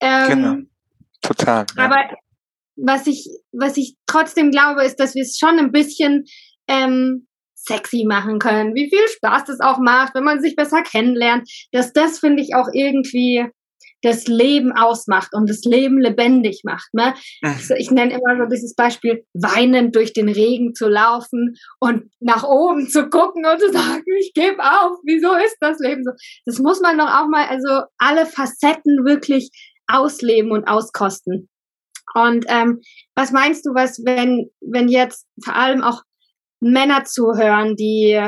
Ähm, 0.00 0.28
genau, 0.28 0.56
total. 1.22 1.66
Ja. 1.76 1.84
Aber 1.84 2.16
was 2.76 3.06
ich, 3.06 3.28
was 3.52 3.76
ich 3.76 3.96
trotzdem 4.06 4.50
glaube, 4.50 4.84
ist, 4.84 4.96
dass 4.96 5.14
wir 5.14 5.22
es 5.22 5.38
schon 5.38 5.58
ein 5.58 5.72
bisschen 5.72 6.24
ähm, 6.68 7.25
sexy 7.66 8.04
machen 8.06 8.38
können, 8.38 8.74
wie 8.74 8.88
viel 8.88 9.06
Spaß 9.08 9.44
das 9.44 9.60
auch 9.60 9.78
macht, 9.78 10.14
wenn 10.14 10.24
man 10.24 10.40
sich 10.40 10.56
besser 10.56 10.82
kennenlernt, 10.82 11.48
dass 11.72 11.92
das 11.92 12.18
finde 12.18 12.42
ich 12.42 12.54
auch 12.54 12.68
irgendwie 12.72 13.46
das 14.02 14.26
Leben 14.26 14.72
ausmacht 14.72 15.30
und 15.32 15.48
das 15.48 15.62
Leben 15.64 15.98
lebendig 15.98 16.62
macht. 16.64 16.92
Ne? 16.92 17.14
Ich, 17.42 17.70
ich 17.70 17.90
nenne 17.90 18.12
immer 18.12 18.36
so 18.38 18.48
dieses 18.48 18.74
Beispiel, 18.74 19.24
weinend 19.34 19.96
durch 19.96 20.12
den 20.12 20.28
Regen 20.28 20.74
zu 20.74 20.88
laufen 20.88 21.56
und 21.80 22.04
nach 22.20 22.44
oben 22.44 22.88
zu 22.88 23.08
gucken 23.08 23.44
und 23.46 23.60
zu 23.60 23.72
sagen, 23.72 24.04
ich 24.20 24.32
gebe 24.34 24.62
auf, 24.62 24.98
wieso 25.04 25.34
ist 25.34 25.56
das 25.60 25.78
Leben 25.80 26.04
so? 26.04 26.12
Das 26.44 26.58
muss 26.58 26.80
man 26.80 26.98
doch 26.98 27.08
auch 27.08 27.28
mal, 27.28 27.46
also 27.48 27.82
alle 27.98 28.26
Facetten 28.26 29.04
wirklich 29.04 29.50
ausleben 29.88 30.52
und 30.52 30.68
auskosten. 30.68 31.48
Und 32.14 32.46
ähm, 32.48 32.80
was 33.14 33.32
meinst 33.32 33.66
du, 33.66 33.74
was, 33.74 34.02
wenn, 34.04 34.50
wenn 34.60 34.88
jetzt 34.88 35.26
vor 35.42 35.56
allem 35.56 35.82
auch 35.82 36.02
Männer 36.60 37.04
zuhören, 37.04 37.76
die, 37.76 38.20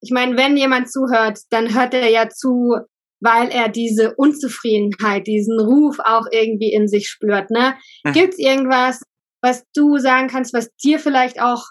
ich 0.00 0.10
meine, 0.10 0.36
wenn 0.36 0.56
jemand 0.56 0.90
zuhört, 0.90 1.40
dann 1.50 1.74
hört 1.74 1.94
er 1.94 2.08
ja 2.10 2.28
zu, 2.28 2.76
weil 3.20 3.48
er 3.50 3.68
diese 3.68 4.14
Unzufriedenheit, 4.16 5.26
diesen 5.26 5.60
Ruf 5.60 5.98
auch 5.98 6.26
irgendwie 6.30 6.72
in 6.72 6.88
sich 6.88 7.08
spürt. 7.08 7.50
Ne? 7.50 7.74
Mhm. 8.04 8.12
Gibt 8.12 8.34
es 8.34 8.38
irgendwas, 8.38 9.02
was 9.42 9.64
du 9.74 9.98
sagen 9.98 10.28
kannst, 10.28 10.54
was 10.54 10.74
dir 10.76 10.98
vielleicht 10.98 11.40
auch 11.40 11.64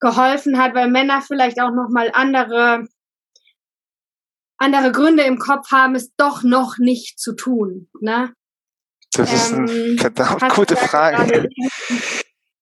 geholfen 0.00 0.58
hat, 0.58 0.74
weil 0.74 0.90
Männer 0.90 1.20
vielleicht 1.20 1.60
auch 1.60 1.70
noch 1.70 1.88
mal 1.90 2.10
andere 2.14 2.86
andere 4.60 4.92
Gründe 4.92 5.22
im 5.24 5.38
Kopf 5.38 5.72
haben, 5.72 5.94
es 5.94 6.14
doch 6.16 6.42
noch 6.42 6.76
nicht 6.78 7.18
zu 7.18 7.34
tun. 7.34 7.88
Ne? 8.00 8.32
Das 9.12 9.32
ist 9.32 9.52
eine 9.54 9.72
ähm, 9.72 9.98
verdammt 9.98 10.48
gute 10.54 10.76
Frage. 10.76 11.48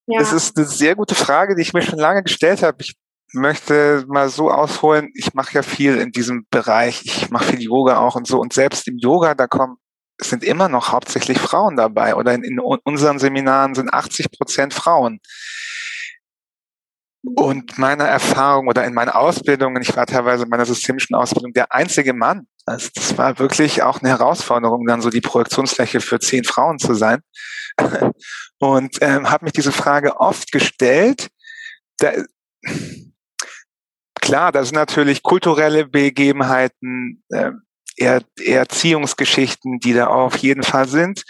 Ja. 0.08 0.20
Das 0.20 0.32
ist 0.32 0.56
eine 0.56 0.66
sehr 0.66 0.96
gute 0.96 1.14
Frage, 1.14 1.54
die 1.54 1.62
ich 1.62 1.74
mir 1.74 1.82
schon 1.82 1.98
lange 1.98 2.22
gestellt 2.22 2.62
habe. 2.62 2.78
Ich 2.80 2.96
möchte 3.32 4.04
mal 4.08 4.30
so 4.30 4.50
ausholen, 4.50 5.10
ich 5.14 5.34
mache 5.34 5.52
ja 5.52 5.62
viel 5.62 5.98
in 5.98 6.12
diesem 6.12 6.46
Bereich, 6.50 7.02
ich 7.04 7.30
mache 7.30 7.52
viel 7.52 7.62
Yoga 7.62 7.98
auch 7.98 8.16
und 8.16 8.26
so 8.26 8.40
und 8.40 8.54
selbst 8.54 8.88
im 8.88 8.96
Yoga, 8.96 9.34
da 9.34 9.46
kommen 9.46 9.76
sind 10.20 10.42
immer 10.42 10.68
noch 10.68 10.90
hauptsächlich 10.90 11.38
Frauen 11.38 11.76
dabei 11.76 12.16
oder 12.16 12.34
in, 12.34 12.42
in 12.42 12.58
unseren 12.58 13.18
Seminaren 13.18 13.74
sind 13.74 13.92
80 13.92 14.32
Prozent 14.32 14.74
Frauen. 14.74 15.20
Und 17.22 17.78
meiner 17.78 18.04
Erfahrung 18.04 18.68
oder 18.68 18.84
in 18.84 18.94
meiner 18.94 19.16
Ausbildung, 19.16 19.80
ich 19.80 19.94
war 19.96 20.06
teilweise 20.06 20.44
in 20.44 20.48
meiner 20.48 20.64
systemischen 20.64 21.14
Ausbildung 21.14 21.52
der 21.52 21.72
einzige 21.72 22.14
Mann. 22.14 22.46
Also 22.68 22.90
das 22.94 23.16
war 23.16 23.38
wirklich 23.38 23.82
auch 23.82 24.00
eine 24.00 24.10
Herausforderung, 24.10 24.86
dann 24.86 25.00
so 25.00 25.08
die 25.08 25.22
Projektionsfläche 25.22 26.00
für 26.00 26.20
zehn 26.20 26.44
Frauen 26.44 26.78
zu 26.78 26.94
sein. 26.94 27.20
Und 28.58 28.98
ähm, 29.00 29.30
habe 29.30 29.46
mich 29.46 29.52
diese 29.52 29.72
Frage 29.72 30.20
oft 30.20 30.52
gestellt. 30.52 31.28
Da, 31.98 32.12
klar, 34.20 34.52
das 34.52 34.68
sind 34.68 34.74
natürlich 34.74 35.22
kulturelle 35.22 35.86
Begebenheiten, 35.86 37.22
äh, 37.30 37.52
er, 37.96 38.22
Erziehungsgeschichten, 38.38 39.78
die 39.80 39.94
da 39.94 40.08
auf 40.08 40.36
jeden 40.36 40.62
Fall 40.62 40.88
sind. 40.88 41.24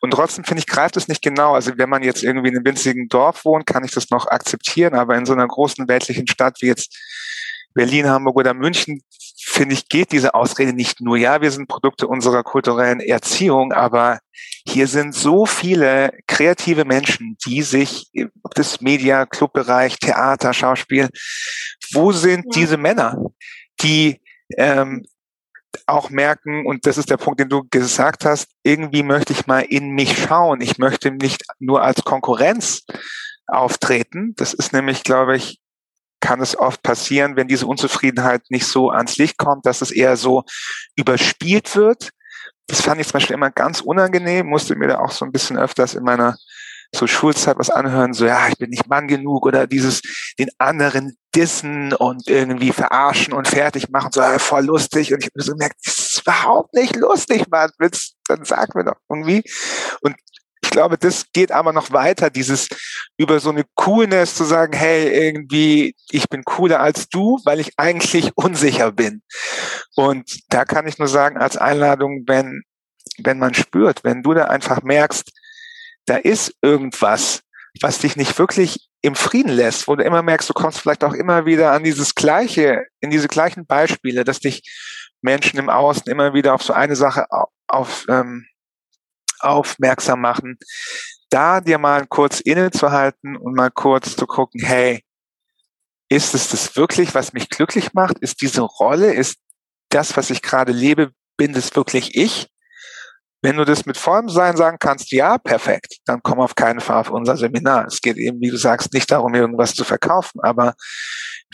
Und 0.00 0.10
trotzdem 0.10 0.44
finde 0.44 0.60
ich, 0.60 0.66
greift 0.66 0.98
es 0.98 1.08
nicht 1.08 1.22
genau. 1.22 1.54
Also 1.54 1.72
wenn 1.78 1.88
man 1.88 2.02
jetzt 2.02 2.22
irgendwie 2.22 2.48
in 2.48 2.56
einem 2.56 2.66
winzigen 2.66 3.08
Dorf 3.08 3.46
wohnt, 3.46 3.66
kann 3.66 3.84
ich 3.84 3.92
das 3.92 4.10
noch 4.10 4.26
akzeptieren, 4.26 4.94
aber 4.94 5.16
in 5.16 5.24
so 5.24 5.32
einer 5.32 5.48
großen 5.48 5.88
weltlichen 5.88 6.26
Stadt 6.26 6.58
wie 6.60 6.66
jetzt 6.66 6.94
Berlin, 7.72 8.06
Hamburg 8.06 8.36
oder 8.36 8.52
München, 8.52 9.02
finde 9.54 9.74
ich, 9.74 9.88
geht 9.88 10.12
diese 10.12 10.34
Ausrede 10.34 10.72
nicht 10.72 11.00
nur, 11.00 11.16
ja, 11.16 11.40
wir 11.40 11.50
sind 11.50 11.68
Produkte 11.68 12.06
unserer 12.06 12.42
kulturellen 12.42 13.00
Erziehung, 13.00 13.72
aber 13.72 14.18
hier 14.66 14.86
sind 14.86 15.14
so 15.14 15.46
viele 15.46 16.12
kreative 16.26 16.84
Menschen, 16.84 17.36
die 17.46 17.62
sich, 17.62 18.10
ob 18.42 18.54
das 18.54 18.80
Media, 18.80 19.26
Clubbereich, 19.26 19.98
Theater, 19.98 20.52
Schauspiel, 20.52 21.08
wo 21.92 22.12
sind 22.12 22.44
ja. 22.46 22.60
diese 22.60 22.76
Männer, 22.76 23.16
die 23.80 24.20
ähm, 24.56 25.04
auch 25.86 26.10
merken, 26.10 26.66
und 26.66 26.86
das 26.86 26.98
ist 26.98 27.10
der 27.10 27.16
Punkt, 27.16 27.40
den 27.40 27.48
du 27.48 27.64
gesagt 27.70 28.24
hast, 28.24 28.48
irgendwie 28.62 29.02
möchte 29.02 29.32
ich 29.32 29.46
mal 29.46 29.60
in 29.60 29.90
mich 29.90 30.16
schauen. 30.16 30.60
Ich 30.60 30.78
möchte 30.78 31.10
nicht 31.10 31.42
nur 31.58 31.82
als 31.82 32.04
Konkurrenz 32.04 32.84
auftreten. 33.46 34.34
Das 34.36 34.54
ist 34.54 34.72
nämlich, 34.72 35.02
glaube 35.02 35.36
ich, 35.36 35.60
kann 36.24 36.40
es 36.40 36.58
oft 36.58 36.82
passieren, 36.82 37.36
wenn 37.36 37.48
diese 37.48 37.66
Unzufriedenheit 37.66 38.42
nicht 38.48 38.66
so 38.66 38.90
ans 38.90 39.16
Licht 39.18 39.38
kommt, 39.38 39.66
dass 39.66 39.82
es 39.82 39.90
eher 39.90 40.16
so 40.16 40.44
überspielt 40.96 41.76
wird 41.76 42.10
das 42.66 42.80
fand 42.80 43.00
ich 43.00 43.06
zum 43.06 43.14
Beispiel 43.14 43.34
immer 43.34 43.50
ganz 43.50 43.80
unangenehm, 43.80 44.46
musste 44.46 44.76
mir 44.76 44.88
da 44.88 44.98
auch 44.98 45.10
so 45.10 45.24
ein 45.24 45.32
bisschen 45.32 45.58
öfters 45.58 45.94
in 45.94 46.04
meiner 46.04 46.36
so 46.94 47.06
Schulzeit 47.08 47.58
was 47.58 47.70
anhören, 47.70 48.12
so 48.12 48.24
ja, 48.24 48.46
ich 48.48 48.56
bin 48.56 48.70
nicht 48.70 48.88
Mann 48.88 49.08
genug 49.08 49.46
oder 49.46 49.66
dieses 49.66 50.00
den 50.38 50.48
anderen 50.58 51.16
dissen 51.34 51.92
und 51.92 52.28
irgendwie 52.28 52.70
verarschen 52.70 53.34
und 53.34 53.48
fertig 53.48 53.88
machen, 53.90 54.12
so 54.12 54.20
ja, 54.20 54.38
voll 54.38 54.64
lustig. 54.64 55.12
Und 55.12 55.18
ich 55.18 55.26
habe 55.26 55.42
so 55.42 55.52
gemerkt, 55.52 55.76
das 55.84 55.98
ist 55.98 56.22
überhaupt 56.22 56.72
nicht 56.72 56.94
lustig, 56.94 57.48
Mann. 57.50 57.70
Willst, 57.78 58.14
dann 58.28 58.44
sag 58.44 58.76
mir 58.76 58.84
doch 58.84 58.96
irgendwie. 59.08 59.42
Und 60.02 60.14
glaube, 60.74 60.98
das 60.98 61.26
geht 61.32 61.52
aber 61.52 61.72
noch 61.72 61.92
weiter, 61.92 62.30
dieses 62.30 62.68
über 63.16 63.38
so 63.38 63.50
eine 63.50 63.64
Coolness 63.76 64.34
zu 64.34 64.44
sagen, 64.44 64.76
hey, 64.76 65.08
irgendwie, 65.08 65.94
ich 66.10 66.28
bin 66.28 66.44
cooler 66.44 66.80
als 66.80 67.08
du, 67.08 67.38
weil 67.44 67.60
ich 67.60 67.72
eigentlich 67.76 68.32
unsicher 68.34 68.90
bin. 68.92 69.22
Und 69.94 70.40
da 70.48 70.64
kann 70.64 70.86
ich 70.86 70.98
nur 70.98 71.08
sagen, 71.08 71.38
als 71.38 71.56
Einladung, 71.56 72.24
wenn, 72.26 72.62
wenn 73.18 73.38
man 73.38 73.54
spürt, 73.54 74.02
wenn 74.02 74.22
du 74.22 74.34
da 74.34 74.46
einfach 74.46 74.82
merkst, 74.82 75.30
da 76.06 76.16
ist 76.16 76.52
irgendwas, 76.60 77.40
was 77.80 78.00
dich 78.00 78.16
nicht 78.16 78.36
wirklich 78.38 78.88
im 79.00 79.14
Frieden 79.14 79.52
lässt, 79.52 79.86
wo 79.86 79.94
du 79.94 80.02
immer 80.02 80.22
merkst, 80.22 80.50
du 80.50 80.54
kommst 80.54 80.80
vielleicht 80.80 81.04
auch 81.04 81.14
immer 81.14 81.46
wieder 81.46 81.70
an 81.70 81.84
dieses 81.84 82.16
gleiche, 82.16 82.84
in 83.00 83.10
diese 83.10 83.28
gleichen 83.28 83.64
Beispiele, 83.64 84.24
dass 84.24 84.40
dich 84.40 84.62
Menschen 85.22 85.58
im 85.58 85.70
Außen 85.70 86.10
immer 86.10 86.34
wieder 86.34 86.52
auf 86.54 86.62
so 86.62 86.72
eine 86.72 86.96
Sache 86.96 87.26
auf, 87.68 88.06
ähm, 88.08 88.46
aufmerksam 89.44 90.20
machen, 90.20 90.58
da 91.30 91.60
dir 91.60 91.78
mal 91.78 92.06
kurz 92.06 92.40
innezuhalten 92.40 93.36
und 93.36 93.54
mal 93.54 93.70
kurz 93.70 94.16
zu 94.16 94.26
gucken, 94.26 94.64
hey, 94.64 95.02
ist 96.08 96.34
es 96.34 96.48
das 96.48 96.76
wirklich, 96.76 97.14
was 97.14 97.32
mich 97.32 97.48
glücklich 97.48 97.92
macht? 97.92 98.18
Ist 98.20 98.40
diese 98.40 98.62
Rolle, 98.62 99.12
ist 99.12 99.38
das, 99.88 100.16
was 100.16 100.30
ich 100.30 100.42
gerade 100.42 100.72
lebe, 100.72 101.12
bin 101.36 101.52
das 101.52 101.74
wirklich 101.74 102.16
ich? 102.16 102.48
Wenn 103.42 103.56
du 103.56 103.64
das 103.64 103.84
mit 103.84 103.96
vollem 103.96 104.28
Sein 104.28 104.56
sagen 104.56 104.78
kannst, 104.78 105.12
ja, 105.12 105.36
perfekt, 105.38 105.96
dann 106.06 106.22
komm 106.22 106.40
auf 106.40 106.54
keinen 106.54 106.80
Fall 106.80 107.00
auf 107.00 107.10
unser 107.10 107.36
Seminar. 107.36 107.86
Es 107.86 108.00
geht 108.00 108.16
eben, 108.16 108.40
wie 108.40 108.50
du 108.50 108.56
sagst, 108.56 108.92
nicht 108.94 109.10
darum, 109.10 109.34
irgendwas 109.34 109.74
zu 109.74 109.84
verkaufen. 109.84 110.40
Aber 110.40 110.74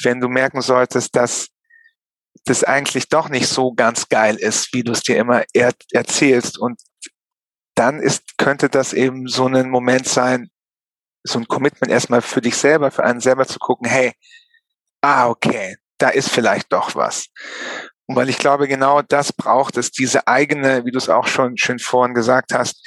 wenn 0.03 0.21
du 0.21 0.29
merken 0.29 0.61
solltest, 0.61 1.17
dass 1.17 1.49
das 2.45 2.65
eigentlich 2.65 3.09
doch 3.09 3.29
nicht 3.29 3.49
so 3.49 3.73
ganz 3.73 4.09
geil 4.09 4.37
ist, 4.37 4.73
wie 4.73 4.83
du 4.83 4.93
es 4.93 5.03
dir 5.03 5.17
immer 5.17 5.43
er 5.53 5.73
erzählst 5.93 6.59
und 6.59 6.81
dann 7.81 7.99
ist, 7.99 8.37
könnte 8.37 8.69
das 8.69 8.93
eben 8.93 9.27
so 9.27 9.47
ein 9.47 9.71
Moment 9.71 10.07
sein, 10.07 10.51
so 11.23 11.39
ein 11.39 11.49
Commitment 11.49 11.91
erstmal 11.91 12.21
für 12.21 12.43
dich 12.43 12.55
selber, 12.55 12.91
für 12.91 13.05
einen 13.05 13.21
selber 13.21 13.47
zu 13.47 13.59
gucken, 13.59 13.89
hey, 13.89 14.13
ah, 15.01 15.31
okay, 15.31 15.79
da 15.97 16.11
ist 16.11 16.29
vielleicht 16.29 16.75
doch 16.75 16.95
was. 16.95 17.29
Und 18.05 18.17
weil 18.17 18.29
ich 18.29 18.37
glaube, 18.37 18.69
genau 18.69 19.01
das 19.01 19.33
braucht 19.33 19.79
es, 19.79 19.93
diese 19.93 20.27
eigene, 20.27 20.85
wie 20.85 20.91
du 20.91 20.99
es 20.99 21.09
auch 21.09 21.27
schon 21.27 21.57
schön 21.57 21.79
vorhin 21.79 22.13
gesagt 22.13 22.53
hast, 22.53 22.87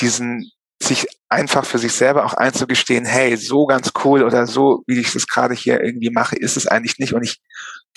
diesen, 0.00 0.50
sich 0.82 1.06
einfach 1.28 1.66
für 1.66 1.78
sich 1.78 1.92
selber 1.92 2.24
auch 2.24 2.32
einzugestehen, 2.32 3.04
hey, 3.04 3.36
so 3.36 3.66
ganz 3.66 3.92
cool 4.02 4.22
oder 4.22 4.46
so, 4.46 4.82
wie 4.86 4.98
ich 4.98 5.12
das 5.12 5.26
gerade 5.26 5.52
hier 5.52 5.84
irgendwie 5.84 6.10
mache, 6.10 6.36
ist 6.36 6.56
es 6.56 6.66
eigentlich 6.66 6.98
nicht. 6.98 7.12
Und 7.12 7.22
ich 7.22 7.38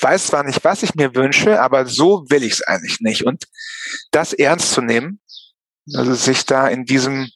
weiß 0.01 0.27
zwar 0.27 0.43
nicht, 0.43 0.65
was 0.65 0.83
ich 0.83 0.95
mir 0.95 1.15
wünsche, 1.15 1.61
aber 1.61 1.85
so 1.85 2.25
will 2.27 2.43
ich 2.43 2.53
es 2.53 2.61
eigentlich 2.61 2.99
nicht. 2.99 3.25
Und 3.25 3.45
das 4.11 4.33
ernst 4.33 4.73
zu 4.73 4.81
nehmen 4.81 5.21
also 5.93 6.13
sich 6.13 6.45
da 6.45 6.67
in 6.67 6.85
diesem, 6.85 7.29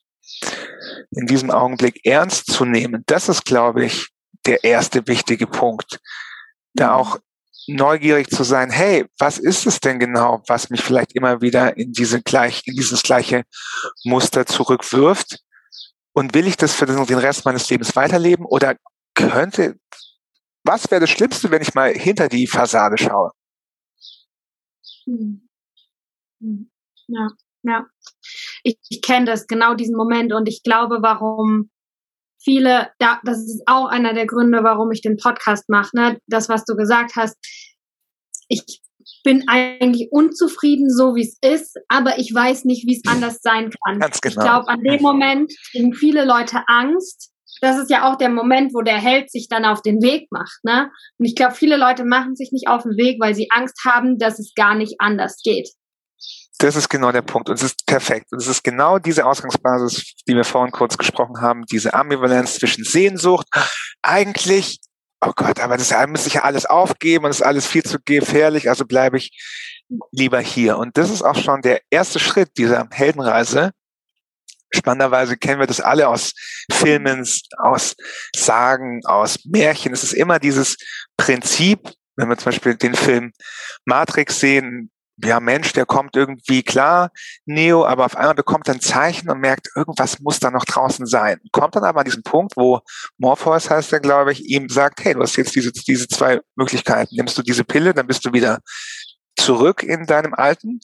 in 1.11 1.27
diesem 1.27 1.51
Augenblick 1.51 2.05
ernst 2.05 2.47
zu 2.47 2.65
nehmen, 2.65 3.03
das 3.05 3.29
ist, 3.29 3.45
glaube 3.45 3.85
ich, 3.85 4.09
der 4.45 4.63
erste 4.63 5.05
wichtige 5.07 5.47
Punkt. 5.47 5.99
Da 6.73 6.87
mhm. 6.87 6.93
auch 6.93 7.19
neugierig 7.67 8.29
zu 8.29 8.43
sein, 8.43 8.71
hey, 8.71 9.05
was 9.19 9.37
ist 9.37 9.67
es 9.67 9.79
denn 9.79 9.99
genau, 9.99 10.41
was 10.47 10.69
mich 10.69 10.81
vielleicht 10.81 11.15
immer 11.15 11.41
wieder 11.41 11.77
in 11.77 11.91
diese 11.91 12.21
gleich, 12.21 12.63
in 12.65 12.75
dieses 12.75 13.03
gleiche 13.03 13.43
Muster 14.03 14.45
zurückwirft? 14.45 15.39
Und 16.13 16.33
will 16.33 16.47
ich 16.47 16.57
das 16.57 16.73
für 16.73 16.87
den 16.87 16.97
Rest 16.97 17.45
meines 17.45 17.69
Lebens 17.69 17.95
weiterleben? 17.95 18.45
Oder 18.45 18.75
könnte, 19.13 19.79
was 20.63 20.89
wäre 20.89 21.01
das 21.01 21.11
Schlimmste, 21.11 21.51
wenn 21.51 21.61
ich 21.61 21.75
mal 21.75 21.93
hinter 21.93 22.27
die 22.27 22.47
Fassade 22.47 22.97
schaue? 22.97 23.31
Hm. 25.05 25.47
Hm. 26.41 26.71
Ja. 27.07 27.27
Ja, 27.61 27.85
ich, 28.64 28.78
ich 28.89 29.01
kenne 29.01 29.26
das, 29.26 29.47
genau 29.47 29.74
diesen 29.74 29.95
Moment 29.95 30.34
und 30.34 30.47
ich 30.47 30.64
glaube, 30.64 30.99
warum 31.01 31.70
viele, 32.41 32.89
ja, 33.01 33.20
das 33.24 33.39
ist 33.39 33.64
auch 33.66 33.88
einer 33.88 34.14
der 34.14 34.26
Gründe, 34.26 34.64
warum 34.64 34.91
ich 34.91 35.01
den 35.01 35.18
Podcast 35.18 35.70
mache, 35.70 35.89
ne? 35.93 36.20
Das, 36.28 36.49
was 36.49 36.66
du 36.66 36.76
gesagt 36.76 37.16
hast. 37.16 37.36
Ich 38.47 38.82
bin 39.24 39.47
eigentlich 39.47 40.10
unzufrieden, 40.12 40.89
so 40.89 41.16
wie 41.16 41.22
es 41.22 41.38
ist, 41.41 41.78
aber 41.88 42.18
ich 42.18 42.34
weiß 42.34 42.66
nicht, 42.66 42.88
wie 42.88 42.95
es 42.95 43.12
anders 43.12 43.39
sein 43.41 43.70
kann. 43.86 43.99
Ganz 43.99 44.22
genau. 44.22 44.36
Ich 44.36 44.41
glaube, 44.41 44.68
an 44.70 44.82
dem 44.82 45.01
Moment 45.01 45.51
kriegen 45.72 45.93
viele 45.93 46.26
Leute 46.26 46.64
Angst. 46.68 47.32
Das 47.62 47.78
ist 47.78 47.89
ja 47.89 48.10
auch 48.10 48.16
der 48.16 48.30
Moment, 48.30 48.74
wo 48.74 48.82
der 48.82 48.97
Held 48.97 49.30
sich 49.30 49.49
dann 49.49 49.66
auf 49.66 49.82
den 49.82 50.01
Weg 50.01 50.28
macht, 50.32 50.60
ne? 50.64 50.89
Und 51.18 51.26
ich 51.26 51.36
glaube, 51.36 51.55
viele 51.55 51.76
Leute 51.76 52.05
machen 52.05 52.36
sich 52.36 52.51
nicht 52.51 52.68
auf 52.68 52.84
den 52.84 52.95
Weg, 52.95 53.20
weil 53.20 53.36
sie 53.36 53.49
Angst 53.51 53.82
haben, 53.86 54.18
dass 54.18 54.39
es 54.39 54.53
gar 54.55 54.76
nicht 54.76 54.95
anders 54.99 55.41
geht. 55.43 55.70
Das 56.60 56.76
ist 56.76 56.89
genau 56.89 57.12
der 57.14 57.22
Punkt. 57.22 57.49
Und 57.49 57.55
es 57.55 57.64
ist 57.64 57.86
perfekt. 57.86 58.28
Und 58.32 58.41
es 58.41 58.47
ist 58.47 58.64
genau 58.64 58.99
diese 58.99 59.26
Ausgangsbasis, 59.26 60.16
die 60.28 60.36
wir 60.36 60.43
vorhin 60.43 60.74
kurz 60.74 60.97
gesprochen 60.97 61.41
haben, 61.41 61.64
diese 61.66 61.93
Ambivalenz 61.93 62.55
zwischen 62.55 62.84
Sehnsucht. 62.84 63.47
Eigentlich, 64.01 64.80
oh 65.22 65.32
Gott, 65.36 65.62
aber 65.62 65.78
das 65.78 65.93
müsste 66.07 66.28
ich 66.28 66.34
ja 66.36 66.43
alles 66.43 66.66
aufgeben 66.66 67.26
und 67.26 67.32
es 67.32 67.38
ist 67.38 67.45
alles 67.45 67.66
viel 67.66 67.84
zu 67.84 67.97
gefährlich, 68.03 68.70
also 68.70 68.86
bleibe 68.86 69.18
ich 69.18 69.32
lieber 70.12 70.41
hier. 70.41 70.78
Und 70.78 70.97
das 70.97 71.10
ist 71.10 71.22
auch 71.22 71.38
schon 71.38 71.62
der 71.62 71.82
erste 71.89 72.20
Schritt 72.20 72.49
dieser 72.57 72.88
Heldenreise. 72.91 73.72
Spannenderweise 74.72 75.38
kennen 75.38 75.62
wir 75.62 75.68
das 75.68 75.80
alle 75.80 76.10
aus 76.10 76.34
Filmen, 76.72 77.26
aus 77.57 77.95
Sagen, 78.36 78.99
aus 79.05 79.39
Märchen. 79.45 79.93
Es 79.93 80.03
ist 80.03 80.14
immer 80.14 80.39
dieses 80.39 80.76
Prinzip, 81.16 81.89
wenn 82.18 82.28
wir 82.28 82.38
zum 82.38 82.51
Beispiel 82.51 82.76
den 82.76 82.95
Film 82.95 83.32
Matrix 83.86 84.41
sehen, 84.41 84.91
ja, 85.24 85.39
Mensch, 85.39 85.74
der 85.74 85.86
kommt 85.86 86.15
irgendwie 86.15 86.63
klar, 86.63 87.11
Neo, 87.45 87.86
aber 87.86 88.05
auf 88.05 88.15
einmal 88.15 88.36
bekommt 88.36 88.67
er 88.67 88.76
ein 88.76 88.82
Zeichen 88.82 89.30
und 89.30 89.39
merkt, 89.39 89.70
irgendwas 89.76 90.20
muss 90.20 90.39
da 90.39 90.51
noch 90.51 90.65
draußen 90.65 91.05
sein. 91.05 91.39
Kommt 91.51 91.76
dann 91.76 91.84
aber 91.84 92.01
an 92.01 92.05
diesen 92.05 92.24
Punkt, 92.24 92.55
wo 92.55 92.82
Morpheus 93.17 93.70
heißt 93.70 93.91
er, 93.93 93.99
glaube 93.99 94.32
ich, 94.32 94.45
ihm 94.45 94.70
sagt, 94.70 95.03
hey, 95.03 95.13
du 95.13 95.22
hast 95.22 95.36
jetzt 95.36 95.55
diese, 95.55 95.72
diese 95.72 96.07
zwei 96.07 96.39
Möglichkeiten. 96.55 97.15
Nimmst 97.15 97.38
du 97.38 97.41
diese 97.41 97.63
Pille, 97.63 97.93
dann 97.93 98.07
bist 98.07 98.26
du 98.26 98.34
wieder 98.34 98.59
zurück 99.39 99.84
in 99.84 100.05
deinem 100.05 100.34
Alten 100.34 100.80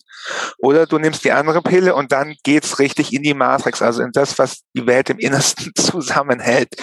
oder 0.57 0.85
du 0.85 0.97
nimmst 0.97 1.23
die 1.23 1.31
andere 1.31 1.61
Pille 1.61 1.93
und 1.93 2.11
dann 2.11 2.35
geht's 2.43 2.79
richtig 2.79 3.13
in 3.13 3.21
die 3.21 3.33
Matrix, 3.33 3.81
also 3.81 4.01
in 4.01 4.11
das, 4.11 4.39
was 4.39 4.61
die 4.73 4.87
Welt 4.87 5.09
im 5.09 5.19
Innersten 5.19 5.73
zusammenhält. 5.75 6.75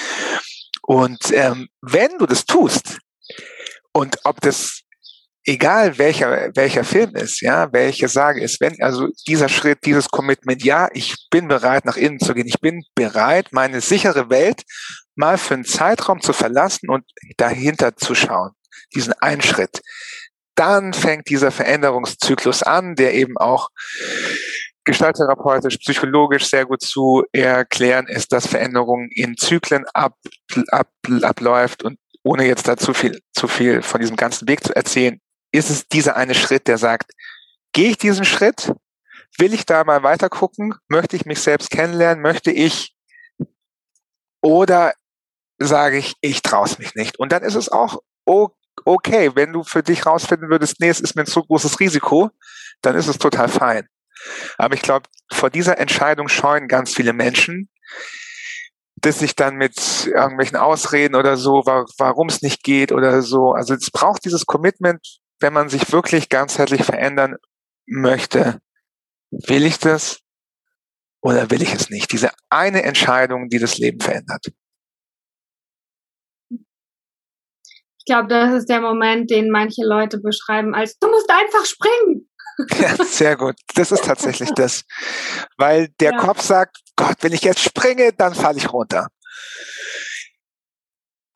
Und 0.82 1.32
ähm, 1.32 1.68
wenn 1.80 2.18
du 2.18 2.26
das 2.26 2.44
tust 2.44 2.98
und 3.92 4.18
ob 4.24 4.40
das 4.40 4.82
egal 5.44 5.98
welcher, 5.98 6.50
welcher 6.54 6.84
Film 6.84 7.14
ist, 7.16 7.40
ja, 7.40 7.72
welche 7.72 8.08
Sage 8.08 8.40
ist, 8.40 8.60
wenn 8.60 8.80
also 8.80 9.08
dieser 9.26 9.48
Schritt, 9.48 9.84
dieses 9.84 10.08
Commitment, 10.08 10.64
ja, 10.64 10.88
ich 10.92 11.16
bin 11.30 11.48
bereit, 11.48 11.84
nach 11.84 11.96
innen 11.96 12.20
zu 12.20 12.34
gehen, 12.34 12.46
ich 12.46 12.60
bin 12.60 12.84
bereit, 12.94 13.48
meine 13.50 13.80
sichere 13.80 14.30
Welt 14.30 14.62
mal 15.14 15.38
für 15.38 15.54
einen 15.54 15.64
Zeitraum 15.64 16.20
zu 16.20 16.32
verlassen 16.32 16.88
und 16.88 17.04
dahinter 17.36 17.96
zu 17.96 18.14
schauen, 18.14 18.52
diesen 18.94 19.12
einen 19.14 19.42
Schritt. 19.42 19.82
Dann 20.54 20.92
fängt 20.92 21.28
dieser 21.28 21.50
Veränderungszyklus 21.50 22.62
an, 22.62 22.94
der 22.94 23.14
eben 23.14 23.36
auch 23.38 23.70
gestalttherapeutisch, 24.84 25.78
psychologisch 25.78 26.46
sehr 26.46 26.66
gut 26.66 26.82
zu 26.82 27.24
erklären 27.32 28.06
ist, 28.06 28.32
dass 28.32 28.46
Veränderungen 28.46 29.10
in 29.12 29.36
Zyklen 29.36 29.84
ab, 29.94 30.16
ab, 30.68 30.90
abläuft 31.22 31.84
und 31.84 31.98
ohne 32.24 32.46
jetzt 32.46 32.68
da 32.68 32.76
zu 32.76 32.94
viel, 32.94 33.20
zu 33.32 33.48
viel 33.48 33.82
von 33.82 34.00
diesem 34.00 34.16
ganzen 34.16 34.48
Weg 34.48 34.62
zu 34.64 34.74
erzählen, 34.74 35.20
ist 35.52 35.70
es 35.70 35.86
dieser 35.86 36.16
eine 36.16 36.34
Schritt, 36.34 36.66
der 36.66 36.78
sagt, 36.78 37.12
gehe 37.72 37.90
ich 37.90 37.98
diesen 37.98 38.24
Schritt? 38.24 38.72
Will 39.38 39.54
ich 39.54 39.64
da 39.64 39.84
mal 39.84 40.02
weiter 40.02 40.28
gucken? 40.28 40.74
Möchte 40.88 41.16
ich 41.16 41.24
mich 41.24 41.40
selbst 41.40 41.70
kennenlernen? 41.70 42.22
Möchte 42.22 42.50
ich 42.50 42.94
oder 44.42 44.92
sage 45.58 45.98
ich, 45.98 46.14
ich 46.20 46.42
traue 46.42 46.66
es 46.66 46.78
mich 46.78 46.94
nicht? 46.94 47.18
Und 47.18 47.32
dann 47.32 47.42
ist 47.42 47.54
es 47.54 47.68
auch 47.70 48.02
okay, 48.84 49.30
wenn 49.34 49.52
du 49.52 49.62
für 49.62 49.82
dich 49.82 50.06
rausfinden 50.06 50.50
würdest, 50.50 50.80
nee, 50.80 50.88
es 50.88 51.00
ist 51.00 51.14
mir 51.14 51.22
ein 51.22 51.26
zu 51.26 51.42
großes 51.42 51.80
Risiko, 51.80 52.30
dann 52.80 52.96
ist 52.96 53.08
es 53.08 53.18
total 53.18 53.48
fein. 53.48 53.88
Aber 54.58 54.74
ich 54.74 54.82
glaube, 54.82 55.08
vor 55.32 55.50
dieser 55.50 55.78
Entscheidung 55.78 56.28
scheuen 56.28 56.68
ganz 56.68 56.94
viele 56.94 57.12
Menschen, 57.12 57.70
dass 58.96 59.18
sich 59.18 59.34
dann 59.34 59.56
mit 59.56 60.06
irgendwelchen 60.06 60.56
Ausreden 60.56 61.16
oder 61.16 61.36
so, 61.36 61.62
warum 61.64 62.28
es 62.28 62.42
nicht 62.42 62.62
geht 62.62 62.92
oder 62.92 63.22
so. 63.22 63.52
Also 63.52 63.74
es 63.74 63.90
braucht 63.90 64.24
dieses 64.24 64.46
Commitment 64.46 65.18
wenn 65.42 65.52
man 65.52 65.68
sich 65.68 65.92
wirklich 65.92 66.28
ganzheitlich 66.28 66.84
verändern 66.84 67.36
möchte, 67.86 68.60
will 69.30 69.66
ich 69.66 69.78
das 69.78 70.20
oder 71.20 71.50
will 71.50 71.62
ich 71.62 71.74
es 71.74 71.90
nicht? 71.90 72.12
Diese 72.12 72.30
eine 72.48 72.82
Entscheidung, 72.82 73.48
die 73.48 73.58
das 73.58 73.78
Leben 73.78 74.00
verändert. 74.00 74.46
Ich 76.50 78.06
glaube, 78.06 78.28
das 78.28 78.54
ist 78.54 78.68
der 78.68 78.80
Moment, 78.80 79.30
den 79.30 79.50
manche 79.50 79.84
Leute 79.84 80.18
beschreiben 80.18 80.74
als, 80.74 80.98
du 80.98 81.08
musst 81.08 81.30
einfach 81.30 81.64
springen. 81.64 82.28
Ja, 82.78 83.02
sehr 83.02 83.36
gut. 83.36 83.56
Das 83.74 83.92
ist 83.92 84.04
tatsächlich 84.04 84.50
das. 84.56 84.84
Weil 85.56 85.88
der 86.00 86.12
ja. 86.12 86.18
Kopf 86.18 86.42
sagt, 86.42 86.78
Gott, 86.96 87.16
wenn 87.20 87.32
ich 87.32 87.42
jetzt 87.42 87.60
springe, 87.60 88.12
dann 88.12 88.34
falle 88.34 88.58
ich 88.58 88.72
runter. 88.72 89.08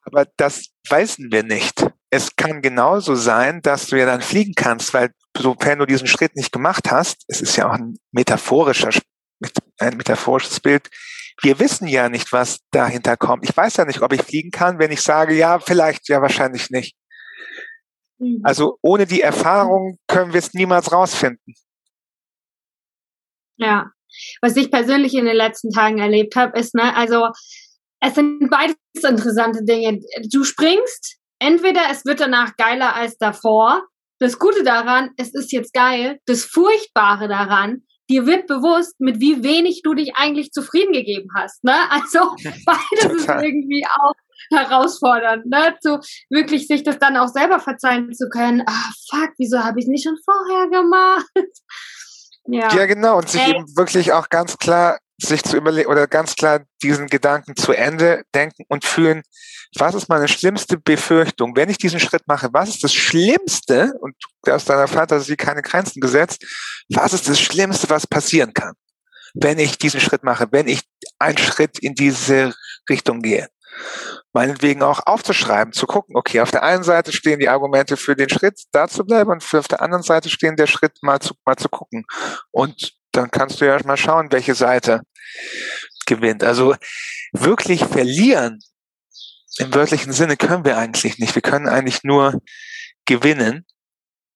Aber 0.02 0.26
das 0.36 0.66
wissen 0.88 1.32
wir 1.32 1.42
nicht. 1.42 1.86
Es 2.10 2.36
kann 2.36 2.62
genauso 2.62 3.14
sein, 3.14 3.60
dass 3.62 3.88
du 3.88 3.98
ja 3.98 4.06
dann 4.06 4.22
fliegen 4.22 4.54
kannst, 4.54 4.94
weil 4.94 5.10
sofern 5.36 5.80
du 5.80 5.86
diesen 5.86 6.06
Schritt 6.06 6.36
nicht 6.36 6.52
gemacht 6.52 6.90
hast, 6.90 7.24
es 7.28 7.40
ist 7.40 7.56
ja 7.56 7.68
auch 7.68 7.74
ein 7.74 7.96
metaphorischer, 8.12 8.90
ein 9.78 9.96
metaphorisches 9.96 10.60
Bild, 10.60 10.88
wir 11.42 11.58
wissen 11.58 11.86
ja 11.86 12.08
nicht, 12.08 12.32
was 12.32 12.60
dahinter 12.70 13.16
kommt. 13.16 13.44
Ich 13.44 13.56
weiß 13.56 13.76
ja 13.76 13.84
nicht, 13.84 14.00
ob 14.00 14.12
ich 14.12 14.22
fliegen 14.22 14.50
kann, 14.50 14.78
wenn 14.78 14.90
ich 14.90 15.02
sage, 15.02 15.34
ja, 15.34 15.58
vielleicht, 15.58 16.08
ja, 16.08 16.22
wahrscheinlich 16.22 16.70
nicht. 16.70 16.96
Mhm. 18.18 18.40
Also 18.42 18.78
ohne 18.82 19.06
die 19.06 19.20
Erfahrung 19.20 19.98
können 20.06 20.32
wir 20.32 20.38
es 20.38 20.54
niemals 20.54 20.92
rausfinden. 20.92 21.54
Ja, 23.58 23.90
was 24.40 24.56
ich 24.56 24.70
persönlich 24.70 25.14
in 25.14 25.26
den 25.26 25.36
letzten 25.36 25.70
Tagen 25.70 25.98
erlebt 25.98 26.36
habe, 26.36 26.58
ist, 26.58 26.74
ne, 26.74 26.94
also 26.94 27.28
es 28.00 28.14
sind 28.14 28.50
beides 28.50 28.76
interessante 28.94 29.64
Dinge. 29.64 30.00
Du 30.30 30.44
springst, 30.44 31.18
entweder 31.38 31.82
es 31.90 32.04
wird 32.04 32.20
danach 32.20 32.56
geiler 32.56 32.94
als 32.94 33.16
davor. 33.18 33.82
Das 34.18 34.38
Gute 34.38 34.62
daran, 34.62 35.10
es 35.16 35.34
ist 35.34 35.52
jetzt 35.52 35.72
geil. 35.74 36.18
Das 36.26 36.44
Furchtbare 36.44 37.28
daran, 37.28 37.82
dir 38.08 38.26
wird 38.26 38.46
bewusst, 38.46 38.94
mit 38.98 39.20
wie 39.20 39.42
wenig 39.42 39.82
du 39.82 39.94
dich 39.94 40.16
eigentlich 40.16 40.52
zufrieden 40.52 40.92
gegeben 40.92 41.28
hast. 41.36 41.62
Ne? 41.64 41.74
Also 41.90 42.34
beides 42.64 43.22
ist 43.22 43.28
irgendwie 43.28 43.84
auch 43.86 44.12
herausfordernd, 44.50 45.46
ne? 45.46 45.76
Zu 45.80 45.98
wirklich 46.30 46.66
sich 46.66 46.82
das 46.82 46.98
dann 46.98 47.16
auch 47.16 47.28
selber 47.28 47.58
verzeihen 47.58 48.12
zu 48.12 48.28
können. 48.28 48.62
Ah, 48.66 48.92
fuck, 49.10 49.30
wieso 49.38 49.58
habe 49.58 49.78
ich 49.80 49.86
es 49.86 49.88
nicht 49.88 50.04
schon 50.04 50.16
vorher 50.24 50.68
gemacht? 50.68 51.26
ja. 52.46 52.72
ja, 52.74 52.86
genau. 52.86 53.18
Und 53.18 53.28
sich 53.28 53.40
Ey. 53.40 53.50
eben 53.50 53.64
wirklich 53.76 54.12
auch 54.12 54.28
ganz 54.28 54.56
klar 54.58 54.98
sich 55.18 55.42
zu 55.42 55.56
überlegen 55.56 55.88
oder 55.88 56.06
ganz 56.06 56.34
klar 56.34 56.60
diesen 56.82 57.06
Gedanken 57.06 57.56
zu 57.56 57.72
Ende 57.72 58.24
denken 58.34 58.64
und 58.68 58.84
fühlen, 58.84 59.22
was 59.74 59.94
ist 59.94 60.08
meine 60.08 60.28
schlimmste 60.28 60.78
Befürchtung? 60.78 61.56
Wenn 61.56 61.70
ich 61.70 61.78
diesen 61.78 62.00
Schritt 62.00 62.26
mache, 62.26 62.48
was 62.52 62.68
ist 62.68 62.84
das 62.84 62.92
Schlimmste? 62.92 63.94
Und 64.00 64.14
hast 64.46 64.68
deiner 64.68 64.88
Fantasie 64.88 65.36
keine 65.36 65.62
Grenzen 65.62 66.00
gesetzt. 66.00 66.44
Was 66.88 67.12
ist 67.12 67.28
das 67.28 67.40
Schlimmste, 67.40 67.90
was 67.90 68.06
passieren 68.06 68.52
kann, 68.54 68.74
wenn 69.34 69.58
ich 69.58 69.78
diesen 69.78 70.00
Schritt 70.00 70.22
mache, 70.22 70.48
wenn 70.50 70.68
ich 70.68 70.82
einen 71.18 71.38
Schritt 71.38 71.78
in 71.78 71.94
diese 71.94 72.54
Richtung 72.88 73.22
gehe? 73.22 73.48
Meinetwegen 74.32 74.82
auch 74.82 75.00
aufzuschreiben, 75.06 75.72
zu 75.72 75.86
gucken, 75.86 76.16
okay, 76.16 76.40
auf 76.40 76.50
der 76.50 76.62
einen 76.62 76.82
Seite 76.82 77.12
stehen 77.12 77.40
die 77.40 77.48
Argumente 77.48 77.96
für 77.96 78.16
den 78.16 78.28
Schritt, 78.28 78.62
da 78.72 78.86
zu 78.86 79.04
bleiben 79.04 79.30
und 79.30 79.42
für 79.42 79.58
auf 79.58 79.68
der 79.68 79.82
anderen 79.82 80.02
Seite 80.02 80.30
stehen 80.30 80.56
der 80.56 80.66
Schritt, 80.66 80.98
mal 81.02 81.20
zu, 81.20 81.34
mal 81.44 81.56
zu 81.56 81.68
gucken. 81.68 82.04
Und 82.50 82.95
dann 83.16 83.30
kannst 83.30 83.60
du 83.60 83.66
ja 83.66 83.78
mal 83.84 83.96
schauen, 83.96 84.30
welche 84.30 84.54
Seite 84.54 85.00
gewinnt. 86.06 86.44
Also 86.44 86.74
wirklich 87.32 87.84
verlieren 87.84 88.60
im 89.58 89.74
wörtlichen 89.74 90.12
Sinne 90.12 90.36
können 90.36 90.64
wir 90.64 90.76
eigentlich 90.76 91.18
nicht. 91.18 91.34
Wir 91.34 91.42
können 91.42 91.68
eigentlich 91.68 92.02
nur 92.04 92.40
gewinnen, 93.06 93.64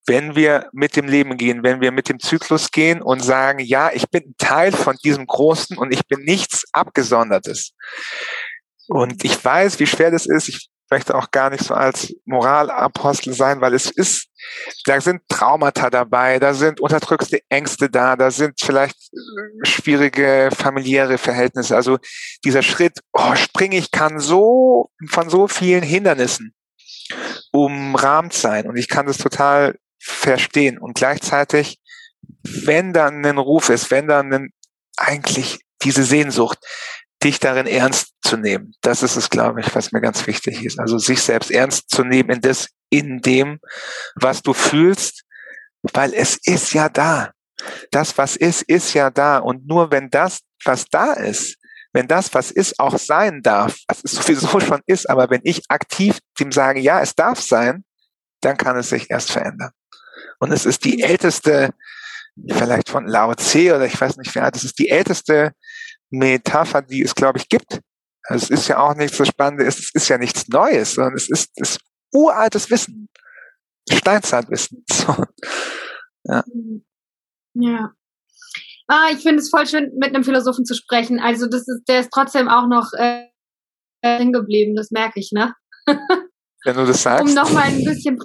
wenn 0.07 0.35
wir 0.35 0.69
mit 0.73 0.97
dem 0.97 1.07
Leben 1.07 1.37
gehen, 1.37 1.63
wenn 1.63 1.81
wir 1.81 1.93
mit 1.93 2.09
dem 2.09 2.19
Zyklus 2.19 2.71
gehen 2.71 3.03
und 3.03 3.21
sagen, 3.21 3.59
ja, 3.61 3.91
ich 3.93 4.09
bin 4.09 4.35
Teil 4.39 4.73
von 4.73 4.97
diesem 5.05 5.27
Großen 5.27 5.77
und 5.77 5.93
ich 5.93 6.07
bin 6.07 6.21
nichts 6.21 6.65
Abgesondertes. 6.73 7.73
Und 8.89 9.25
ich 9.25 9.45
weiß, 9.45 9.79
wie 9.79 9.87
schwer 9.87 10.11
das 10.11 10.27
ist. 10.27 10.49
Ich 10.49 10.69
möchte 10.91 11.15
auch 11.15 11.31
gar 11.31 11.51
nicht 11.51 11.65
so 11.65 11.75
als 11.75 12.15
Moralapostel 12.25 13.33
sein, 13.33 13.61
weil 13.61 13.75
es 13.75 13.91
ist, 13.91 14.29
da 14.85 15.01
sind 15.01 15.23
Traumata 15.29 15.91
dabei, 15.91 16.39
da 16.39 16.53
sind 16.55 16.81
unterdrückte 16.81 17.41
Ängste 17.49 17.89
da, 17.89 18.17
da 18.17 18.31
sind 18.31 18.61
vielleicht 18.61 18.97
äh, 19.13 19.67
schwierige 19.67 20.51
familiäre 20.57 21.19
Verhältnisse. 21.19 21.77
Also 21.77 21.99
dieser 22.45 22.63
Schritt, 22.63 23.01
oh, 23.13 23.35
springe 23.37 23.77
ich 23.77 23.91
kann 23.91 24.19
so 24.19 24.91
von 25.09 25.31
so 25.31 25.49
vielen 25.49 25.83
Hindernissen 25.83 26.55
umrahmt 27.53 28.33
sein 28.33 28.69
und 28.69 28.77
ich 28.77 28.89
kann 28.89 29.07
das 29.07 29.19
total 29.19 29.77
verstehen 29.99 30.79
und 30.79 30.95
gleichzeitig, 30.95 31.79
wenn 32.43 32.93
dann 32.93 33.25
ein 33.25 33.39
Ruf 33.39 33.69
ist, 33.69 33.91
wenn 33.91 34.07
dann 34.07 34.33
ein, 34.33 34.53
eigentlich 34.97 35.61
diese 35.83 36.05
Sehnsucht, 36.05 36.59
dich 37.23 37.39
darin 37.39 37.67
ernst 37.67 38.15
zu 38.23 38.37
nehmen. 38.37 38.73
Das 38.81 39.03
ist 39.03 39.17
es, 39.17 39.31
glaube 39.31 39.61
ich, 39.61 39.75
was 39.75 39.93
mir 39.93 40.01
ganz 40.01 40.27
wichtig 40.27 40.65
ist. 40.65 40.79
Also 40.79 40.99
sich 40.99 41.23
selbst 41.23 41.51
ernst 41.51 41.91
zu 41.91 42.05
nehmen 42.05 42.31
in 42.31 42.41
das, 42.41 42.69
in 42.89 43.21
dem, 43.21 43.61
was 44.15 44.43
du 44.43 44.55
fühlst, 44.55 45.25
weil 45.93 46.15
es 46.15 46.39
ist 46.45 46.73
ja 46.73 46.89
da. 46.89 47.33
Das, 47.91 48.17
was 48.17 48.37
ist, 48.37 48.63
ist 48.63 48.95
ja 48.95 49.11
da. 49.11 49.39
Und 49.39 49.67
nur 49.67 49.91
wenn 49.91 50.09
das, 50.09 50.41
was 50.65 50.87
da 50.87 51.13
ist, 51.13 51.57
wenn 51.93 52.07
das, 52.07 52.33
was 52.35 52.51
ist, 52.51 52.79
auch 52.79 52.99
sein 52.99 53.43
darf, 53.43 53.77
was 53.89 54.05
es 54.05 54.13
sowieso 54.13 54.61
schon 54.61 54.81
ist, 54.87 55.09
aber 55.09 55.31
wenn 55.31 55.41
ich 55.45 55.63
aktiv 55.69 56.19
dem 56.39 56.53
sage, 56.53 56.81
ja, 56.81 57.01
es 57.01 57.15
darf 57.15 57.41
sein, 57.41 57.85
dann 58.41 58.57
kann 58.57 58.77
es 58.77 58.89
sich 58.89 59.11
erst 59.11 59.33
verändern. 59.33 59.73
Und 60.39 60.53
es 60.53 60.65
ist 60.65 60.85
die 60.85 61.03
älteste, 61.03 61.71
vielleicht 62.49 62.89
von 62.89 63.07
Lao 63.07 63.35
Tse 63.35 63.75
oder 63.75 63.85
ich 63.85 64.01
weiß 64.01 64.17
nicht 64.17 64.35
wer, 64.35 64.51
das 64.51 64.65
ist 64.65 64.79
die 64.79 64.89
älteste 64.89 65.53
Metapher, 66.11 66.83
die 66.83 67.03
es, 67.03 67.15
glaube 67.15 67.39
ich, 67.39 67.49
gibt. 67.49 67.81
Also 68.25 68.45
es 68.45 68.61
ist 68.61 68.69
ja 68.69 68.79
auch 68.79 68.95
nichts 68.95 69.17
so 69.17 69.25
Spannendes, 69.25 69.79
es 69.79 69.95
ist 69.95 70.09
ja 70.09 70.19
nichts 70.19 70.49
Neues, 70.49 70.95
sondern 70.95 71.15
es 71.15 71.29
ist 71.29 71.51
das 71.57 71.79
uraltes 72.13 72.71
Wissen. 72.71 73.09
Steinzeitwissen. 73.91 74.85
So. 74.93 75.25
Ja. 76.25 76.45
ja. 77.55 77.93
Ah, 78.87 79.09
ich 79.13 79.23
finde 79.23 79.41
es 79.41 79.49
voll 79.49 79.67
schön, 79.67 79.91
mit 79.99 80.15
einem 80.15 80.25
Philosophen 80.25 80.65
zu 80.65 80.75
sprechen. 80.75 81.19
Also 81.19 81.47
das 81.47 81.63
ist, 81.67 81.85
der 81.89 82.01
ist 82.01 82.11
trotzdem 82.13 82.49
auch 82.49 82.67
noch 82.67 82.93
äh, 82.93 83.27
hingeblieben, 84.03 84.77
das 84.77 84.91
merke 84.91 85.19
ich, 85.19 85.33
ne? 85.33 85.55
Wenn 86.65 86.77
du 86.77 86.85
das 86.85 87.03
sagst. 87.03 87.25
Um 87.25 87.35
nochmal 87.35 87.69
ein 87.69 87.85
bisschen 87.85 88.19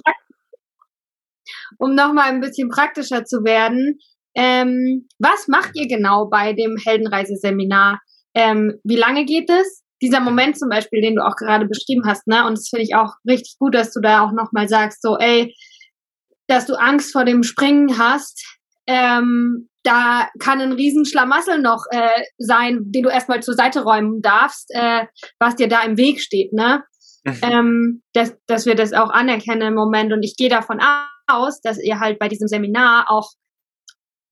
um 1.78 1.94
noch 1.94 2.12
mal 2.12 2.24
ein 2.24 2.40
bisschen 2.40 2.68
praktischer 2.68 3.24
zu 3.24 3.44
werden, 3.44 3.98
ähm, 4.36 5.08
was 5.18 5.48
macht 5.48 5.70
ihr 5.74 5.88
genau 5.88 6.28
bei 6.28 6.52
dem 6.52 6.76
Heldenreiseseminar? 6.76 8.00
Ähm, 8.34 8.78
wie 8.84 8.96
lange 8.96 9.24
geht 9.24 9.48
es? 9.48 9.82
Dieser 10.02 10.20
Moment 10.20 10.58
zum 10.58 10.68
Beispiel, 10.68 11.00
den 11.00 11.16
du 11.16 11.24
auch 11.24 11.36
gerade 11.36 11.66
beschrieben 11.66 12.02
hast, 12.06 12.26
ne? 12.26 12.46
Und 12.46 12.58
das 12.58 12.68
finde 12.68 12.84
ich 12.84 12.94
auch 12.94 13.14
richtig 13.26 13.56
gut, 13.58 13.74
dass 13.74 13.92
du 13.92 14.00
da 14.00 14.20
auch 14.20 14.32
nochmal 14.32 14.68
sagst, 14.68 15.00
so, 15.00 15.16
ey, 15.16 15.54
dass 16.48 16.66
du 16.66 16.74
Angst 16.74 17.12
vor 17.12 17.24
dem 17.24 17.42
Springen 17.42 17.98
hast, 17.98 18.44
ähm, 18.86 19.70
da 19.82 20.28
kann 20.38 20.60
ein 20.60 20.72
Riesenschlamassel 20.72 21.62
noch 21.62 21.84
äh, 21.90 22.22
sein, 22.36 22.80
den 22.86 23.04
du 23.04 23.08
erstmal 23.08 23.42
zur 23.42 23.54
Seite 23.54 23.84
räumen 23.84 24.20
darfst, 24.20 24.70
äh, 24.74 25.06
was 25.38 25.56
dir 25.56 25.68
da 25.68 25.82
im 25.82 25.96
Weg 25.96 26.20
steht, 26.20 26.52
ne? 26.52 26.82
Mhm. 27.24 27.38
Ähm, 27.42 28.02
dass, 28.12 28.36
dass 28.46 28.66
wir 28.66 28.74
das 28.74 28.92
auch 28.92 29.08
anerkennen 29.08 29.68
im 29.68 29.74
Moment. 29.74 30.12
Und 30.12 30.22
ich 30.22 30.36
gehe 30.36 30.50
davon 30.50 30.78
aus, 31.26 31.60
dass 31.62 31.82
ihr 31.82 32.00
halt 32.00 32.18
bei 32.18 32.28
diesem 32.28 32.48
Seminar 32.48 33.06
auch 33.08 33.30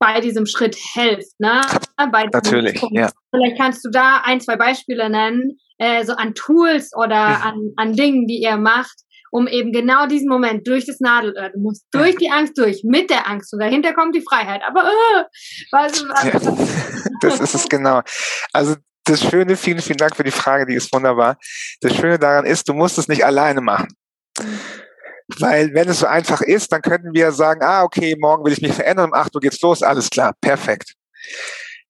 bei 0.05 0.21
diesem 0.21 0.45
Schritt 0.45 0.77
helft. 0.95 1.33
Ne? 1.39 1.63
Bei 1.97 2.25
Natürlich, 2.31 2.85
ja. 2.91 3.11
Vielleicht 3.31 3.59
kannst 3.59 3.85
du 3.85 3.91
da 3.91 4.21
ein, 4.25 4.41
zwei 4.41 4.57
Beispiele 4.57 5.09
nennen, 5.09 5.59
äh, 5.79 6.05
so 6.05 6.13
an 6.13 6.35
Tools 6.35 6.91
oder 6.95 7.29
mhm. 7.29 7.43
an, 7.43 7.73
an 7.77 7.93
Dingen, 7.95 8.27
die 8.27 8.43
ihr 8.43 8.59
macht, 8.59 8.97
um 9.31 9.49
eben 9.49 9.73
genau 9.73 10.07
diesen 10.07 10.29
Moment 10.29 10.69
durch 10.69 10.85
das 10.85 11.01
Nadelöhr, 11.01 11.51
du 11.51 11.61
musst 11.61 11.87
durch 11.91 12.17
die 12.17 12.31
Angst 12.31 12.57
durch, 12.59 12.83
mit 12.85 13.09
der 13.09 13.29
Angst 13.29 13.53
und 13.55 13.61
dahinter 13.61 13.95
kommt 13.95 14.15
die 14.15 14.23
Freiheit. 14.23 14.61
Aber 14.67 14.83
äh, 14.83 15.25
was, 15.73 16.05
was, 16.07 16.25
ja, 16.25 16.55
das 17.23 17.41
ist 17.41 17.55
es 17.55 17.69
genau. 17.69 18.03
Also 18.53 18.77
das 19.05 19.23
Schöne, 19.23 19.57
vielen, 19.57 19.81
vielen 19.81 19.97
Dank 19.97 20.17
für 20.17 20.25
die 20.25 20.31
Frage, 20.31 20.67
die 20.67 20.75
ist 20.75 20.93
wunderbar. 20.93 21.39
Das 21.81 21.95
Schöne 21.97 22.19
daran 22.19 22.45
ist, 22.45 22.69
du 22.69 22.75
musst 22.75 22.99
es 22.99 23.09
nicht 23.09 23.25
alleine 23.25 23.61
machen. 23.61 23.89
Weil 25.39 25.73
wenn 25.75 25.89
es 25.89 26.01
so 26.01 26.07
einfach 26.07 26.43
ist, 26.43 26.73
dann 26.73 26.83
könnten 26.83 27.15
wir 27.15 27.33
sagen, 27.33 27.63
ah, 27.63 27.83
okay, 27.83 28.17
morgen 28.19 28.45
will 28.45 28.53
ich 28.53 28.61
mich 28.61 28.75
verändern, 28.75 29.07
um 29.07 29.15
8 29.15 29.35
Uhr 29.35 29.41
geht's 29.41 29.61
los, 29.63 29.83
alles 29.83 30.11
klar, 30.11 30.35
perfekt. 30.41 30.95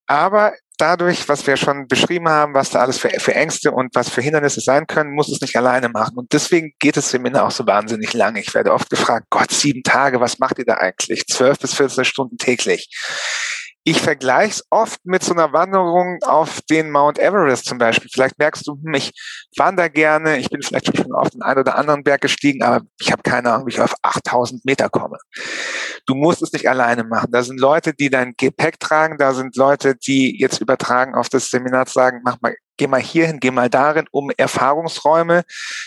Aber 0.07 0.53
dadurch, 0.79 1.29
was 1.29 1.47
wir 1.47 1.57
schon 1.57 1.89
beschrieben 1.89 2.29
haben, 2.29 2.55
was 2.55 2.71
da 2.71 2.81
alles 2.81 2.99
für, 2.99 3.09
für 3.09 3.35
Ängste 3.35 3.73
und 3.73 3.95
was 3.95 4.09
für 4.09 4.21
Hindernisse 4.21 4.61
sein 4.61 4.87
können, 4.87 5.13
muss 5.13 5.29
es 5.29 5.41
nicht 5.41 5.57
alleine 5.57 5.89
machen. 5.89 6.17
Und 6.17 6.33
deswegen 6.33 6.75
geht 6.79 6.97
das 6.97 7.11
Seminar 7.11 7.47
auch 7.47 7.51
so 7.51 7.67
wahnsinnig 7.67 8.13
lange. 8.13 8.41
Ich 8.41 8.55
werde 8.55 8.73
oft 8.73 8.91
gefragt, 8.91 9.27
Gott, 9.31 9.51
sieben 9.51 9.83
Tage, 9.83 10.21
was 10.21 10.39
macht 10.39 10.59
ihr 10.59 10.65
da 10.65 10.75
eigentlich? 10.75 11.27
Zwölf 11.27 11.59
bis 11.59 11.75
14 11.75 12.05
Stunden 12.05 12.39
täglich 12.39 12.89
ich 13.87 14.01
vergleiche 14.01 14.51
es 14.51 14.65
oft 14.71 15.05
mit 15.05 15.23
so 15.23 15.35
einer 15.35 15.53
Wanderung 15.53 16.19
auf 16.25 16.63
den 16.63 16.91
Mount 16.91 17.19
Everest 17.19 17.67
zum 17.67 17.77
Beispiel. 17.77 18.11
Vielleicht 18.11 18.39
merkst 18.39 18.67
du, 18.67 18.73
hm, 18.83 18.95
ich 18.95 19.13
wandere 19.57 19.91
gerne, 19.91 20.39
ich 20.39 20.49
bin 20.49 20.63
vielleicht 20.63 20.97
schon 20.97 21.13
auf 21.13 21.29
den 21.29 21.43
einen 21.43 21.61
oder 21.61 21.77
anderen 21.77 22.03
Berg 22.03 22.23
gestiegen, 22.23 22.63
aber 22.63 22.85
ich 22.99 23.13
habe 23.13 23.23
keine 23.23 23.53
Ahnung, 23.53 23.67
wie 23.67 23.73
ich 23.73 23.81
auf 23.81 23.95
8000 24.03 24.65
Meter 24.65 24.89
komme. 24.89 25.19
Du 26.07 26.15
musst 26.15 26.43
es 26.43 26.53
nicht 26.53 26.69
alleine 26.69 27.05
machen. 27.05 27.31
Da 27.31 27.43
sind 27.43 27.61
Leute, 27.61 27.93
die 27.93 28.09
dein 28.09 28.33
Gepäck 28.39 28.81
tragen, 28.81 29.19
da 29.19 29.35
sind 29.35 29.55
Leute, 29.57 29.95
die 29.95 30.41
jetzt 30.41 30.63
übertragen 30.63 31.15
auf 31.15 31.29
das 31.29 31.51
Seminar 31.51 31.87
sagen, 31.87 32.23
mach 32.25 32.41
mal 32.41 32.55
geh 32.77 32.87
mal 32.87 33.01
hierhin, 33.01 33.41
geh 33.41 33.51
mal 33.51 33.71
darin, 33.71 34.07
um 34.11 34.31
Erfahrungsräume 34.37 35.45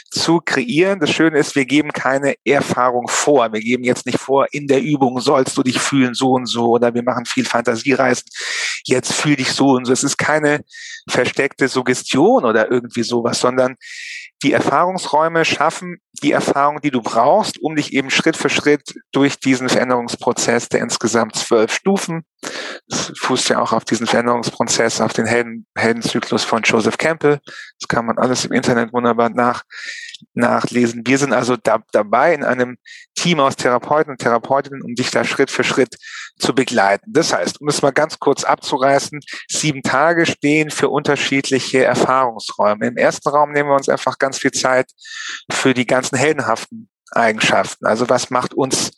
zu 0.10 0.40
kreieren. 0.44 1.00
Das 1.00 1.12
Schöne 1.12 1.38
ist, 1.38 1.56
wir 1.56 1.66
geben 1.66 1.92
keine 1.92 2.36
Erfahrung 2.46 3.08
vor. 3.08 3.52
Wir 3.54 3.62
geben 3.62 3.84
jetzt 3.84 4.06
nicht 4.06 4.20
vor, 4.20 4.48
in 4.52 4.68
der 4.68 4.82
Übung 4.82 5.20
sollst 5.20 5.58
du 5.58 5.64
dich 5.64 5.80
fühlen 5.80 6.14
so 6.14 6.32
und 6.32 6.46
so 6.46 6.70
oder 6.70 6.94
wir 6.94 7.04
machen 7.04 7.26
viel 7.26 7.46
Fantasiereisen. 7.46 8.26
Jetzt 8.86 9.14
fühl 9.14 9.36
dich 9.36 9.52
so 9.52 9.72
und 9.72 9.86
so. 9.86 9.94
Es 9.94 10.04
ist 10.04 10.18
keine 10.18 10.64
versteckte 11.10 11.68
Suggestion 11.68 12.46
oder 12.46 12.72
irgendwie 12.72 13.04
sowas, 13.04 13.40
sondern 13.40 13.76
die 14.44 14.54
Erfahrungsräume 14.54 15.46
schaffen 15.46 15.98
die 16.24 16.32
Erfahrung, 16.32 16.82
die 16.82 16.92
du 16.92 17.02
brauchst, 17.02 17.60
um 17.60 17.76
dich 17.76 17.94
eben 17.94 18.10
Schritt 18.10 18.38
für 18.38 18.50
Schritt 18.50 18.96
durch 19.12 19.40
diesen 19.40 19.70
Veränderungsprozess 19.70 20.70
der 20.70 20.82
insgesamt 20.82 21.36
zwölf 21.36 21.72
Stufen, 21.72 22.24
das 22.88 23.12
fußt 23.18 23.50
ja 23.50 23.60
auch 23.60 23.74
auf 23.74 23.86
diesen 23.86 24.08
Veränderungsprozess, 24.08 25.02
auf 25.02 25.14
den 25.14 25.26
Helden, 25.26 25.68
Heldenzyklus 25.78 26.44
von 26.44 26.64
Joseph 26.64 26.98
Campbell, 26.98 27.40
das 27.80 27.88
kann 27.88 28.06
man 28.06 28.18
alles 28.18 28.46
im 28.46 28.52
Internet 28.52 28.94
wunderbar 28.94 29.30
nach, 29.30 29.64
nachlesen. 30.34 31.06
Wir 31.06 31.18
sind 31.18 31.34
also 31.34 31.56
da, 31.58 31.80
dabei 31.92 32.34
in 32.34 32.44
einem 32.44 32.78
Team 33.16 33.40
aus 33.40 33.56
Therapeuten 33.56 34.12
und 34.12 34.20
Therapeutinnen, 34.20 34.82
um 34.82 34.96
dich 34.96 35.12
da 35.12 35.24
Schritt 35.24 35.52
für 35.52 35.64
Schritt 35.64 35.98
zu 36.38 36.54
begleiten. 36.54 37.12
Das 37.14 37.34
heißt, 37.34 37.62
um 37.62 37.68
es 37.68 37.82
mal 37.82 37.92
ganz 37.92 38.20
kurz 38.20 38.44
abzureißen, 38.44 39.20
sieben 39.48 39.82
Tage 39.82 40.26
stehen 40.26 40.70
für 40.70 40.90
unterschiedliche 40.90 41.84
Erfahrungsräume. 41.84 42.88
Im 42.88 42.98
ersten 42.98 43.30
Raum 43.30 43.52
nehmen 43.52 43.70
wir 43.70 43.76
uns 43.76 43.90
einfach 43.90 44.18
ganz 44.18 44.38
viel 44.38 44.52
Zeit 44.52 44.92
für 45.52 45.74
die 45.74 45.86
ganzen 45.86 46.18
heldenhaften 46.18 46.90
Eigenschaften. 47.12 47.86
Also 47.86 48.10
was 48.10 48.30
macht 48.30 48.54
uns 48.54 48.92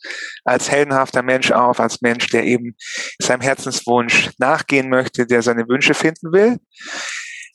als 0.44 0.70
heldenhafter 0.70 1.22
Mensch 1.22 1.52
auf, 1.52 1.80
als 1.80 2.00
Mensch, 2.00 2.28
der 2.28 2.44
eben 2.44 2.74
seinem 3.18 3.40
Herzenswunsch 3.40 4.30
nachgehen 4.38 4.88
möchte, 4.88 5.26
der 5.26 5.42
seine 5.42 5.68
Wünsche 5.68 5.94
finden 5.94 6.32
will. 6.32 6.58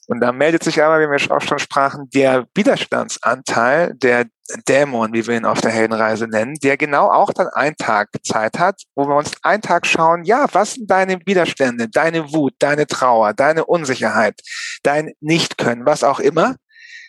Und 0.06 0.20
da 0.20 0.32
meldet 0.32 0.62
sich 0.62 0.82
aber, 0.82 1.00
wie 1.00 1.10
wir 1.10 1.36
auch 1.36 1.40
schon 1.40 1.58
sprachen, 1.58 2.08
der 2.14 2.46
Widerstandsanteil, 2.54 3.94
der 3.94 4.26
Dämon, 4.68 5.12
wie 5.12 5.26
wir 5.26 5.36
ihn 5.36 5.44
auf 5.44 5.60
der 5.60 5.72
Heldenreise 5.72 6.28
nennen, 6.28 6.54
der 6.62 6.76
genau 6.76 7.10
auch 7.10 7.32
dann 7.32 7.48
einen 7.48 7.76
Tag 7.76 8.10
Zeit 8.22 8.58
hat, 8.58 8.82
wo 8.94 9.08
wir 9.08 9.16
uns 9.16 9.32
einen 9.42 9.62
Tag 9.62 9.86
schauen, 9.86 10.24
ja, 10.24 10.46
was 10.52 10.74
sind 10.74 10.88
deine 10.88 11.18
Widerstände, 11.26 11.88
deine 11.88 12.32
Wut, 12.32 12.54
deine 12.60 12.86
Trauer, 12.86 13.34
deine 13.34 13.64
Unsicherheit, 13.64 14.40
dein 14.84 15.12
Nichtkönnen, 15.20 15.84
was 15.84 16.04
auch 16.04 16.20
immer. 16.20 16.54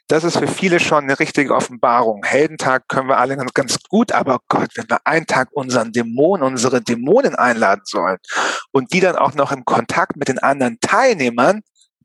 Das 0.09 0.23
ist 0.23 0.37
für 0.37 0.47
viele 0.47 0.79
schon 0.79 1.03
eine 1.03 1.19
richtige 1.19 1.53
Offenbarung. 1.53 2.23
Heldentag 2.23 2.87
können 2.87 3.09
wir 3.09 3.17
alle 3.17 3.35
ganz 3.53 3.77
gut, 3.89 4.13
aber 4.13 4.39
Gott, 4.47 4.69
wenn 4.75 4.89
wir 4.89 4.99
einen 5.03 5.27
Tag 5.27 5.49
unseren 5.51 5.91
Dämon, 5.91 6.41
unsere 6.41 6.81
Dämonen 6.81 7.35
einladen 7.35 7.81
sollen 7.83 8.17
und 8.71 8.93
die 8.93 9.01
dann 9.01 9.17
auch 9.17 9.33
noch 9.33 9.51
im 9.51 9.65
Kontakt 9.65 10.15
mit 10.15 10.29
den 10.29 10.39
anderen 10.39 10.79
Teilnehmern, 10.79 11.61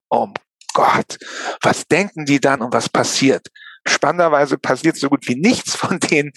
um 0.09 0.34
Gott, 0.73 1.18
was 1.61 1.87
denken 1.87 2.25
die 2.25 2.41
dann 2.41 2.62
und 2.62 2.73
was 2.73 2.89
passiert? 2.89 3.49
Spannenderweise 3.87 4.59
passiert 4.59 4.97
so 4.97 5.09
gut 5.09 5.27
wie 5.29 5.35
nichts 5.35 5.75
von 5.75 5.99
den 5.99 6.33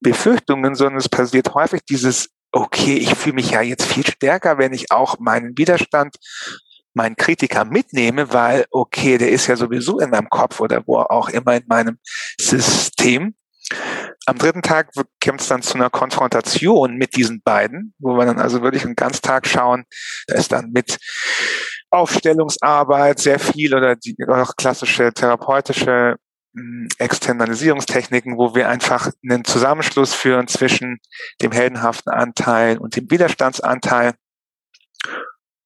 Befürchtungen, 0.00 0.74
sondern 0.74 0.98
es 0.98 1.08
passiert 1.08 1.54
häufig 1.54 1.82
dieses, 1.88 2.28
okay, 2.52 2.96
ich 2.96 3.14
fühle 3.14 3.36
mich 3.36 3.50
ja 3.50 3.62
jetzt 3.62 3.84
viel 3.84 4.06
stärker, 4.06 4.58
wenn 4.58 4.72
ich 4.72 4.90
auch 4.90 5.18
meinen 5.18 5.56
Widerstand, 5.56 6.16
meinen 6.94 7.16
Kritiker 7.16 7.64
mitnehme, 7.64 8.32
weil, 8.32 8.66
okay, 8.70 9.16
der 9.16 9.30
ist 9.30 9.46
ja 9.46 9.56
sowieso 9.56 9.98
in 9.98 10.10
meinem 10.10 10.28
Kopf 10.28 10.60
oder 10.60 10.82
wo 10.86 10.98
auch 10.98 11.30
immer 11.30 11.56
in 11.56 11.64
meinem 11.66 11.98
System. 12.38 13.34
Am 14.26 14.38
dritten 14.38 14.62
Tag 14.62 14.90
kommt 15.22 15.40
es 15.40 15.48
dann 15.48 15.62
zu 15.62 15.74
einer 15.74 15.90
Konfrontation 15.90 16.94
mit 16.94 17.16
diesen 17.16 17.42
beiden, 17.42 17.94
wo 17.98 18.16
wir 18.16 18.24
dann 18.24 18.38
also 18.38 18.62
wirklich 18.62 18.84
einen 18.84 18.94
Ganztag 18.94 19.46
schauen. 19.46 19.84
Da 20.28 20.36
ist 20.36 20.52
dann 20.52 20.70
mit 20.72 20.98
Aufstellungsarbeit 21.90 23.18
sehr 23.18 23.38
viel 23.38 23.74
oder 23.74 23.96
die 23.96 24.16
auch 24.28 24.56
klassische 24.56 25.12
therapeutische 25.12 26.16
hm, 26.56 26.88
Externalisierungstechniken, 26.98 28.38
wo 28.38 28.54
wir 28.54 28.68
einfach 28.68 29.10
einen 29.28 29.44
Zusammenschluss 29.44 30.14
führen 30.14 30.46
zwischen 30.46 31.00
dem 31.42 31.52
heldenhaften 31.52 32.12
Anteil 32.12 32.78
und 32.78 32.96
dem 32.96 33.10
Widerstandsanteil 33.10 34.14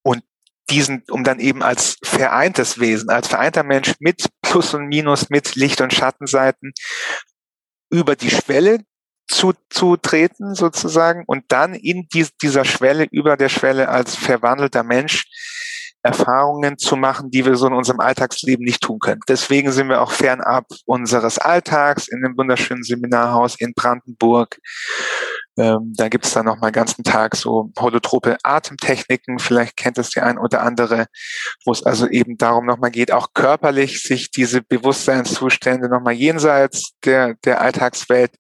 und 0.03 0.23
diesen, 0.71 1.05
um 1.11 1.23
dann 1.23 1.39
eben 1.39 1.63
als 1.63 1.97
vereintes 2.03 2.81
Wesen, 2.81 3.09
als 3.09 3.29
vereinter 3.29 3.63
Mensch 3.63 3.95
mit 4.01 4.27
Plus 4.43 4.75
und 4.75 4.87
Minus, 4.87 5.31
mit 5.31 5.55
Licht- 5.55 5.81
und 5.81 5.93
Schattenseiten 5.93 6.73
über 7.91 8.17
die 8.17 8.31
Schwelle 8.31 8.81
zu, 9.29 9.53
zu 9.71 9.97
treten 9.97 10.55
sozusagen 10.55 11.25
und 11.27 11.45
dann 11.49 11.75
in 11.75 12.07
die, 12.13 12.27
dieser 12.43 12.65
Schwelle, 12.65 13.07
über 13.11 13.37
der 13.37 13.49
Schwelle 13.49 13.89
als 13.89 14.15
verwandelter 14.15 14.83
Mensch 14.83 15.25
Erfahrungen 16.07 16.79
zu 16.79 16.97
machen, 16.97 17.31
die 17.31 17.45
wir 17.45 17.57
so 17.57 17.67
in 17.67 17.73
unserem 17.73 17.99
Alltagsleben 17.99 18.65
nicht 18.65 18.81
tun 18.81 19.01
können. 19.01 19.21
Deswegen 19.29 19.73
sind 19.73 19.89
wir 19.89 20.01
auch 20.01 20.13
fernab 20.13 20.67
unseres 20.85 21.39
Alltags 21.39 22.07
in 22.07 22.23
dem 22.23 22.37
wunderschönen 22.37 22.85
Seminarhaus 22.85 23.57
in 23.59 23.75
Brandenburg. 23.75 24.61
Ähm, 25.59 25.95
da 25.97 26.09
gibt 26.09 26.27
es 26.27 26.35
dann 26.35 26.45
noch 26.45 26.59
mal 26.59 26.71
ganzen 26.71 27.03
Tag 27.03 27.35
so 27.35 27.73
holotrope 27.79 28.37
Atemtechniken, 28.43 29.39
vielleicht 29.39 29.77
kennt 29.77 29.97
es 29.97 30.11
die 30.11 30.21
ein 30.21 30.39
oder 30.39 30.63
andere, 30.63 31.07
wo 31.65 31.73
es 31.73 31.83
also 31.83 32.07
eben 32.07 32.37
darum 32.37 32.67
nochmal 32.67 32.91
geht, 32.91 33.11
auch 33.11 33.29
körperlich 33.33 34.03
sich 34.03 34.31
diese 34.31 34.61
Bewusstseinszustände 34.61 35.89
nochmal 35.89 36.13
jenseits 36.13 36.93
der, 37.05 37.35
der 37.45 37.63
Alltagswelt 37.63 38.33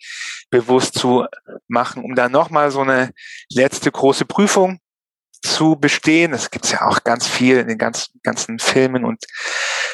bewusst 0.51 0.99
zu 0.99 1.25
machen, 1.69 2.05
um 2.05 2.15
dann 2.15 2.33
nochmal 2.33 2.71
so 2.71 2.81
eine 2.81 3.11
letzte 3.51 3.91
große 3.91 4.27
Prüfung 4.27 4.81
zu 5.43 5.77
bestehen. 5.77 6.33
Es 6.33 6.51
gibt 6.51 6.71
ja 6.71 6.87
auch 6.87 7.05
ganz 7.05 7.27
viel 7.27 7.59
in 7.59 7.69
den 7.69 7.79
ganzen, 7.79 8.21
ganzen 8.23 8.59
Filmen 8.59 9.05
und 9.05 9.25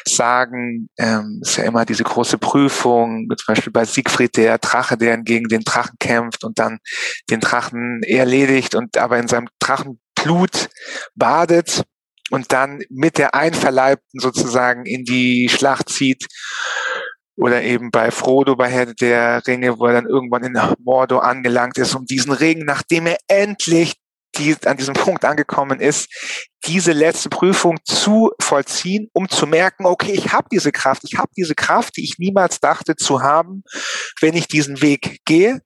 Sagen. 0.07 0.88
Ähm, 0.99 1.40
ist 1.43 1.57
ja 1.57 1.64
immer 1.64 1.84
diese 1.84 2.05
große 2.05 2.38
Prüfung, 2.38 3.28
zum 3.36 3.55
Beispiel 3.55 3.72
bei 3.72 3.84
Siegfried, 3.84 4.36
der 4.36 4.59
Drache, 4.59 4.97
der 4.97 5.18
gegen 5.18 5.49
den 5.49 5.62
Drachen 5.62 5.97
kämpft 6.01 6.45
und 6.45 6.59
dann 6.59 6.78
den 7.30 7.40
Drachen 7.40 8.03
erledigt 8.03 8.74
und 8.74 8.97
aber 8.97 9.18
in 9.18 9.28
seinem 9.28 9.49
Drachenblut 9.61 10.68
badet 11.14 11.84
und 12.30 12.53
dann 12.53 12.82
mit 12.88 13.18
der 13.18 13.34
Einverleibten 13.34 14.18
sozusagen 14.18 14.86
in 14.86 15.05
die 15.05 15.49
Schlacht 15.49 15.88
zieht. 15.90 16.26
Oder 17.36 17.62
eben 17.62 17.90
bei 17.90 18.11
Frodo 18.11 18.57
bei 18.57 18.68
Herr 18.68 18.86
der 18.95 19.47
Ringe, 19.47 19.78
wo 19.78 19.86
er 19.86 19.95
dann 19.95 20.07
irgendwann 20.07 20.45
in 20.45 20.59
Mordor 20.84 21.24
angelangt 21.24 21.78
ist, 21.78 21.95
um 21.95 22.05
diesen 22.05 22.32
Ring, 22.32 22.64
nachdem 22.64 23.07
er 23.07 23.16
endlich 23.26 23.95
die 24.37 24.57
an 24.64 24.76
diesem 24.76 24.95
Punkt 24.95 25.24
angekommen 25.24 25.80
ist, 25.80 26.09
diese 26.64 26.93
letzte 26.93 27.28
Prüfung 27.28 27.78
zu 27.85 28.30
vollziehen, 28.41 29.09
um 29.12 29.28
zu 29.28 29.47
merken, 29.47 29.87
okay, 29.87 30.12
ich 30.12 30.33
habe 30.33 30.49
diese 30.51 30.72
Kraft, 30.72 31.03
ich 31.05 31.18
habe 31.18 31.30
diese 31.37 31.55
Kraft, 31.55 31.97
die 31.97 32.05
ich 32.05 32.18
niemals 32.18 32.61
dachte 32.61 32.97
zu 32.97 33.22
haben, 33.22 33.62
wenn 34.20 34.35
ich 34.35 34.49
diesen 34.49 34.80
Weg 34.80 35.20
gehe, 35.24 35.61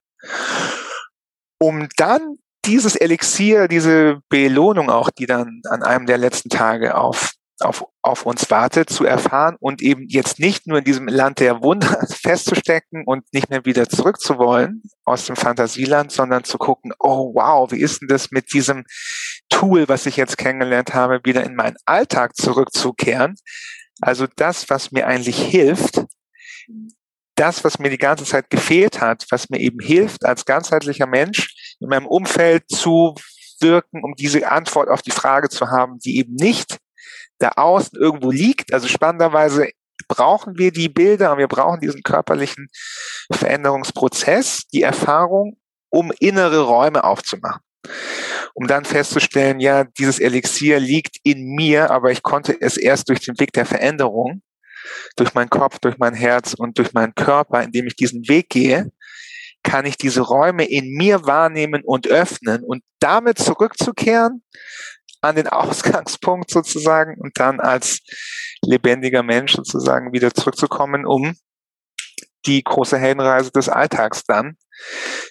um 1.58 1.88
dann 1.96 2.36
dieses 2.64 2.96
Elixier, 2.96 3.68
diese 3.68 4.20
Belohnung 4.28 4.90
auch, 4.90 5.10
die 5.10 5.26
dann 5.26 5.60
an 5.68 5.82
einem 5.82 6.06
der 6.06 6.18
letzten 6.18 6.48
Tage 6.48 6.96
auf 6.96 7.32
auf, 7.60 7.86
auf 8.02 8.26
uns 8.26 8.50
wartet, 8.50 8.90
zu 8.90 9.04
erfahren 9.04 9.56
und 9.60 9.82
eben 9.82 10.06
jetzt 10.08 10.38
nicht 10.38 10.66
nur 10.66 10.78
in 10.78 10.84
diesem 10.84 11.08
Land 11.08 11.40
der 11.40 11.62
Wunder 11.62 12.06
festzustecken 12.10 13.04
und 13.06 13.24
nicht 13.32 13.50
mehr 13.50 13.64
wieder 13.64 13.88
zurückzuwollen 13.88 14.82
aus 15.04 15.26
dem 15.26 15.36
Fantasieland, 15.36 16.12
sondern 16.12 16.44
zu 16.44 16.58
gucken, 16.58 16.92
oh 16.98 17.32
wow, 17.34 17.70
wie 17.72 17.80
ist 17.80 18.00
denn 18.02 18.08
das 18.08 18.30
mit 18.30 18.52
diesem 18.52 18.84
Tool, 19.48 19.88
was 19.88 20.06
ich 20.06 20.16
jetzt 20.16 20.38
kennengelernt 20.38 20.94
habe, 20.94 21.20
wieder 21.24 21.44
in 21.44 21.54
meinen 21.54 21.76
Alltag 21.86 22.36
zurückzukehren? 22.36 23.36
Also 24.00 24.26
das, 24.36 24.68
was 24.68 24.92
mir 24.92 25.06
eigentlich 25.06 25.38
hilft, 25.38 26.04
das, 27.36 27.64
was 27.64 27.78
mir 27.78 27.90
die 27.90 27.98
ganze 27.98 28.24
Zeit 28.24 28.50
gefehlt 28.50 29.00
hat, 29.00 29.26
was 29.30 29.48
mir 29.50 29.60
eben 29.60 29.80
hilft, 29.80 30.24
als 30.24 30.44
ganzheitlicher 30.44 31.06
Mensch 31.06 31.76
in 31.80 31.88
meinem 31.88 32.06
Umfeld 32.06 32.64
zu 32.68 33.14
wirken, 33.60 34.02
um 34.04 34.14
diese 34.14 34.50
Antwort 34.50 34.88
auf 34.88 35.02
die 35.02 35.10
Frage 35.10 35.48
zu 35.48 35.68
haben, 35.68 35.98
die 35.98 36.18
eben 36.18 36.34
nicht 36.34 36.78
da 37.38 37.52
außen 37.56 37.98
irgendwo 37.98 38.30
liegt. 38.30 38.72
Also 38.72 38.88
spannenderweise 38.88 39.68
brauchen 40.08 40.58
wir 40.58 40.72
die 40.72 40.88
Bilder 40.88 41.32
und 41.32 41.38
wir 41.38 41.48
brauchen 41.48 41.80
diesen 41.80 42.02
körperlichen 42.02 42.68
Veränderungsprozess, 43.32 44.66
die 44.72 44.82
Erfahrung, 44.82 45.58
um 45.90 46.12
innere 46.18 46.62
Räume 46.62 47.04
aufzumachen. 47.04 47.62
Um 48.54 48.66
dann 48.66 48.84
festzustellen, 48.84 49.60
ja, 49.60 49.84
dieses 49.84 50.18
Elixier 50.18 50.80
liegt 50.80 51.18
in 51.22 51.54
mir, 51.54 51.90
aber 51.90 52.10
ich 52.10 52.22
konnte 52.22 52.56
es 52.60 52.76
erst 52.76 53.08
durch 53.08 53.20
den 53.20 53.38
Weg 53.38 53.52
der 53.52 53.66
Veränderung, 53.66 54.42
durch 55.16 55.34
meinen 55.34 55.50
Kopf, 55.50 55.78
durch 55.78 55.98
mein 55.98 56.14
Herz 56.14 56.54
und 56.54 56.78
durch 56.78 56.92
meinen 56.92 57.14
Körper, 57.14 57.62
indem 57.62 57.86
ich 57.86 57.96
diesen 57.96 58.28
Weg 58.28 58.48
gehe, 58.48 58.90
kann 59.62 59.84
ich 59.84 59.96
diese 59.96 60.20
Räume 60.20 60.64
in 60.64 60.90
mir 60.94 61.26
wahrnehmen 61.26 61.82
und 61.84 62.06
öffnen 62.06 62.62
und 62.62 62.82
damit 63.00 63.38
zurückzukehren 63.38 64.42
an 65.20 65.36
den 65.36 65.48
Ausgangspunkt 65.48 66.50
sozusagen 66.50 67.16
und 67.18 67.38
dann 67.38 67.60
als 67.60 68.00
lebendiger 68.62 69.22
Mensch 69.22 69.54
sozusagen 69.54 70.12
wieder 70.12 70.32
zurückzukommen, 70.32 71.06
um 71.06 71.34
die 72.46 72.62
große 72.62 72.98
Heldenreise 72.98 73.50
des 73.50 73.68
Alltags 73.68 74.24
dann 74.24 74.56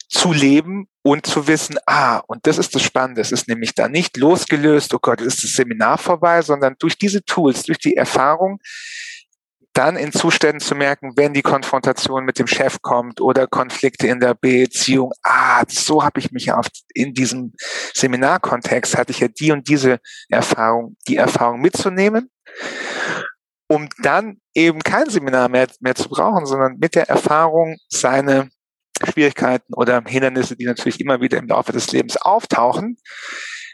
zu 0.09 0.33
leben 0.33 0.87
und 1.01 1.25
zu 1.25 1.47
wissen, 1.47 1.77
ah, 1.85 2.17
und 2.27 2.45
das 2.45 2.57
ist 2.57 2.75
das 2.75 2.81
Spannende, 2.81 3.21
es 3.21 3.31
ist 3.31 3.47
nämlich 3.47 3.73
da 3.73 3.87
nicht 3.87 4.17
losgelöst, 4.17 4.93
oh 4.93 4.99
Gott, 5.01 5.21
ist 5.21 5.43
das 5.43 5.53
Seminar 5.53 5.97
vorbei, 5.97 6.41
sondern 6.41 6.75
durch 6.79 6.97
diese 6.97 7.23
Tools, 7.23 7.63
durch 7.63 7.77
die 7.77 7.95
Erfahrung 7.95 8.59
dann 9.75 9.97
in 9.97 10.13
Zuständen 10.13 10.61
zu 10.61 10.73
merken, 10.73 11.11
wenn 11.17 11.33
die 11.33 11.41
Konfrontation 11.41 12.23
mit 12.23 12.39
dem 12.39 12.47
Chef 12.47 12.81
kommt 12.81 13.19
oder 13.19 13.45
Konflikte 13.45 14.07
in 14.07 14.21
der 14.21 14.33
Beziehung, 14.33 15.11
ah, 15.21 15.63
so 15.67 16.01
habe 16.01 16.19
ich 16.21 16.31
mich 16.31 16.45
ja 16.45 16.57
auf, 16.57 16.67
in 16.93 17.13
diesem 17.13 17.53
Seminarkontext 17.93 18.97
hatte 18.97 19.11
ich 19.11 19.19
ja 19.19 19.27
die 19.27 19.51
und 19.51 19.67
diese 19.67 19.99
Erfahrung, 20.29 20.95
die 21.09 21.17
Erfahrung 21.17 21.59
mitzunehmen, 21.59 22.31
um 23.67 23.89
dann 24.01 24.39
eben 24.53 24.79
kein 24.79 25.09
Seminar 25.09 25.49
mehr, 25.49 25.67
mehr 25.81 25.95
zu 25.95 26.07
brauchen, 26.07 26.45
sondern 26.45 26.77
mit 26.77 26.95
der 26.95 27.09
Erfahrung 27.09 27.75
seine 27.89 28.49
Schwierigkeiten 29.03 29.73
oder 29.73 30.01
Hindernisse, 30.07 30.55
die 30.55 30.65
natürlich 30.65 31.01
immer 31.01 31.19
wieder 31.19 31.37
im 31.37 31.47
Laufe 31.47 31.73
des 31.73 31.91
Lebens 31.91 32.15
auftauchen, 32.15 32.97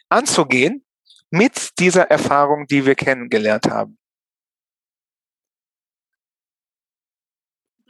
anzugehen 0.09 0.83
mit 1.29 1.77
dieser 1.77 2.09
Erfahrung, 2.09 2.65
die 2.65 2.87
wir 2.87 2.95
kennengelernt 2.95 3.67
haben. 3.69 3.99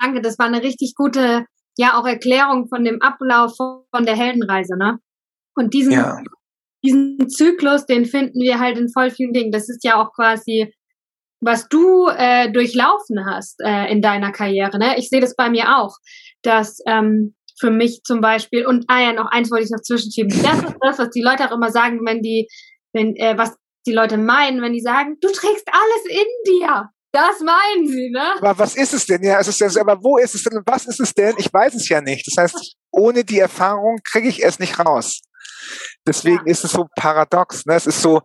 Danke, 0.01 0.21
das 0.21 0.39
war 0.39 0.47
eine 0.47 0.63
richtig 0.63 0.93
gute, 0.95 1.45
ja, 1.77 1.99
auch 1.99 2.05
Erklärung 2.05 2.67
von 2.67 2.83
dem 2.83 3.01
Ablauf 3.01 3.55
von 3.55 4.05
der 4.05 4.15
Heldenreise, 4.15 4.77
ne? 4.77 4.97
Und 5.55 5.73
diesen, 5.73 5.93
ja. 5.93 6.17
diesen 6.83 7.29
Zyklus, 7.29 7.85
den 7.85 8.05
finden 8.05 8.39
wir 8.39 8.59
halt 8.59 8.77
in 8.77 8.89
voll 8.91 9.11
vielen 9.11 9.33
Dingen. 9.33 9.51
Das 9.51 9.69
ist 9.69 9.83
ja 9.83 10.01
auch 10.01 10.11
quasi, 10.13 10.73
was 11.41 11.67
du 11.67 12.07
äh, 12.07 12.51
durchlaufen 12.51 13.25
hast 13.25 13.61
äh, 13.63 13.91
in 13.91 14.01
deiner 14.01 14.31
Karriere, 14.31 14.79
ne? 14.79 14.97
Ich 14.97 15.09
sehe 15.09 15.21
das 15.21 15.35
bei 15.35 15.49
mir 15.49 15.77
auch, 15.77 15.95
dass 16.41 16.79
ähm, 16.87 17.35
für 17.59 17.69
mich 17.69 18.01
zum 18.03 18.21
Beispiel, 18.21 18.65
und 18.65 18.85
ah 18.87 19.01
ja, 19.01 19.13
noch 19.13 19.29
eins 19.31 19.51
wollte 19.51 19.65
ich 19.65 19.71
noch 19.71 19.81
zwischenschieben. 19.81 20.31
Das 20.41 20.63
ist 20.63 20.75
das, 20.81 20.99
was 20.99 21.09
die 21.11 21.21
Leute 21.21 21.45
auch 21.45 21.55
immer 21.55 21.69
sagen, 21.69 21.99
wenn 22.05 22.21
die, 22.21 22.47
wenn, 22.91 23.15
äh, 23.15 23.37
was 23.37 23.55
die 23.85 23.93
Leute 23.93 24.17
meinen, 24.17 24.61
wenn 24.61 24.73
die 24.73 24.81
sagen, 24.81 25.17
du 25.21 25.27
trägst 25.27 25.67
alles 25.67 26.05
in 26.09 26.53
dir. 26.53 26.89
Das 27.11 27.41
meinen 27.41 27.87
sie, 27.87 28.09
ne? 28.09 28.35
Aber 28.37 28.57
was 28.57 28.75
ist 28.75 28.93
es 28.93 29.05
denn? 29.05 29.21
Ja, 29.23 29.39
es 29.39 29.47
ist 29.47 29.59
ja, 29.59 29.81
aber 29.81 30.01
wo 30.01 30.17
ist 30.17 30.33
es 30.33 30.43
denn? 30.43 30.61
Was 30.65 30.85
ist 30.85 30.99
es 30.99 31.13
denn? 31.13 31.35
Ich 31.37 31.53
weiß 31.53 31.75
es 31.75 31.89
ja 31.89 31.99
nicht. 31.99 32.25
Das 32.27 32.37
heißt, 32.37 32.75
ohne 32.91 33.25
die 33.25 33.39
Erfahrung 33.39 33.99
kriege 34.03 34.29
ich 34.29 34.43
es 34.43 34.59
nicht 34.59 34.79
raus. 34.79 35.21
Deswegen 36.07 36.45
ja. 36.45 36.51
ist 36.51 36.63
es 36.63 36.71
so 36.71 36.87
paradox. 36.95 37.65
Ne? 37.65 37.75
Es 37.75 37.85
ist 37.85 38.01
so, 38.01 38.21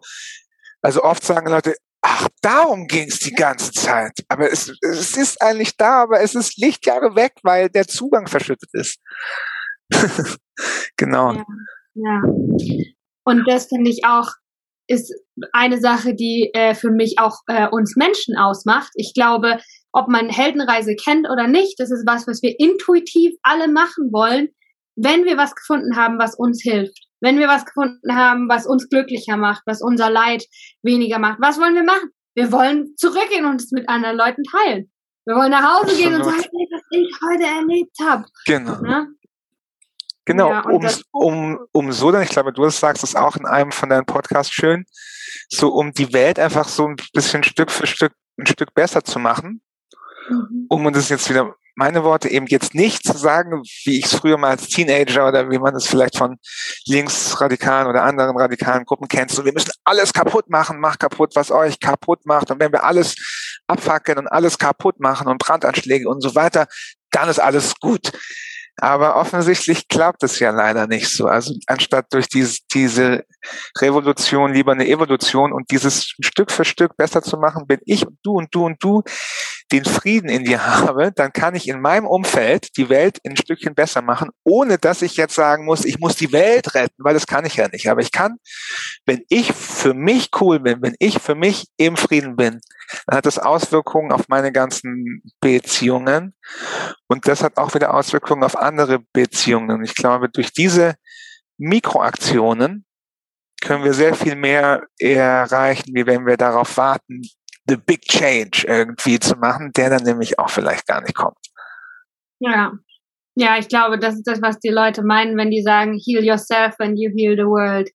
also 0.83 1.03
oft 1.03 1.25
sagen 1.25 1.51
Leute, 1.51 1.75
ach, 2.01 2.29
darum 2.41 2.87
ging 2.87 3.09
es 3.09 3.19
die 3.19 3.35
ganze 3.35 3.73
Zeit. 3.73 4.13
Aber 4.29 4.51
es, 4.51 4.73
es 4.81 5.17
ist 5.17 5.43
eigentlich 5.43 5.77
da, 5.77 6.03
aber 6.03 6.21
es 6.21 6.37
ist 6.37 6.57
Lichtjahre 6.57 7.17
weg, 7.17 7.33
weil 7.43 7.69
der 7.69 7.89
Zugang 7.89 8.29
verschüttet 8.29 8.71
ist. 8.73 8.99
genau. 10.97 11.33
Ja, 11.33 11.45
ja. 11.95 12.23
Und 13.25 13.45
das 13.49 13.67
finde 13.67 13.91
ich 13.91 14.05
auch 14.05 14.31
ist 14.87 15.13
eine 15.53 15.81
Sache, 15.81 16.15
die 16.15 16.51
äh, 16.55 16.75
für 16.75 16.91
mich 16.91 17.19
auch 17.19 17.39
äh, 17.47 17.69
uns 17.69 17.97
Menschen 17.97 18.37
ausmacht. 18.37 18.91
Ich 18.95 19.13
glaube, 19.15 19.59
ob 19.93 20.09
man 20.09 20.29
Heldenreise 20.29 20.95
kennt 20.95 21.29
oder 21.31 21.47
nicht, 21.47 21.79
das 21.79 21.91
ist 21.91 22.07
was, 22.07 22.27
was 22.27 22.43
wir 22.43 22.55
intuitiv 22.59 23.35
alle 23.43 23.69
machen 23.69 24.13
wollen, 24.13 24.49
wenn 24.97 25.25
wir 25.25 25.37
was 25.37 25.55
gefunden 25.55 25.97
haben, 25.97 26.19
was 26.19 26.37
uns 26.37 26.63
hilft. 26.63 26.99
Wenn 27.21 27.39
wir 27.39 27.49
was 27.49 27.65
gefunden 27.65 28.15
haben, 28.15 28.49
was 28.49 28.67
uns 28.67 28.89
glücklicher 28.89 29.37
macht, 29.37 29.63
was 29.67 29.83
unser 29.83 30.11
Leid 30.11 30.45
weniger 30.83 31.19
macht. 31.19 31.39
Was 31.41 31.59
wollen 31.59 31.75
wir 31.75 31.83
machen? 31.83 32.11
Wir 32.35 32.53
wollen 32.53 32.95
zurückgehen 32.97 33.47
und 33.47 33.61
es 33.61 33.73
mit 33.73 33.89
anderen 33.89 34.17
Leuten 34.17 34.43
teilen. 34.45 34.91
Wir 35.25 35.35
wollen 35.35 35.51
nach 35.51 35.81
Hause 35.81 35.93
Absolut. 35.93 35.99
gehen 35.99 36.15
und 36.15 36.25
sagen, 36.25 36.43
hey, 36.43 36.69
was 36.71 36.83
ich 36.91 37.17
heute 37.25 37.45
erlebt 37.45 37.97
habe. 38.03 38.25
Genau. 38.47 38.85
Ja? 38.85 39.07
Genau, 40.27 40.51
ja, 40.51 40.61
um, 40.63 40.87
um, 41.13 41.59
um 41.73 41.93
so 41.93 42.11
dann, 42.11 42.23
ich 42.23 42.31
glaube, 42.31 42.53
du 42.53 42.69
sagst 42.69 43.05
es 43.05 43.15
auch 43.15 43.37
in 43.37 43.47
einem 43.47 43.73
von 43.73 43.89
deinen 43.89 44.07
Podcasts 44.07 44.53
schön, 44.53 44.85
so 45.49 45.69
um 45.69 45.93
die 45.93 46.13
Welt 46.13 46.39
einfach 46.39 46.69
so 46.69 46.89
ein 46.89 46.97
bisschen 47.15 47.43
Stück 47.45 47.71
für 47.71 47.87
Stück 47.87 48.13
ein 48.39 48.47
Stück 48.47 48.75
besser 48.75 49.03
zu 49.03 49.19
machen, 49.19 49.63
mhm. 50.29 50.67
um, 50.69 50.85
und 50.85 50.95
das 50.95 51.05
ist 51.05 51.11
jetzt 51.11 51.31
wieder 51.31 51.55
meine 51.77 52.03
Worte, 52.05 52.29
eben 52.29 52.47
jetzt 52.47 52.75
nicht 52.75 53.05
zu 53.05 53.17
sagen, 53.17 53.63
wie 53.85 53.99
ich 53.99 54.07
es 54.07 54.15
früher 54.15 54.39
mal 54.39 54.51
als 54.51 54.67
Teenager 54.67 55.29
oder 55.29 55.51
wie 55.51 55.59
man 55.59 55.77
es 55.77 55.87
vielleicht 55.87 56.17
von 56.17 56.39
linksradikalen 56.87 57.87
oder 57.87 58.03
anderen 58.03 58.37
radikalen 58.37 58.87
Gruppen 58.87 59.09
kennt, 59.09 59.31
so 59.31 59.45
wir 59.45 59.53
müssen 59.53 59.71
alles 59.85 60.15
kaputt 60.15 60.49
machen, 60.49 60.81
macht 60.81 61.01
kaputt, 61.01 61.37
was 61.37 61.51
euch 61.51 61.79
kaputt 61.79 62.25
macht. 62.25 62.51
Und 62.51 62.61
wenn 62.61 62.73
wir 62.73 62.83
alles 62.83 63.15
abfackeln 63.67 64.19
und 64.19 64.27
alles 64.27 64.57
kaputt 64.57 65.01
machen 65.01 65.29
und 65.29 65.39
Brandanschläge 65.39 66.09
und 66.09 66.23
so 66.23 66.35
weiter, 66.35 66.67
dann 67.11 67.29
ist 67.29 67.41
alles 67.41 67.75
gut. 67.79 68.11
Aber 68.79 69.17
offensichtlich 69.17 69.89
klappt 69.89 70.23
es 70.23 70.39
ja 70.39 70.51
leider 70.51 70.87
nicht 70.87 71.09
so. 71.09 71.27
Also 71.27 71.55
anstatt 71.67 72.13
durch 72.13 72.29
diese, 72.29 72.59
diese 72.73 73.25
Revolution 73.81 74.53
lieber 74.53 74.73
eine 74.73 74.89
Evolution 74.89 75.53
und 75.53 75.71
dieses 75.71 76.15
Stück 76.21 76.51
für 76.51 76.65
Stück 76.65 76.97
besser 76.97 77.23
zu 77.23 77.37
machen, 77.37 77.67
bin 77.67 77.81
ich 77.85 78.07
und 78.07 78.19
du 78.23 78.33
und 78.33 78.55
du 78.55 78.67
und 78.67 78.83
du 78.83 79.03
den 79.73 79.85
Frieden 79.85 80.29
in 80.29 80.45
dir 80.45 80.65
habe, 80.65 81.13
dann 81.13 81.33
kann 81.33 81.55
ich 81.57 81.69
in 81.69 81.81
meinem 81.81 82.07
Umfeld 82.07 82.77
die 82.77 82.89
Welt 82.89 83.19
ein 83.27 83.37
Stückchen 83.37 83.75
besser 83.75 84.01
machen, 84.01 84.31
ohne 84.45 84.79
dass 84.79 85.03
ich 85.03 85.17
jetzt 85.17 85.35
sagen 85.35 85.65
muss, 85.65 85.85
ich 85.85 85.99
muss 85.99 86.15
die 86.15 86.33
Welt 86.33 86.75
retten, 86.75 86.95
weil 86.99 87.15
das 87.15 87.27
kann 87.27 87.45
ich 87.45 87.57
ja 87.57 87.69
nicht. 87.69 87.89
Aber 87.89 88.01
ich 88.01 88.13
kann, 88.13 88.37
wenn 89.07 89.23
ich 89.29 89.53
für 89.53 89.93
mich 89.93 90.31
cool 90.41 90.61
bin, 90.61 90.83
wenn 90.83 90.95
ich 91.01 91.19
für 91.19 91.35
mich 91.35 91.67
im 91.77 91.97
Frieden 91.97 92.37
bin, 92.37 92.61
dann 93.07 93.17
hat 93.17 93.27
das 93.27 93.39
Auswirkungen 93.39 94.13
auf 94.13 94.29
meine 94.29 94.53
ganzen 94.53 95.23
Beziehungen 95.41 96.35
und 97.09 97.27
das 97.27 97.43
hat 97.43 97.57
auch 97.57 97.75
wieder 97.75 97.95
Auswirkungen 97.95 98.45
auf 98.45 98.57
andere 98.57 99.01
Beziehungen. 99.13 99.83
Ich 99.85 99.97
glaube, 99.97 100.29
durch 100.29 100.53
diese 100.53 100.95
Mikroaktionen 101.59 102.86
können 103.61 103.85
wir 103.85 103.95
sehr 103.95 104.15
viel 104.15 104.37
mehr 104.37 104.87
erreichen, 104.99 105.95
wie 105.95 106.07
wenn 106.07 106.27
wir 106.27 106.37
darauf 106.37 106.77
warten, 106.77 107.23
the 107.69 107.77
big 107.77 108.03
change 108.03 108.65
irgendwie 108.67 109.19
zu 109.19 109.37
machen, 109.37 109.73
der 109.73 109.91
dann 109.91 110.05
nämlich 110.05 110.39
auch 110.39 110.51
vielleicht 110.51 110.87
gar 110.87 111.01
nicht 111.01 111.15
kommt. 111.15 111.39
Ja. 112.39 112.73
Ja, 113.39 113.59
ich 113.59 113.69
glaube, 113.69 113.99
das 113.99 114.15
ist 114.15 114.27
das, 114.27 114.41
was 114.41 114.59
die 114.61 114.71
Leute 114.71 115.03
meinen, 115.03 115.37
wenn 115.37 115.51
die 115.51 115.63
sagen, 115.63 116.01
heal 116.03 116.25
yourself 116.25 116.75
and 116.79 116.99
you 116.99 117.11
heal 117.15 117.37
the 117.37 117.45
world. 117.45 117.91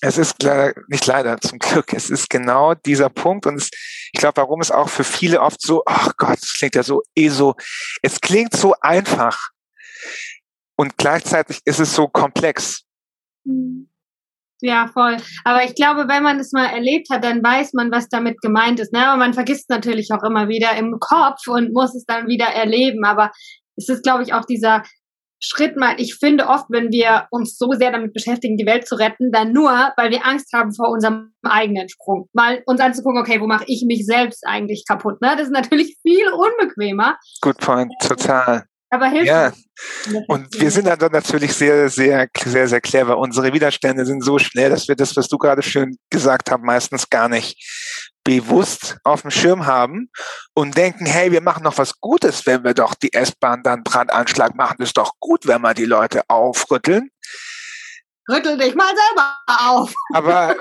Es 0.00 0.18
ist 0.18 0.42
leider, 0.42 0.74
nicht 0.88 1.06
leider, 1.06 1.38
zum 1.40 1.58
Glück, 1.58 1.92
es 1.92 2.10
ist 2.10 2.30
genau 2.30 2.74
dieser 2.74 3.10
Punkt 3.10 3.46
und 3.46 3.56
es, 3.56 3.70
ich 4.12 4.20
glaube, 4.20 4.36
warum 4.36 4.60
es 4.60 4.70
auch 4.70 4.88
für 4.88 5.04
viele 5.04 5.40
oft 5.40 5.60
so, 5.60 5.82
ach 5.84 6.12
Gott, 6.16 6.38
es 6.42 6.54
klingt 6.54 6.74
ja 6.74 6.82
so 6.82 7.02
eh 7.14 7.28
so, 7.28 7.54
es 8.02 8.20
klingt 8.20 8.54
so 8.54 8.74
einfach 8.80 9.50
und 10.76 10.96
gleichzeitig 10.96 11.60
ist 11.64 11.80
es 11.80 11.94
so 11.94 12.08
komplex. 12.08 12.85
Mhm. 13.46 13.88
Ja, 14.62 14.88
voll. 14.92 15.18
Aber 15.44 15.64
ich 15.64 15.74
glaube, 15.74 16.08
wenn 16.08 16.22
man 16.22 16.40
es 16.40 16.52
mal 16.52 16.66
erlebt 16.66 17.08
hat, 17.10 17.24
dann 17.24 17.42
weiß 17.42 17.74
man, 17.74 17.92
was 17.92 18.08
damit 18.08 18.40
gemeint 18.40 18.80
ist. 18.80 18.92
Ne? 18.92 19.06
Aber 19.06 19.18
man 19.18 19.34
vergisst 19.34 19.68
natürlich 19.68 20.08
auch 20.12 20.22
immer 20.22 20.48
wieder 20.48 20.74
im 20.76 20.96
Kopf 20.98 21.46
und 21.46 21.74
muss 21.74 21.94
es 21.94 22.04
dann 22.06 22.26
wieder 22.26 22.46
erleben. 22.46 23.04
Aber 23.04 23.32
es 23.76 23.88
ist, 23.88 24.02
glaube 24.02 24.22
ich, 24.22 24.32
auch 24.32 24.46
dieser 24.46 24.82
Schritt 25.38 25.76
mal. 25.76 25.96
Ich 25.98 26.14
finde 26.14 26.46
oft, 26.46 26.64
wenn 26.70 26.90
wir 26.90 27.26
uns 27.30 27.58
so 27.58 27.72
sehr 27.72 27.92
damit 27.92 28.14
beschäftigen, 28.14 28.56
die 28.56 28.64
Welt 28.64 28.88
zu 28.88 28.94
retten, 28.94 29.30
dann 29.30 29.52
nur, 29.52 29.70
weil 29.96 30.10
wir 30.10 30.24
Angst 30.26 30.52
haben 30.54 30.74
vor 30.74 30.88
unserem 30.88 31.32
eigenen 31.42 31.90
Sprung. 31.90 32.28
Mal 32.32 32.62
uns 32.64 32.80
anzugucken, 32.80 33.20
okay, 33.20 33.40
wo 33.40 33.46
mache 33.46 33.64
ich 33.66 33.84
mich 33.86 34.06
selbst 34.06 34.46
eigentlich 34.46 34.84
kaputt? 34.88 35.20
Ne? 35.20 35.34
Das 35.36 35.48
ist 35.48 35.52
natürlich 35.52 35.98
viel 36.02 36.28
unbequemer. 36.28 37.18
Good 37.42 37.58
point, 37.58 37.92
total. 38.00 38.64
Aber 38.90 39.08
hilft 39.08 39.26
ja. 39.26 39.52
Und 40.28 40.60
wir 40.60 40.70
sind 40.70 40.86
dann 40.86 41.12
natürlich 41.12 41.52
sehr, 41.52 41.88
sehr, 41.88 42.28
sehr, 42.38 42.68
sehr 42.68 42.80
clever. 42.80 43.18
Unsere 43.18 43.52
Widerstände 43.52 44.06
sind 44.06 44.22
so 44.22 44.38
schnell, 44.38 44.70
dass 44.70 44.86
wir 44.86 44.94
das, 44.94 45.16
was 45.16 45.28
du 45.28 45.38
gerade 45.38 45.62
schön 45.62 45.96
gesagt 46.10 46.50
hast, 46.50 46.62
meistens 46.62 47.10
gar 47.10 47.28
nicht 47.28 47.58
bewusst 48.22 48.96
auf 49.04 49.22
dem 49.22 49.30
Schirm 49.30 49.66
haben 49.66 50.10
und 50.54 50.76
denken, 50.76 51.06
hey, 51.06 51.30
wir 51.30 51.40
machen 51.40 51.62
noch 51.62 51.78
was 51.78 52.00
Gutes, 52.00 52.46
wenn 52.46 52.64
wir 52.64 52.74
doch 52.74 52.94
die 52.94 53.12
S-Bahn 53.12 53.62
dann 53.62 53.84
Brandanschlag 53.84 54.54
machen. 54.54 54.76
Das 54.78 54.88
ist 54.88 54.96
doch 54.96 55.12
gut, 55.20 55.46
wenn 55.46 55.62
wir 55.62 55.74
die 55.74 55.84
Leute 55.84 56.22
aufrütteln. 56.28 57.10
Rüttel 58.28 58.58
dich 58.58 58.74
mal 58.74 58.88
selber 58.88 59.36
auf. 59.46 59.94
Aber 60.12 60.56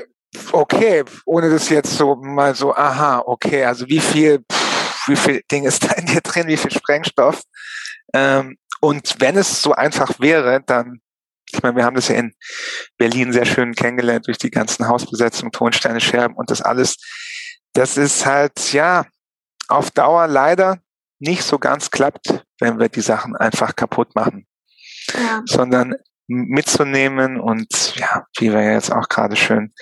okay, 0.52 1.04
ohne 1.26 1.50
das 1.50 1.70
jetzt 1.70 1.98
so 1.98 2.16
mal 2.16 2.54
so, 2.56 2.76
aha, 2.76 3.24
okay, 3.26 3.66
also 3.66 3.88
wie 3.88 4.00
viel, 4.00 4.40
pff, 4.52 5.08
wie 5.08 5.16
viel 5.16 5.42
Ding 5.52 5.66
ist 5.66 5.84
da 5.84 5.94
in 5.94 6.06
dir 6.06 6.22
drin, 6.22 6.48
wie 6.48 6.58
viel 6.58 6.72
Sprengstoff? 6.72 7.42
Ähm, 8.16 8.58
und 8.80 9.16
wenn 9.20 9.36
es 9.36 9.62
so 9.62 9.74
einfach 9.74 10.20
wäre, 10.20 10.62
dann, 10.66 11.02
ich 11.52 11.62
meine, 11.62 11.76
wir 11.76 11.84
haben 11.84 11.96
das 11.96 12.08
ja 12.08 12.16
in 12.16 12.34
Berlin 12.98 13.34
sehr 13.34 13.46
schön 13.46 13.76
kennengelernt 13.76 14.28
durch 14.28 14.38
die 14.38 14.52
ganzen 14.52 14.88
Hausbesetzungen, 14.88 15.52
Tonsteine, 15.52 16.00
Scherben 16.00 16.36
und 16.36 16.50
das 16.50 16.62
alles. 16.62 16.96
Das 17.74 17.98
ist 17.98 18.26
halt, 18.26 18.72
ja, 18.72 19.06
auf 19.68 19.92
Dauer 19.92 20.28
leider 20.28 20.80
nicht 21.20 21.44
so 21.44 21.60
ganz 21.60 21.92
klappt, 21.92 22.44
wenn 22.60 22.80
wir 22.80 22.88
die 22.88 23.02
Sachen 23.02 23.36
einfach 23.36 23.76
kaputt 23.76 24.16
machen. 24.16 24.48
Ja. 25.14 25.42
Sondern 25.46 25.96
mitzunehmen 26.28 27.40
und 27.40 27.96
ja, 27.98 28.26
wie 28.38 28.52
wir 28.52 28.74
jetzt 28.74 28.92
auch 28.92 29.10
gerade 29.10 29.36
schön 29.36 29.74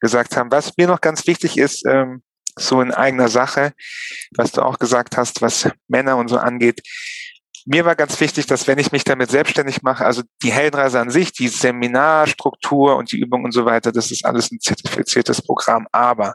gesagt 0.00 0.36
haben. 0.36 0.50
Was 0.50 0.76
mir 0.76 0.86
noch 0.86 1.00
ganz 1.00 1.26
wichtig 1.26 1.56
ist, 1.56 1.86
ähm, 1.86 2.22
so 2.58 2.80
in 2.82 2.92
eigener 2.92 3.28
Sache, 3.28 3.72
was 4.36 4.52
du 4.52 4.62
auch 4.62 4.78
gesagt 4.78 5.16
hast, 5.16 5.40
was 5.40 5.70
Männer 5.88 6.16
und 6.16 6.28
so 6.28 6.36
angeht, 6.36 6.82
mir 7.66 7.84
war 7.84 7.94
ganz 7.94 8.20
wichtig, 8.20 8.46
dass 8.46 8.66
wenn 8.66 8.78
ich 8.78 8.92
mich 8.92 9.04
damit 9.04 9.30
selbstständig 9.30 9.82
mache, 9.82 10.04
also 10.04 10.22
die 10.42 10.52
Heldenreise 10.52 11.00
an 11.00 11.10
sich, 11.10 11.32
die 11.32 11.48
Seminarstruktur 11.48 12.96
und 12.96 13.12
die 13.12 13.18
Übung 13.18 13.44
und 13.44 13.52
so 13.52 13.64
weiter, 13.64 13.92
das 13.92 14.10
ist 14.10 14.24
alles 14.24 14.50
ein 14.50 14.60
zertifiziertes 14.60 15.42
Programm. 15.42 15.86
Aber 15.92 16.34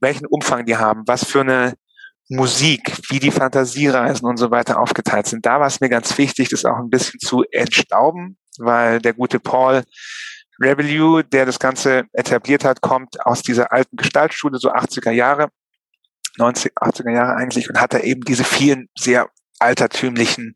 welchen 0.00 0.26
Umfang 0.26 0.66
die 0.66 0.76
haben, 0.76 1.02
was 1.06 1.24
für 1.24 1.40
eine 1.40 1.74
Musik, 2.28 2.90
wie 3.10 3.18
die 3.18 3.30
Fantasiereisen 3.30 4.26
und 4.26 4.38
so 4.38 4.50
weiter 4.50 4.80
aufgeteilt 4.80 5.26
sind. 5.26 5.44
Da 5.44 5.60
war 5.60 5.66
es 5.66 5.80
mir 5.80 5.90
ganz 5.90 6.16
wichtig, 6.16 6.48
das 6.48 6.64
auch 6.64 6.78
ein 6.78 6.88
bisschen 6.88 7.20
zu 7.20 7.44
entstauben, 7.50 8.38
weil 8.58 9.00
der 9.00 9.12
gute 9.12 9.38
Paul 9.40 9.82
Revenue, 10.60 11.22
der 11.22 11.44
das 11.46 11.58
Ganze 11.58 12.04
etabliert 12.12 12.64
hat, 12.64 12.80
kommt 12.80 13.24
aus 13.26 13.42
dieser 13.42 13.72
alten 13.72 13.96
Gestaltschule, 13.96 14.58
so 14.58 14.72
80er 14.72 15.10
Jahre, 15.10 15.48
90, 16.38 16.72
80er 16.80 17.12
Jahre 17.12 17.36
eigentlich, 17.36 17.68
und 17.68 17.80
hat 17.80 17.92
da 17.92 17.98
eben 17.98 18.22
diese 18.22 18.44
vielen 18.44 18.88
sehr 18.96 19.28
altertümlichen 19.58 20.54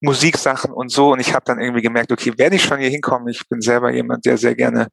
Musiksachen 0.00 0.72
und 0.72 0.90
so. 0.90 1.12
Und 1.12 1.20
ich 1.20 1.34
habe 1.34 1.44
dann 1.44 1.60
irgendwie 1.60 1.82
gemerkt, 1.82 2.12
okay, 2.12 2.32
wenn 2.36 2.52
ich 2.52 2.62
schon 2.62 2.78
hier 2.78 2.90
hinkomme, 2.90 3.30
ich 3.30 3.48
bin 3.48 3.60
selber 3.60 3.92
jemand, 3.92 4.24
der 4.26 4.38
sehr 4.38 4.54
gerne 4.54 4.88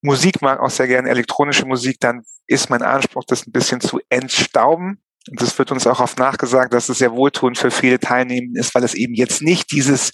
Musik 0.00 0.42
mag, 0.42 0.60
auch 0.60 0.70
sehr 0.70 0.88
gerne 0.88 1.08
elektronische 1.08 1.66
Musik, 1.66 1.98
dann 2.00 2.22
ist 2.46 2.70
mein 2.70 2.82
Anspruch, 2.82 3.24
das 3.26 3.46
ein 3.46 3.52
bisschen 3.52 3.80
zu 3.80 4.00
entstauben. 4.08 5.02
Und 5.30 5.40
das 5.40 5.56
wird 5.58 5.70
uns 5.70 5.86
auch 5.86 6.00
oft 6.00 6.18
nachgesagt, 6.18 6.72
dass 6.72 6.88
es 6.88 6.98
sehr 6.98 7.12
wohltuend 7.12 7.56
für 7.56 7.70
viele 7.70 8.00
Teilnehmenden 8.00 8.60
ist, 8.60 8.74
weil 8.74 8.82
es 8.82 8.94
eben 8.94 9.14
jetzt 9.14 9.40
nicht 9.40 9.70
dieses 9.70 10.10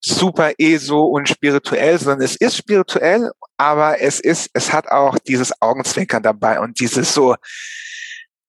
super 0.00 0.52
ESO 0.58 1.02
und 1.02 1.28
spirituell, 1.28 1.98
sondern 1.98 2.22
es 2.22 2.34
ist 2.34 2.56
spirituell, 2.56 3.30
aber 3.56 4.00
es 4.00 4.18
ist, 4.18 4.50
es 4.52 4.72
hat 4.72 4.88
auch 4.88 5.16
dieses 5.18 5.62
Augenzwinkern 5.62 6.24
dabei 6.24 6.58
und 6.58 6.80
dieses 6.80 7.14
so, 7.14 7.36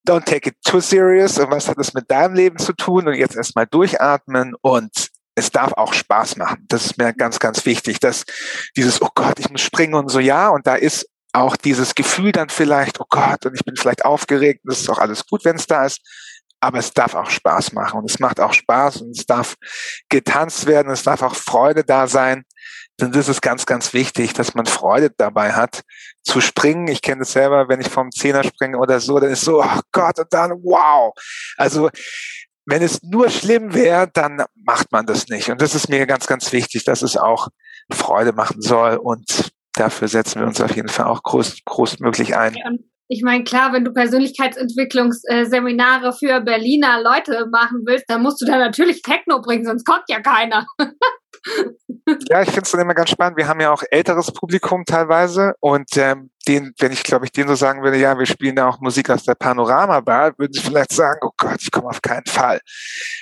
don't 0.08 0.26
take 0.26 0.50
it 0.50 0.56
too 0.64 0.80
serious. 0.80 1.38
Und 1.38 1.52
was 1.52 1.68
hat 1.68 1.78
das 1.78 1.94
mit 1.94 2.10
deinem 2.10 2.36
Leben 2.36 2.58
zu 2.58 2.74
tun? 2.74 3.08
Und 3.08 3.16
jetzt 3.16 3.36
erstmal 3.36 3.68
durchatmen. 3.68 4.56
Und 4.62 5.10
es 5.36 5.52
darf 5.52 5.74
auch 5.74 5.94
Spaß 5.94 6.38
machen. 6.38 6.66
Das 6.68 6.86
ist 6.86 6.98
mir 6.98 7.14
ganz, 7.14 7.40
ganz 7.40 7.66
wichtig, 7.66 8.00
dass 8.00 8.26
dieses, 8.78 9.02
oh 9.02 9.10
Gott, 9.16 9.40
ich 9.40 9.50
muss 9.50 9.62
springen 9.62 9.96
und 9.96 10.10
so, 10.10 10.20
ja, 10.20 10.50
und 10.50 10.68
da 10.68 10.76
ist 10.76 11.08
auch 11.34 11.58
dieses 11.58 11.96
Gefühl 11.96 12.32
dann 12.32 12.50
vielleicht, 12.50 13.00
oh 13.02 13.06
Gott, 13.10 13.46
und 13.46 13.56
ich 13.56 13.66
bin 13.66 13.76
vielleicht 13.76 14.06
aufgeregt, 14.06 14.62
das 14.66 14.82
ist 14.82 14.90
auch 14.90 15.00
alles 15.00 15.26
gut, 15.26 15.44
wenn 15.46 15.56
es 15.56 15.66
da 15.66 15.86
ist, 15.86 16.00
aber 16.64 16.78
es 16.80 16.94
darf 16.94 17.14
auch 17.14 17.30
Spaß 17.30 17.74
machen. 17.74 18.00
Und 18.00 18.10
es 18.10 18.20
macht 18.20 18.40
auch 18.40 18.54
Spaß. 18.54 19.02
Und 19.02 19.18
es 19.18 19.26
darf 19.26 19.56
getanzt 20.10 20.66
werden, 20.66 20.92
es 20.92 21.04
darf 21.04 21.22
auch 21.22 21.36
Freude 21.36 21.84
da 21.84 22.08
sein. 22.08 22.46
Das 22.98 23.28
ist 23.28 23.42
ganz, 23.42 23.66
ganz 23.66 23.94
wichtig, 23.94 24.34
dass 24.34 24.54
man 24.54 24.68
Freude 24.68 25.10
dabei 25.18 25.54
hat, 25.54 25.82
zu 26.22 26.42
springen. 26.42 26.88
Ich 26.88 27.02
kenne 27.02 27.20
das 27.20 27.32
selber, 27.32 27.68
wenn 27.68 27.82
ich 27.82 27.90
vom 27.90 28.12
Zehner 28.12 28.44
springe 28.44 28.78
oder 28.78 29.00
so, 29.00 29.20
dann 29.20 29.32
ist 29.32 29.42
so, 29.42 29.64
oh 29.64 29.80
Gott, 29.92 30.20
und 30.20 30.32
dann 30.32 30.52
wow. 30.64 31.12
Also 31.58 31.90
wenn 32.66 32.82
es 32.82 33.04
nur 33.04 33.30
schlimm 33.30 33.74
wäre, 33.74 34.10
dann 34.14 34.46
macht 34.56 34.90
man 34.92 35.06
das 35.06 35.28
nicht. 35.28 35.50
Und 35.50 35.62
das 35.62 35.76
ist 35.76 35.90
mir 35.90 36.06
ganz, 36.06 36.28
ganz 36.28 36.54
wichtig, 36.54 36.86
dass 36.86 37.02
es 37.02 37.18
auch 37.18 37.50
Freude 37.92 38.32
machen 38.32 38.62
soll. 38.62 38.96
Und 38.98 39.52
dafür 39.74 40.08
setzen 40.08 40.40
wir 40.40 40.48
uns 40.48 40.62
auf 40.62 40.74
jeden 40.76 40.88
Fall 40.88 41.08
auch 41.08 41.24
groß, 41.24 41.58
großmöglich 41.66 42.38
ein. 42.38 42.56
Ich 43.10 43.22
meine, 43.22 43.44
klar, 43.44 43.74
wenn 43.74 43.84
du 43.84 43.92
Persönlichkeitsentwicklungsseminare 43.92 46.14
für 46.14 46.40
Berliner 46.42 47.02
Leute 47.02 47.48
machen 47.52 47.82
willst, 47.86 48.06
dann 48.08 48.22
musst 48.24 48.42
du 48.42 48.46
da 48.46 48.58
natürlich 48.58 49.02
Techno 49.02 49.42
bringen, 49.42 49.66
sonst 49.66 49.86
kommt 49.86 50.06
ja 50.08 50.22
keiner. 50.22 50.66
ja, 52.30 52.42
ich 52.42 52.50
finde 52.50 52.64
es 52.64 52.72
dann 52.72 52.82
immer 52.82 52.94
ganz 52.94 53.10
spannend. 53.10 53.38
Wir 53.38 53.48
haben 53.48 53.60
ja 53.62 53.72
auch 53.72 53.84
älteres 53.90 54.32
Publikum 54.32 54.86
teilweise 54.86 55.54
und 55.60 55.96
ähm, 55.98 56.32
den, 56.48 56.74
wenn 56.80 56.92
ich 56.92 57.04
glaube 57.04 57.26
ich 57.26 57.32
denen 57.32 57.48
so 57.48 57.56
sagen 57.56 57.84
würde, 57.84 57.98
ja, 57.98 58.18
wir 58.18 58.26
spielen 58.26 58.58
ja 58.58 58.68
auch 58.68 58.80
Musik 58.80 59.10
aus 59.10 59.24
der 59.24 59.36
Panorama-Bar, 59.36 60.34
würden 60.38 60.54
sie 60.54 60.62
vielleicht 60.62 60.92
sagen, 60.92 61.20
oh 61.24 61.32
Gott, 61.38 61.62
ich 61.62 61.72
komme 61.72 61.90
auf 61.90 62.02
keinen 62.02 62.26
Fall. 62.26 62.60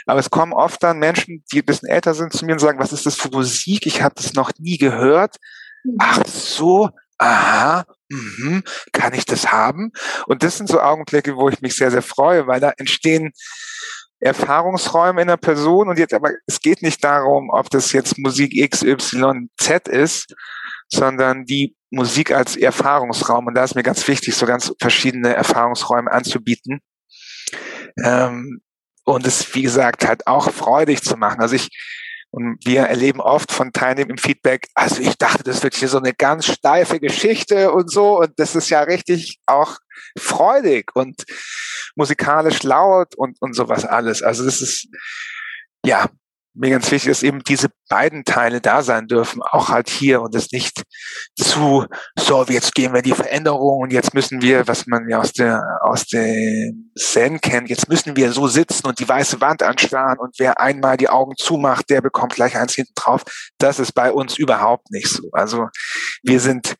Aber 0.05 0.19
es 0.19 0.29
kommen 0.29 0.53
oft 0.53 0.81
dann 0.83 0.99
Menschen, 0.99 1.43
die 1.51 1.59
ein 1.59 1.65
bisschen 1.65 1.89
älter 1.89 2.13
sind, 2.13 2.33
zu 2.33 2.45
mir 2.45 2.53
und 2.53 2.59
sagen, 2.59 2.79
was 2.79 2.93
ist 2.93 3.05
das 3.05 3.15
für 3.15 3.29
Musik? 3.29 3.85
Ich 3.85 4.01
habe 4.01 4.15
das 4.15 4.33
noch 4.33 4.51
nie 4.57 4.77
gehört. 4.77 5.35
Mhm. 5.83 5.97
Ach 5.99 6.21
so, 6.25 6.89
aha, 7.17 7.85
mh, 8.09 8.61
kann 8.93 9.13
ich 9.13 9.25
das 9.25 9.51
haben? 9.51 9.91
Und 10.25 10.43
das 10.43 10.57
sind 10.57 10.67
so 10.67 10.81
Augenblicke, 10.81 11.35
wo 11.35 11.49
ich 11.49 11.61
mich 11.61 11.75
sehr, 11.75 11.91
sehr 11.91 12.01
freue, 12.01 12.47
weil 12.47 12.59
da 12.59 12.71
entstehen 12.77 13.31
Erfahrungsräume 14.21 15.21
in 15.21 15.27
der 15.27 15.37
Person 15.37 15.89
und 15.89 15.99
jetzt 15.99 16.13
aber 16.13 16.31
es 16.45 16.61
geht 16.61 16.81
nicht 16.81 17.03
darum, 17.03 17.49
ob 17.51 17.69
das 17.69 17.91
jetzt 17.91 18.17
Musik 18.17 18.55
X, 18.55 18.83
Y, 18.83 19.49
Z 19.57 19.87
ist, 19.87 20.33
sondern 20.87 21.45
die 21.45 21.75
Musik 21.89 22.31
als 22.31 22.55
Erfahrungsraum 22.55 23.47
und 23.47 23.55
da 23.55 23.63
ist 23.63 23.75
mir 23.75 23.83
ganz 23.83 24.07
wichtig, 24.07 24.35
so 24.35 24.45
ganz 24.45 24.73
verschiedene 24.79 25.33
Erfahrungsräume 25.33 26.11
anzubieten. 26.11 26.79
Ähm, 28.03 28.61
und 29.03 29.25
es, 29.25 29.53
wie 29.55 29.63
gesagt, 29.63 30.07
halt 30.07 30.27
auch 30.27 30.51
freudig 30.51 31.01
zu 31.01 31.17
machen. 31.17 31.41
Also 31.41 31.55
ich 31.55 31.69
und 32.31 32.65
wir 32.65 32.83
erleben 32.83 33.19
oft 33.19 33.51
von 33.51 33.73
Teilnehmern 33.73 34.11
im 34.11 34.17
Feedback, 34.17 34.69
also 34.73 35.01
ich 35.01 35.17
dachte, 35.17 35.43
das 35.43 35.63
wird 35.63 35.75
hier 35.75 35.89
so 35.89 35.97
eine 35.97 36.13
ganz 36.13 36.45
steife 36.45 37.01
Geschichte 37.01 37.73
und 37.73 37.91
so. 37.91 38.19
Und 38.19 38.31
das 38.37 38.55
ist 38.55 38.69
ja 38.69 38.81
richtig 38.81 39.39
auch 39.45 39.77
freudig 40.17 40.95
und 40.95 41.25
musikalisch 41.95 42.63
laut 42.63 43.15
und, 43.15 43.41
und 43.41 43.53
sowas 43.53 43.83
alles. 43.83 44.23
Also 44.23 44.45
das 44.45 44.61
ist, 44.61 44.87
ja, 45.85 46.09
mir 46.53 46.69
ganz 46.69 46.91
wichtig, 46.91 47.09
dass 47.11 47.23
eben 47.23 47.43
diese 47.43 47.69
beiden 47.89 48.25
Teile 48.25 48.61
da 48.61 48.81
sein 48.81 49.07
dürfen, 49.07 49.41
auch 49.41 49.69
halt 49.69 49.89
hier 49.89 50.21
und 50.21 50.35
es 50.35 50.51
nicht 50.51 50.83
zu, 51.39 51.85
so, 52.17 52.43
jetzt 52.45 52.75
gehen 52.75 52.93
wir 52.93 53.01
die 53.01 53.13
Veränderung 53.13 53.81
und 53.83 53.93
jetzt 53.93 54.13
müssen 54.13 54.41
wir, 54.41 54.67
was 54.67 54.85
man 54.87 55.07
ja 55.09 55.19
aus 55.19 55.31
der, 55.33 55.63
aus 55.81 56.05
dem 56.07 56.91
Zen 56.97 57.39
kennt, 57.39 57.69
jetzt 57.69 57.87
müssen 57.89 58.15
wir 58.15 58.31
so 58.31 58.47
sitzen 58.47 58.87
und 58.87 58.99
die 58.99 59.07
weiße 59.07 59.39
Wand 59.39 59.63
anstarren 59.63 60.19
und 60.19 60.35
wer 60.39 60.59
einmal 60.59 60.97
die 60.97 61.09
Augen 61.09 61.35
zumacht, 61.37 61.89
der 61.89 62.01
bekommt 62.01 62.33
gleich 62.35 62.57
eins 62.57 62.73
hinten 62.73 62.93
drauf. 62.95 63.23
Das 63.57 63.79
ist 63.79 63.93
bei 63.93 64.11
uns 64.11 64.37
überhaupt 64.37 64.91
nicht 64.91 65.07
so. 65.07 65.29
Also 65.31 65.67
wir 66.23 66.39
sind 66.39 66.75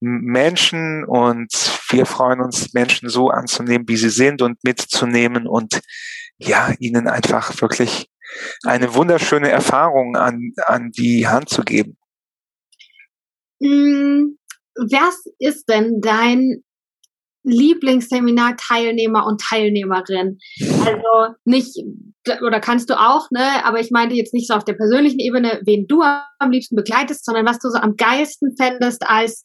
Menschen 0.00 1.04
und 1.04 1.50
wir 1.88 2.04
freuen 2.04 2.40
uns, 2.40 2.74
Menschen 2.74 3.08
so 3.08 3.30
anzunehmen, 3.30 3.88
wie 3.88 3.96
sie 3.96 4.10
sind 4.10 4.42
und 4.42 4.62
mitzunehmen 4.64 5.46
und 5.46 5.80
ja, 6.36 6.72
ihnen 6.78 7.08
einfach 7.08 7.60
wirklich 7.60 8.08
eine 8.64 8.94
wunderschöne 8.94 9.50
Erfahrung 9.50 10.16
an, 10.16 10.52
an 10.66 10.90
die 10.90 11.26
Hand 11.26 11.48
zu 11.48 11.62
geben. 11.62 11.96
Mm, 13.60 14.36
was 14.76 15.24
ist 15.38 15.68
denn 15.68 16.00
dein 16.00 16.62
Lieblingsseminar-Teilnehmer 17.44 19.26
und 19.26 19.40
Teilnehmerin? 19.40 20.38
Also 20.60 21.34
nicht, 21.44 21.76
oder 22.42 22.60
kannst 22.60 22.90
du 22.90 22.98
auch, 22.98 23.30
ne, 23.30 23.64
aber 23.64 23.80
ich 23.80 23.90
meinte 23.90 24.14
jetzt 24.14 24.34
nicht 24.34 24.48
so 24.48 24.54
auf 24.54 24.64
der 24.64 24.72
persönlichen 24.74 25.20
Ebene, 25.20 25.60
wen 25.64 25.86
du 25.86 26.02
am 26.02 26.50
liebsten 26.50 26.76
begleitest, 26.76 27.24
sondern 27.24 27.46
was 27.46 27.58
du 27.58 27.68
so 27.68 27.78
am 27.78 27.96
geilsten 27.96 28.56
fändest 28.56 29.06
als 29.06 29.42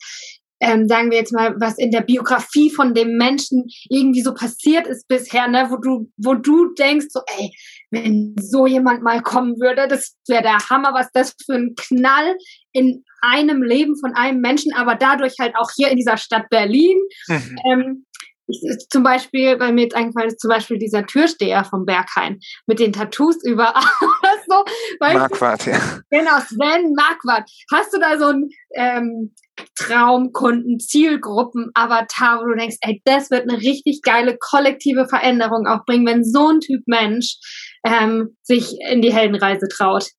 ähm, 0.62 0.88
sagen 0.88 1.10
wir 1.10 1.18
jetzt 1.18 1.32
mal, 1.32 1.56
was 1.60 1.78
in 1.78 1.92
der 1.92 2.02
Biografie 2.02 2.70
von 2.70 2.94
dem 2.94 3.16
Menschen 3.18 3.68
irgendwie 3.90 4.22
so 4.22 4.34
passiert 4.34 4.88
ist 4.88 5.08
bisher, 5.08 5.48
ne, 5.48 5.68
wo 5.70 5.78
du, 5.78 6.12
wo 6.18 6.34
du 6.34 6.74
denkst, 6.74 7.08
so, 7.10 7.22
ey, 7.38 7.52
wenn 7.92 8.36
so 8.40 8.68
jemand 8.68 9.02
mal 9.04 9.22
kommen 9.22 9.60
würde, 9.60 9.88
das 9.88 10.16
wäre 10.28 10.44
der 10.44 10.70
Hammer, 10.70 10.94
was 10.94 11.10
das 11.14 11.36
für 11.46 11.56
ein 11.56 11.76
Knall 11.76 12.36
in 12.72 13.04
einem 13.22 13.64
Leben 13.64 13.98
von 13.98 14.14
einem 14.16 14.40
Menschen, 14.42 14.74
aber 14.74 14.96
dadurch 14.96 15.36
halt 15.40 15.56
auch 15.58 15.70
hier 15.76 15.90
in 15.90 15.98
dieser 15.98 16.18
Stadt 16.18 16.50
Berlin. 16.50 16.98
Mhm. 17.28 17.60
Ähm, 17.66 18.06
ich, 18.50 18.88
zum 18.90 19.04
Beispiel, 19.04 19.58
bei 19.58 19.72
mir 19.72 19.84
jetzt 19.84 19.96
eingefallen 19.96 20.30
ist 20.30 20.40
zum 20.40 20.50
Beispiel 20.50 20.80
dieser 20.80 21.06
Türsteher 21.06 21.64
vom 21.64 21.86
Berghain 21.86 22.40
mit 22.66 22.80
den 22.80 22.92
Tattoos 22.92 23.38
überall. 23.44 23.84
so, 24.50 24.64
Marquardt, 25.00 25.68
ja. 25.68 25.80
Genau, 26.10 26.40
Sven 26.40 26.94
Marquardt. 26.96 27.50
Hast 27.72 27.94
du 27.94 28.00
da 28.00 28.18
so 28.18 28.26
ein 28.26 28.50
ähm, 28.76 29.36
Traumkunden, 29.76 30.80
Zielgruppen, 30.80 31.70
Avatar, 31.74 32.42
wo 32.42 32.48
du 32.48 32.56
denkst, 32.56 32.78
ey, 32.82 33.02
das 33.06 33.30
wird 33.30 33.50
eine 33.50 33.60
richtig 33.60 34.02
geile 34.02 34.38
kollektive 34.40 35.08
Veränderung 35.08 35.68
auch 35.68 35.86
bringen, 35.86 36.08
wenn 36.08 36.24
so 36.24 36.50
ein 36.50 36.60
Typ 36.60 36.82
Mensch 36.88 37.38
ähm, 37.84 38.36
sich 38.44 38.76
in 38.90 39.02
die 39.02 39.14
Heldenreise 39.14 39.68
traut. 39.68 40.10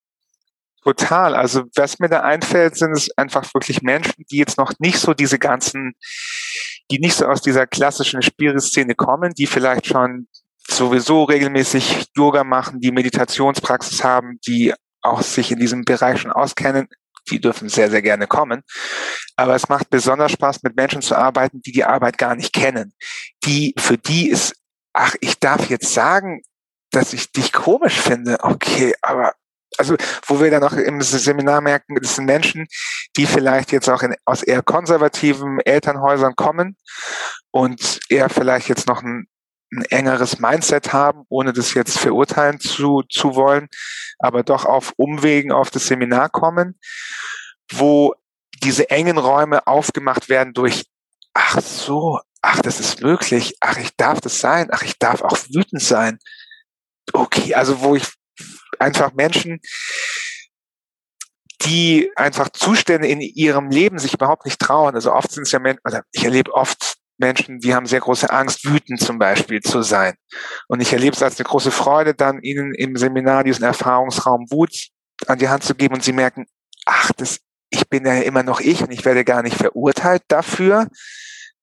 Total. 0.82 1.34
Also 1.34 1.64
was 1.76 1.98
mir 1.98 2.08
da 2.08 2.20
einfällt, 2.20 2.76
sind 2.76 2.92
es 2.92 3.10
einfach 3.16 3.52
wirklich 3.52 3.82
Menschen, 3.82 4.24
die 4.30 4.38
jetzt 4.38 4.56
noch 4.56 4.72
nicht 4.78 4.98
so 4.98 5.12
diese 5.12 5.38
ganzen, 5.38 5.92
die 6.90 6.98
nicht 6.98 7.14
so 7.16 7.26
aus 7.26 7.42
dieser 7.42 7.66
klassischen 7.66 8.22
Spielszene 8.22 8.94
kommen, 8.94 9.34
die 9.34 9.46
vielleicht 9.46 9.86
schon 9.86 10.26
sowieso 10.66 11.24
regelmäßig 11.24 12.06
Yoga 12.16 12.44
machen, 12.44 12.80
die 12.80 12.92
Meditationspraxis 12.92 14.04
haben, 14.04 14.38
die 14.46 14.72
auch 15.02 15.22
sich 15.22 15.50
in 15.50 15.58
diesem 15.58 15.84
Bereich 15.84 16.20
schon 16.20 16.32
auskennen, 16.32 16.88
die 17.30 17.40
dürfen 17.40 17.68
sehr, 17.68 17.90
sehr 17.90 18.02
gerne 18.02 18.26
kommen. 18.26 18.62
Aber 19.36 19.54
es 19.54 19.68
macht 19.68 19.90
besonders 19.90 20.32
Spaß, 20.32 20.62
mit 20.62 20.76
Menschen 20.76 21.02
zu 21.02 21.14
arbeiten, 21.14 21.60
die 21.62 21.72
die 21.72 21.84
Arbeit 21.84 22.16
gar 22.16 22.34
nicht 22.34 22.52
kennen. 22.52 22.94
Die, 23.44 23.74
für 23.78 23.98
die 23.98 24.30
ist, 24.30 24.54
ach, 24.92 25.14
ich 25.20 25.38
darf 25.38 25.68
jetzt 25.68 25.92
sagen, 25.92 26.42
dass 26.90 27.12
ich 27.12 27.32
dich 27.32 27.52
komisch 27.52 28.00
finde. 28.00 28.38
Okay, 28.42 28.94
aber 29.02 29.34
also 29.78 29.96
wo 30.26 30.40
wir 30.40 30.50
dann 30.50 30.64
auch 30.64 30.72
im 30.72 31.00
Seminar 31.00 31.60
merken, 31.60 31.96
das 32.00 32.16
sind 32.16 32.24
Menschen, 32.24 32.66
die 33.16 33.26
vielleicht 33.26 33.72
jetzt 33.72 33.88
auch 33.88 34.02
in, 34.02 34.14
aus 34.24 34.42
eher 34.42 34.62
konservativen 34.62 35.60
Elternhäusern 35.60 36.34
kommen 36.36 36.76
und 37.50 38.00
eher 38.08 38.28
vielleicht 38.28 38.68
jetzt 38.68 38.88
noch 38.88 39.02
ein, 39.02 39.26
ein 39.72 39.84
engeres 39.84 40.40
Mindset 40.40 40.92
haben, 40.92 41.22
ohne 41.28 41.52
das 41.52 41.74
jetzt 41.74 41.98
verurteilen 41.98 42.58
zu, 42.58 43.02
zu 43.08 43.36
wollen, 43.36 43.68
aber 44.18 44.42
doch 44.42 44.64
auf 44.64 44.92
Umwegen 44.96 45.52
auf 45.52 45.70
das 45.70 45.86
Seminar 45.86 46.28
kommen, 46.28 46.78
wo 47.70 48.14
diese 48.62 48.90
engen 48.90 49.18
Räume 49.18 49.66
aufgemacht 49.66 50.28
werden 50.28 50.52
durch, 50.52 50.84
ach 51.34 51.60
so, 51.60 52.20
ach, 52.42 52.60
das 52.60 52.80
ist 52.80 53.00
möglich, 53.02 53.56
ach, 53.60 53.78
ich 53.78 53.96
darf 53.96 54.20
das 54.20 54.40
sein, 54.40 54.68
ach, 54.72 54.82
ich 54.82 54.98
darf 54.98 55.22
auch 55.22 55.36
wütend 55.48 55.82
sein. 55.82 56.18
Okay, 57.12 57.54
also 57.54 57.80
wo 57.80 57.96
ich 57.96 58.04
einfach 58.78 59.12
Menschen, 59.12 59.60
die 61.62 62.10
einfach 62.16 62.48
Zustände 62.50 63.06
in 63.06 63.20
ihrem 63.20 63.70
Leben 63.70 63.98
sich 63.98 64.14
überhaupt 64.14 64.46
nicht 64.46 64.60
trauen. 64.60 64.94
Also 64.94 65.12
oft 65.12 65.30
sind 65.30 65.42
es 65.42 65.52
ja 65.52 65.58
Menschen, 65.58 65.82
oder 65.84 66.04
ich 66.12 66.24
erlebe 66.24 66.52
oft 66.54 66.96
Menschen, 67.18 67.60
die 67.60 67.74
haben 67.74 67.84
sehr 67.84 68.00
große 68.00 68.30
Angst, 68.30 68.64
wütend 68.64 68.98
zum 68.98 69.18
Beispiel 69.18 69.60
zu 69.60 69.82
sein. 69.82 70.14
Und 70.68 70.80
ich 70.80 70.92
erlebe 70.92 71.14
es 71.14 71.22
als 71.22 71.38
eine 71.38 71.44
große 71.44 71.70
Freude, 71.70 72.14
dann 72.14 72.40
ihnen 72.40 72.74
im 72.74 72.96
Seminar 72.96 73.44
diesen 73.44 73.64
Erfahrungsraum 73.64 74.50
Wut 74.50 74.88
an 75.26 75.38
die 75.38 75.50
Hand 75.50 75.62
zu 75.62 75.74
geben 75.74 75.94
und 75.94 76.02
sie 76.02 76.14
merken, 76.14 76.46
ach, 76.86 77.12
das, 77.12 77.40
ich 77.68 77.88
bin 77.88 78.06
ja 78.06 78.14
immer 78.20 78.42
noch 78.42 78.60
ich 78.60 78.82
und 78.82 78.90
ich 78.90 79.04
werde 79.04 79.24
gar 79.24 79.42
nicht 79.42 79.56
verurteilt 79.56 80.22
dafür. 80.28 80.88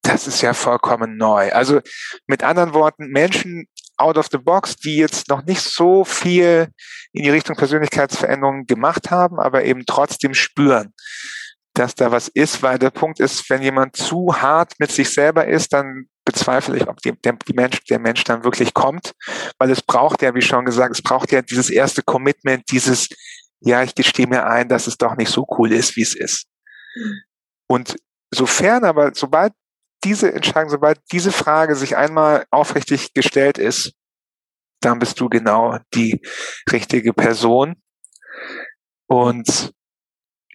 Das 0.08 0.26
ist 0.26 0.42
ja 0.42 0.54
vollkommen 0.54 1.18
neu. 1.18 1.52
Also 1.52 1.82
mit 2.28 2.42
anderen 2.42 2.74
Worten, 2.74 3.10
Menschen 3.10 3.68
out 3.98 4.18
of 4.18 4.28
the 4.32 4.38
box, 4.38 4.78
die 4.78 4.96
jetzt 4.96 5.28
noch 5.28 5.44
nicht 5.44 5.62
so 5.62 6.06
viel 6.06 6.70
in 7.12 7.24
die 7.24 7.30
Richtung 7.30 7.58
Persönlichkeitsveränderung 7.58 8.66
gemacht 8.66 9.12
haben, 9.12 9.38
aber 9.38 9.66
eben 9.66 9.86
trotzdem 9.86 10.34
spüren, 10.34 10.94
dass 11.74 11.94
da 11.94 12.10
was 12.10 12.30
ist, 12.30 12.64
weil 12.64 12.80
der 12.80 12.90
Punkt 12.90 13.20
ist, 13.20 13.50
wenn 13.50 13.62
jemand 13.62 13.98
zu 13.98 14.42
hart 14.42 14.74
mit 14.80 14.92
sich 14.92 15.10
selber 15.10 15.46
ist, 15.46 15.74
dann 15.74 16.06
bezweifle 16.24 16.78
ich, 16.78 16.88
ob 16.88 17.02
die, 17.02 17.12
der, 17.12 17.34
die 17.34 17.54
Mensch, 17.54 17.84
der 17.90 18.00
Mensch 18.00 18.24
dann 18.24 18.46
wirklich 18.46 18.74
kommt, 18.74 19.12
weil 19.58 19.72
es 19.72 19.82
braucht 19.82 20.22
ja, 20.22 20.34
wie 20.36 20.42
schon 20.42 20.64
gesagt, 20.64 20.96
es 20.96 21.02
braucht 21.02 21.34
ja 21.34 21.42
dieses 21.42 21.70
erste 21.70 22.02
Commitment, 22.02 22.64
dieses, 22.72 23.10
ja, 23.60 23.84
ich 23.84 23.94
gestehe 23.94 24.28
mir 24.28 24.46
ein, 24.46 24.70
dass 24.70 24.88
es 24.88 24.98
doch 24.98 25.18
nicht 25.18 25.32
so 25.32 25.46
cool 25.58 25.74
ist, 25.74 25.98
wie 25.98 26.04
es 26.04 26.16
ist. 26.16 26.46
Mhm. 26.96 27.22
Und 27.68 27.96
sofern 28.32 28.86
aber, 28.86 29.12
sobald 29.14 29.52
diese 30.04 30.34
Entscheidung, 30.34 30.70
sobald 30.70 31.00
diese 31.12 31.32
Frage 31.32 31.76
sich 31.76 31.98
einmal 31.98 32.46
aufrichtig 32.52 33.14
gestellt 33.14 33.58
ist, 33.58 33.94
dann 34.82 35.00
bist 35.00 35.20
du 35.20 35.30
genau 35.30 35.80
die 35.94 36.22
richtige 36.72 37.14
Person. 37.14 37.76
Und 39.08 39.74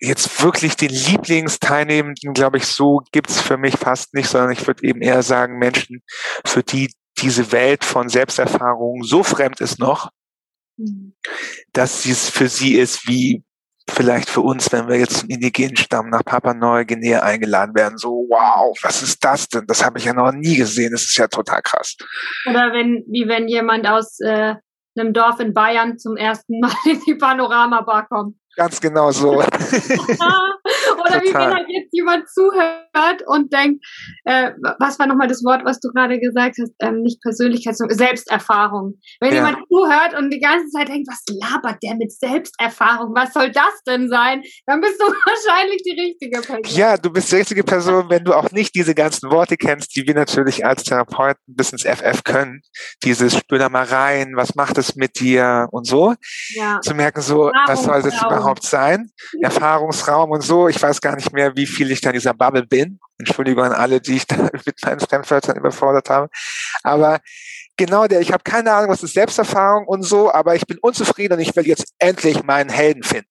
jetzt 0.01 0.43
wirklich 0.43 0.76
den 0.76 0.90
Lieblingsteilnehmenden, 0.90 2.34
glaube 2.34 2.59
ich, 2.59 2.66
so 2.66 3.03
gibt's 3.12 3.40
für 3.40 3.57
mich 3.57 3.76
fast 3.76 4.14
nicht, 4.14 4.28
sondern 4.28 4.53
ich 4.53 4.66
würde 4.66 4.86
eben 4.86 5.01
eher 5.01 5.22
sagen, 5.22 5.59
Menschen, 5.59 6.03
für 6.45 6.62
die 6.62 6.93
diese 7.18 7.53
Welt 7.53 7.84
von 7.84 8.09
Selbsterfahrungen 8.09 9.05
so 9.05 9.22
fremd 9.22 9.61
ist 9.61 9.78
noch, 9.78 10.11
mhm. 10.76 11.14
dass 11.72 12.05
es 12.05 12.28
für 12.30 12.49
sie 12.49 12.74
ist 12.74 13.07
wie 13.07 13.45
vielleicht 13.91 14.28
für 14.28 14.41
uns, 14.41 14.72
wenn 14.72 14.89
wir 14.89 14.99
jetzt 14.99 15.18
zum 15.20 15.28
indigenen 15.28 15.76
Stamm 15.76 16.11
nach 16.11 16.24
Papua 16.24 16.55
Neuguinea 16.55 17.20
eingeladen 17.20 17.74
werden, 17.74 17.99
so 17.99 18.26
wow, 18.28 18.76
was 18.83 19.03
ist 19.03 19.24
das 19.24 19.49
denn? 19.49 19.66
Das 19.66 19.85
habe 19.85 19.99
ich 19.99 20.05
ja 20.05 20.12
noch 20.12 20.33
nie 20.33 20.57
gesehen. 20.57 20.93
Das 20.93 21.03
ist 21.03 21.16
ja 21.16 21.26
total 21.28 21.62
krass. 21.62 21.97
Oder 22.49 22.72
wenn, 22.72 23.05
wie 23.09 23.28
wenn 23.28 23.49
jemand 23.49 23.87
aus 23.87 24.18
äh, 24.20 24.55
einem 24.97 25.12
Dorf 25.12 25.41
in 25.41 25.55
Bayern 25.55 25.99
zum 25.99 26.16
ersten 26.16 26.61
Mal 26.61 26.72
in 26.87 27.01
die 27.07 27.14
Panorama-Bar 27.14 28.07
kommt. 28.09 28.37
Ganz 28.57 28.80
genau 28.80 29.11
so. 29.11 29.43
Oder 31.12 31.22
wie 31.22 31.34
wenn 31.34 31.54
halt 31.54 31.66
jetzt 31.68 31.92
jemand 31.92 32.28
zuhört 32.28 33.22
und 33.26 33.52
denkt, 33.52 33.84
äh, 34.24 34.52
was 34.78 34.98
war 34.98 35.06
nochmal 35.06 35.28
das 35.28 35.44
Wort, 35.44 35.64
was 35.64 35.80
du 35.80 35.90
gerade 35.90 36.18
gesagt 36.18 36.56
hast, 36.60 36.72
ähm, 36.80 37.02
nicht 37.02 37.20
Persönlichkeit, 37.22 37.76
sondern 37.76 37.96
Selbsterfahrung. 37.96 39.00
Wenn 39.20 39.34
ja. 39.34 39.46
jemand 39.46 39.66
zuhört 39.68 40.14
und 40.18 40.30
die 40.30 40.40
ganze 40.40 40.68
Zeit 40.70 40.88
denkt, 40.88 41.08
was 41.08 41.22
labert 41.28 41.82
der 41.82 41.96
mit 41.96 42.12
Selbsterfahrung, 42.12 43.14
was 43.14 43.32
soll 43.32 43.50
das 43.50 43.82
denn 43.86 44.08
sein, 44.08 44.42
dann 44.66 44.80
bist 44.80 45.00
du 45.00 45.04
wahrscheinlich 45.26 45.82
die 45.82 46.00
richtige 46.00 46.40
Person. 46.40 46.76
Ja, 46.76 46.96
du 46.96 47.10
bist 47.10 47.30
die 47.32 47.36
richtige 47.36 47.64
Person, 47.64 48.06
wenn 48.08 48.24
du 48.24 48.34
auch 48.34 48.50
nicht 48.50 48.74
diese 48.74 48.94
ganzen 48.94 49.30
Worte 49.30 49.56
kennst, 49.56 49.94
die 49.96 50.06
wir 50.06 50.14
natürlich 50.14 50.64
als 50.64 50.84
Therapeuten 50.84 51.42
bis 51.46 51.72
ins 51.72 51.82
FF 51.82 52.24
können. 52.24 52.62
Dieses 53.02 53.36
Spür 53.36 53.58
da 53.58 53.68
mal 53.68 53.84
rein, 53.84 54.32
was 54.34 54.54
macht 54.54 54.78
es 54.78 54.96
mit 54.96 55.18
dir 55.20 55.68
und 55.70 55.86
so. 55.86 56.14
Ja. 56.54 56.80
Zu 56.80 56.94
merken 56.94 57.20
so, 57.20 57.50
was 57.66 57.84
soll 57.84 58.02
das 58.02 58.20
überhaupt 58.22 58.64
sein? 58.64 59.10
Erfahrungsraum 59.40 60.30
und 60.30 60.42
so. 60.42 60.68
Ich 60.68 60.80
weiß 60.80 61.00
gar 61.03 61.16
nicht 61.16 61.32
mehr, 61.32 61.55
wie 61.57 61.66
viel 61.66 61.90
ich 61.90 62.00
da 62.00 62.11
in 62.11 62.14
dieser 62.14 62.34
Bubble 62.34 62.66
bin. 62.66 62.98
Entschuldigung 63.18 63.64
an 63.64 63.72
alle, 63.72 64.00
die 64.00 64.16
ich 64.16 64.26
da 64.26 64.36
mit 64.66 64.76
meinen 64.84 65.00
Fremdwörtern 65.00 65.57
überfordert 65.57 66.09
habe. 66.09 66.30
Aber 66.82 67.20
genau 67.76 68.07
der, 68.07 68.20
ich 68.20 68.32
habe 68.32 68.42
keine 68.44 68.72
Ahnung, 68.72 68.90
was 68.90 69.03
ist 69.03 69.14
Selbsterfahrung 69.14 69.86
und 69.86 70.03
so, 70.03 70.32
aber 70.32 70.55
ich 70.55 70.66
bin 70.66 70.78
unzufrieden 70.80 71.34
und 71.34 71.40
ich 71.40 71.55
will 71.55 71.66
jetzt 71.66 71.92
endlich 71.98 72.42
meinen 72.42 72.70
Helden 72.70 73.03
finden. 73.03 73.28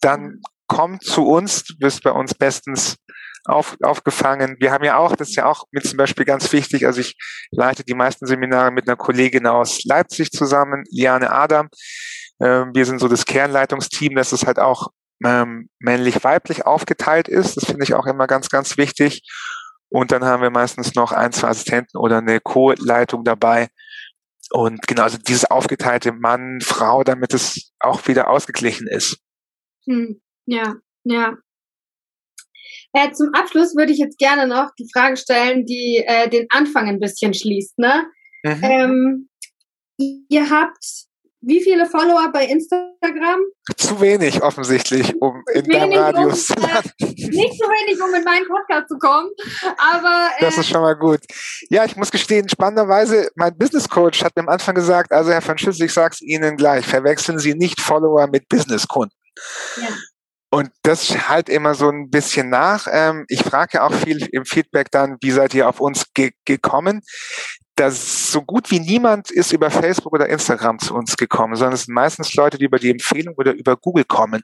Dann 0.00 0.40
kommt 0.68 1.02
zu 1.02 1.26
uns, 1.26 1.64
du 1.64 1.74
bist 1.78 2.02
bei 2.02 2.10
uns 2.10 2.34
bestens 2.34 2.96
auf, 3.44 3.76
aufgefangen. 3.82 4.56
Wir 4.60 4.70
haben 4.70 4.84
ja 4.84 4.96
auch, 4.98 5.16
das 5.16 5.30
ist 5.30 5.36
ja 5.36 5.46
auch 5.46 5.64
mit 5.70 5.86
zum 5.86 5.96
Beispiel 5.96 6.24
ganz 6.24 6.52
wichtig, 6.52 6.86
also 6.86 7.00
ich 7.00 7.16
leite 7.50 7.82
die 7.84 7.94
meisten 7.94 8.26
Seminare 8.26 8.70
mit 8.70 8.86
einer 8.86 8.96
Kollegin 8.96 9.46
aus 9.46 9.84
Leipzig 9.84 10.30
zusammen, 10.30 10.84
Liane 10.90 11.30
Adam. 11.32 11.68
Ähm, 12.40 12.70
wir 12.74 12.84
sind 12.84 13.00
so 13.00 13.08
das 13.08 13.24
Kernleitungsteam, 13.24 14.14
das 14.14 14.32
ist 14.32 14.46
halt 14.46 14.58
auch 14.58 14.88
ähm, 15.24 15.68
männlich-weiblich 15.78 16.66
aufgeteilt 16.66 17.28
ist. 17.28 17.56
Das 17.56 17.64
finde 17.64 17.84
ich 17.84 17.94
auch 17.94 18.06
immer 18.06 18.26
ganz, 18.26 18.48
ganz 18.48 18.76
wichtig. 18.76 19.22
Und 19.90 20.12
dann 20.12 20.24
haben 20.24 20.42
wir 20.42 20.50
meistens 20.50 20.94
noch 20.94 21.12
ein, 21.12 21.32
zwei 21.32 21.48
Assistenten 21.48 21.96
oder 21.98 22.18
eine 22.18 22.40
Co-Leitung 22.40 23.24
dabei. 23.24 23.68
Und 24.50 24.86
genau, 24.86 25.02
also 25.02 25.18
dieses 25.18 25.44
aufgeteilte 25.44 26.12
Mann, 26.12 26.60
Frau, 26.60 27.04
damit 27.04 27.34
es 27.34 27.72
auch 27.80 28.06
wieder 28.06 28.30
ausgeglichen 28.30 28.86
ist. 28.86 29.18
Hm, 29.86 30.20
ja, 30.46 30.74
ja. 31.04 31.36
Äh, 32.92 33.12
zum 33.12 33.34
Abschluss 33.34 33.76
würde 33.76 33.92
ich 33.92 33.98
jetzt 33.98 34.18
gerne 34.18 34.46
noch 34.46 34.70
die 34.78 34.88
Frage 34.92 35.16
stellen, 35.16 35.66
die 35.66 36.02
äh, 36.06 36.28
den 36.28 36.46
Anfang 36.50 36.88
ein 36.88 37.00
bisschen 37.00 37.34
schließt. 37.34 37.78
Ne? 37.78 38.06
Mhm. 38.44 38.60
Ähm, 38.62 39.28
ihr 40.28 40.50
habt 40.50 41.07
wie 41.40 41.62
viele 41.62 41.86
Follower 41.86 42.30
bei 42.32 42.46
Instagram? 42.46 43.40
Zu 43.76 44.00
wenig 44.00 44.42
offensichtlich, 44.42 45.14
um 45.20 45.42
in 45.52 45.64
deinem 45.64 45.98
Radius 45.98 46.50
um, 46.50 46.64
äh, 46.64 47.04
Nicht 47.04 47.54
zu 47.54 47.66
wenig, 47.68 48.00
um 48.02 48.14
in 48.14 48.24
meinen 48.24 48.46
Podcast 48.46 48.88
zu 48.88 48.98
kommen, 48.98 49.30
aber... 49.76 50.30
Äh, 50.38 50.44
das 50.44 50.58
ist 50.58 50.68
schon 50.68 50.80
mal 50.80 50.96
gut. 50.96 51.20
Ja, 51.70 51.84
ich 51.84 51.96
muss 51.96 52.10
gestehen, 52.10 52.48
spannenderweise, 52.48 53.30
mein 53.36 53.56
Business 53.56 53.88
Coach 53.88 54.22
hat 54.24 54.34
mir 54.36 54.42
am 54.42 54.48
Anfang 54.48 54.74
gesagt, 54.74 55.12
also 55.12 55.30
Herr 55.30 55.46
van 55.46 55.58
Schüssel, 55.58 55.86
ich 55.86 55.92
sage 55.92 56.14
es 56.14 56.22
Ihnen 56.22 56.56
gleich, 56.56 56.84
verwechseln 56.84 57.38
Sie 57.38 57.54
nicht 57.54 57.80
Follower 57.80 58.26
mit 58.26 58.48
Businesskunden. 58.48 59.16
Ja. 59.76 59.88
Und 60.50 60.70
das 60.82 61.28
halt 61.28 61.50
immer 61.50 61.74
so 61.74 61.90
ein 61.90 62.08
bisschen 62.08 62.48
nach. 62.48 62.86
Ähm, 62.90 63.26
ich 63.28 63.42
frage 63.42 63.72
ja 63.74 63.86
auch 63.86 63.92
viel 63.92 64.26
im 64.32 64.46
Feedback 64.46 64.90
dann, 64.90 65.18
wie 65.20 65.30
seid 65.30 65.52
ihr 65.52 65.68
auf 65.68 65.78
uns 65.78 66.06
ge 66.14 66.30
gekommen? 66.46 67.02
Dass 67.78 68.32
so 68.32 68.42
gut 68.42 68.70
wie 68.70 68.80
niemand 68.80 69.30
ist 69.30 69.52
über 69.52 69.70
Facebook 69.70 70.12
oder 70.12 70.28
Instagram 70.28 70.78
zu 70.80 70.94
uns 70.94 71.16
gekommen, 71.16 71.54
sondern 71.54 71.74
es 71.74 71.84
sind 71.84 71.94
meistens 71.94 72.34
Leute, 72.34 72.58
die 72.58 72.64
über 72.64 72.78
die 72.78 72.90
Empfehlung 72.90 73.34
oder 73.36 73.52
über 73.52 73.76
Google 73.76 74.04
kommen. 74.04 74.42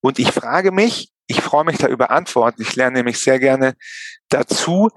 Und 0.00 0.18
ich 0.18 0.32
frage 0.32 0.72
mich, 0.72 1.10
ich 1.28 1.40
freue 1.40 1.64
mich 1.64 1.78
da 1.78 1.86
über 1.86 2.10
Antworten. 2.10 2.60
Ich 2.62 2.74
lerne 2.74 2.98
nämlich 2.98 3.20
sehr 3.20 3.38
gerne 3.38 3.74
dazu, 4.28 4.90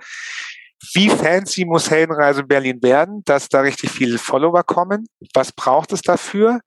wie 0.93 1.09
fancy 1.09 1.65
muss 1.65 1.89
Heldenreise 1.91 2.43
Berlin 2.43 2.81
werden, 2.81 3.21
dass 3.25 3.49
da 3.49 3.61
richtig 3.61 3.91
viele 3.91 4.17
Follower 4.17 4.63
kommen? 4.63 5.07
Was 5.33 5.51
braucht 5.51 5.93
es 5.93 6.01
dafür? 6.01 6.61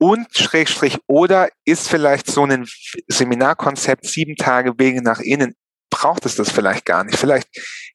Und 0.00 0.26
Schrägstrich 0.36 0.98
oder 1.06 1.48
ist 1.64 1.88
vielleicht 1.88 2.30
so 2.30 2.44
ein 2.44 2.66
Seminarkonzept 3.08 4.06
sieben 4.06 4.36
Tage 4.36 4.78
Wege 4.78 5.02
nach 5.02 5.20
innen, 5.20 5.54
braucht 5.90 6.24
es 6.24 6.36
das 6.36 6.50
vielleicht 6.50 6.84
gar 6.84 7.04
nicht? 7.04 7.18
Vielleicht 7.18 7.48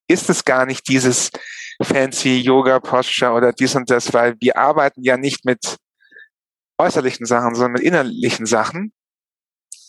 ist 0.06 0.28
es 0.30 0.44
gar 0.44 0.66
nicht 0.66 0.88
dieses 0.88 1.30
fancy 1.82 2.40
Yoga 2.40 2.80
Posture 2.80 3.32
oder 3.32 3.52
dies 3.52 3.74
und 3.74 3.90
das, 3.90 4.12
weil 4.12 4.34
wir 4.40 4.56
arbeiten 4.56 5.02
ja 5.02 5.16
nicht 5.16 5.44
mit 5.44 5.76
äußerlichen 6.78 7.26
Sachen, 7.26 7.54
sondern 7.54 7.72
mit 7.72 7.82
innerlichen 7.82 8.46
Sachen. 8.46 8.92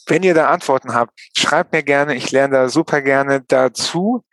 Wenn 0.08 0.24
ihr 0.24 0.34
da 0.34 0.50
Antworten 0.50 0.94
habt, 0.94 1.14
schreibt 1.36 1.74
mir 1.74 1.84
gerne. 1.84 2.16
Ich 2.16 2.32
lerne 2.32 2.56
da 2.56 2.70
super 2.70 3.02
gerne 3.02 3.42
dazu. 3.42 4.24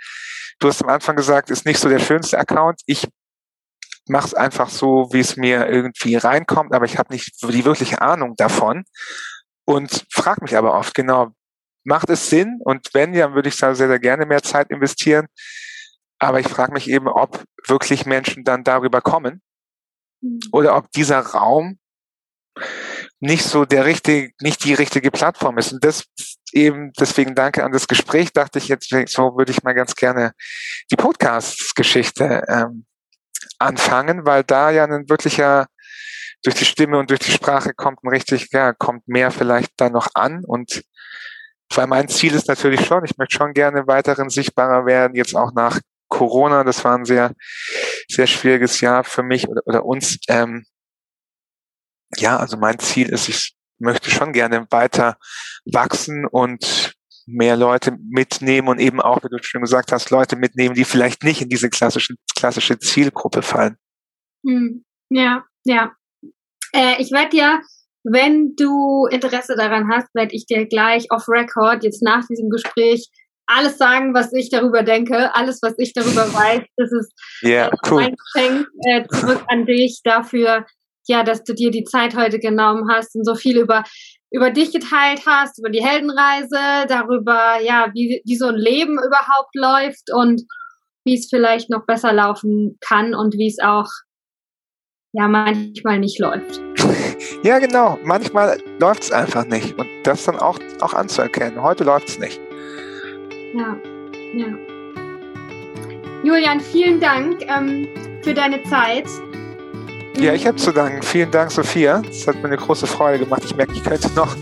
Du 0.59 0.69
hast 0.69 0.83
am 0.83 0.91
Anfang 0.91 1.17
gesagt, 1.17 1.51
ist 1.51 1.65
nicht 1.65 1.79
so 1.79 1.89
der 1.89 1.99
schönste 1.99 2.39
Account. 2.39 2.83
Ich 2.87 3.09
mache 4.07 4.27
es 4.27 4.35
einfach 4.35 4.69
so, 4.69 5.09
wie 5.13 5.21
es 5.21 5.37
mir 5.37 5.67
irgendwie 5.67 6.17
reinkommt, 6.17 6.75
aber 6.75 6.85
ich 6.85 6.99
habe 6.99 7.13
nicht 7.13 7.43
die 7.43 7.65
wirkliche 7.65 8.03
Ahnung 8.03 8.35
davon 8.37 8.85
und 9.65 10.07
frage 10.13 10.43
mich 10.43 10.57
aber 10.57 10.75
oft 10.75 10.95
genau, 10.95 11.33
macht 11.85 12.11
es 12.11 12.29
Sinn? 12.29 12.59
Und 12.65 12.89
wenn, 12.93 13.13
dann 13.13 13.35
würde 13.35 13.49
ich 13.49 13.57
da 13.57 13.75
sehr, 13.75 13.89
sehr 13.89 13.99
gerne 13.99 14.27
mehr 14.27 14.43
Zeit 14.43 14.71
investieren. 14.71 15.27
Aber 16.23 16.39
ich 16.39 16.47
frage 16.47 16.73
mich 16.73 16.89
eben, 16.89 17.09
ob 17.09 17.43
wirklich 17.67 18.07
Menschen 18.07 18.45
dann 18.45 18.63
darüber 18.63 19.01
kommen 19.01 19.43
mhm. 20.21 20.39
oder 20.53 20.77
ob 20.77 20.89
dieser 20.93 21.19
Raum 21.19 21.81
nicht 23.19 23.43
so 23.43 23.65
der 23.65 23.87
richtige, 23.87 24.31
nicht 24.41 24.63
die 24.63 24.75
richtige 24.75 25.11
Plattform 25.11 25.59
ist. 25.59 25.73
Und 25.73 25.83
das 25.83 26.05
eben, 26.53 26.93
deswegen 26.93 27.35
danke 27.35 27.65
an 27.65 27.73
das 27.73 27.89
Gespräch, 27.89 28.33
dachte 28.33 28.61
ich 28.61 28.69
jetzt, 28.69 28.91
so 29.09 29.37
würde 29.37 29.51
ich 29.51 29.65
mal 29.65 29.75
ganz 29.75 29.97
gerne 29.97 30.31
die 30.93 30.97
Podcast-Geschichte 30.97 32.45
ähm, 32.47 32.87
anfangen, 33.59 34.25
weil 34.25 34.45
da 34.45 34.71
ja 34.71 34.85
ein 34.85 35.09
wirklicher 35.09 35.67
durch 36.45 36.55
die 36.55 36.65
Stimme 36.65 37.01
und 37.01 37.11
durch 37.11 37.21
die 37.21 37.33
Sprache 37.33 37.75
kommt 37.75 38.05
ein 38.05 38.09
richtig, 38.09 38.53
ja, 38.53 38.73
kommt 38.73 39.09
mehr 39.09 39.33
vielleicht 39.33 39.73
da 39.77 39.91
noch 39.91 40.07
an 40.15 40.45
und 40.45 40.85
weil 41.75 41.89
mein 41.89 42.07
Ziel 42.07 42.35
ist 42.35 42.47
natürlich 42.47 42.87
schon, 42.87 43.05
ich 43.05 43.17
möchte 43.17 43.37
schon 43.37 43.55
gerne 43.55 43.89
weiterhin 43.89 44.29
sichtbarer 44.29 44.87
werden, 44.87 45.17
jetzt 45.17 45.35
auch 45.35 45.53
nach 45.53 45.81
Corona, 46.23 46.63
das 46.63 46.85
war 46.85 46.97
ein 46.97 47.05
sehr, 47.05 47.35
sehr 48.09 48.27
schwieriges 48.27 48.81
Jahr 48.81 49.03
für 49.03 49.23
mich 49.23 49.49
oder, 49.49 49.63
oder 49.67 49.85
uns. 49.85 50.19
Ähm, 50.29 50.65
ja, 52.17 52.37
also 52.37 52.57
mein 52.57 52.79
Ziel 52.79 53.09
ist, 53.09 53.29
ich 53.29 53.55
möchte 53.79 54.11
schon 54.11 54.33
gerne 54.33 54.67
weiter 54.71 55.17
wachsen 55.65 56.27
und 56.27 56.95
mehr 57.27 57.57
Leute 57.57 57.97
mitnehmen 58.09 58.69
und 58.69 58.79
eben 58.79 59.01
auch, 59.01 59.23
wie 59.25 59.29
du 59.29 59.43
schon 59.43 59.63
gesagt 59.63 59.91
hast, 59.91 60.11
Leute 60.11 60.37
mitnehmen, 60.37 60.75
die 60.75 60.85
vielleicht 60.85 61.25
nicht 61.25 61.43
in 61.43 61.49
diese 61.49 61.71
klassische, 61.71 62.15
klassische 62.37 62.79
Zielgruppe 62.79 63.43
fallen. 63.43 63.77
Hm. 64.47 64.85
Ja, 65.09 65.45
ja. 65.65 65.93
Äh, 66.73 67.01
ich 67.01 67.11
werde 67.11 67.37
ja, 67.37 67.61
wenn 68.05 68.55
du 68.57 69.07
Interesse 69.07 69.57
daran 69.57 69.89
hast, 69.91 70.15
werde 70.15 70.35
ich 70.35 70.47
dir 70.47 70.67
gleich 70.67 71.07
off 71.11 71.29
Record 71.29 71.85
jetzt 71.85 72.03
nach 72.03 72.27
diesem 72.27 72.51
Gespräch 72.51 73.09
alles 73.57 73.79
sagen, 73.79 74.15
was 74.15 74.33
ich 74.33 74.51
darüber 74.51 74.83
denke, 74.83 75.35
alles, 75.35 75.61
was 75.63 75.75
ich 75.79 75.93
darüber 75.93 76.33
weiß. 76.33 76.63
Das 76.77 76.93
ist 76.93 77.13
yeah, 77.43 77.71
cool. 77.91 78.03
mein 78.03 78.15
Geschenk 78.17 78.67
äh, 78.89 79.05
zurück 79.09 79.43
an 79.49 79.67
dich 79.67 80.01
dafür, 80.05 80.67
ja, 81.07 81.23
dass 81.23 81.43
du 81.43 81.55
dir 81.55 81.71
die 81.71 81.85
Zeit 81.85 82.17
heute 82.17 82.39
genommen 82.39 82.89
hast 82.91 83.15
und 83.15 83.25
so 83.25 83.35
viel 83.35 83.59
über 83.59 83.85
über 84.35 84.51
dich 84.51 84.73
geteilt 84.73 85.23
hast, 85.27 85.59
über 85.59 85.69
die 85.69 85.85
Heldenreise, 85.85 86.87
darüber, 86.89 87.61
ja, 87.63 87.91
wie, 87.93 88.23
wie 88.25 88.37
so 88.37 88.47
ein 88.47 88.57
Leben 88.57 88.95
überhaupt 88.95 89.55
läuft 89.55 90.11
und 90.11 90.43
wie 91.05 91.19
es 91.19 91.29
vielleicht 91.29 91.69
noch 91.69 91.85
besser 91.85 92.15
laufen 92.15 92.79
kann 92.81 93.15
und 93.15 93.35
wie 93.35 93.49
es 93.49 93.59
auch 93.63 93.89
ja 95.13 95.29
manchmal 95.29 95.99
nicht 95.99 96.19
läuft. 96.19 96.61
Ja, 97.45 97.59
genau. 97.59 97.99
Manchmal 98.05 98.63
läuft 98.79 99.03
es 99.03 99.11
einfach 99.11 99.45
nicht. 99.45 99.77
Und 99.77 99.89
das 100.05 100.25
dann 100.25 100.39
auch, 100.39 100.61
auch 100.81 100.95
anzuerkennen. 100.95 101.61
Heute 101.61 101.83
läuft 101.83 102.09
es 102.09 102.19
nicht. 102.21 102.41
Ja, 103.55 103.77
ja. 104.35 104.47
Julian, 106.25 106.61
vielen 106.61 107.01
Dank 107.01 107.43
ähm, 107.49 107.89
für 108.23 108.33
deine 108.33 108.63
Zeit. 108.65 109.07
Ja, 110.19 110.33
ich 110.35 110.47
habe 110.47 110.57
zu 110.57 110.73
danken. 110.73 111.03
Vielen 111.03 111.31
Dank, 111.31 111.51
Sophia. 111.51 112.03
Es 112.09 112.27
hat 112.27 112.37
mir 112.37 112.45
eine 112.45 112.57
große 112.57 112.87
Freude 112.87 113.19
gemacht. 113.19 113.43
Ich 113.45 113.57
merke, 113.57 113.73
ich 113.73 113.83
könnte 113.83 114.09
noch, 114.15 114.37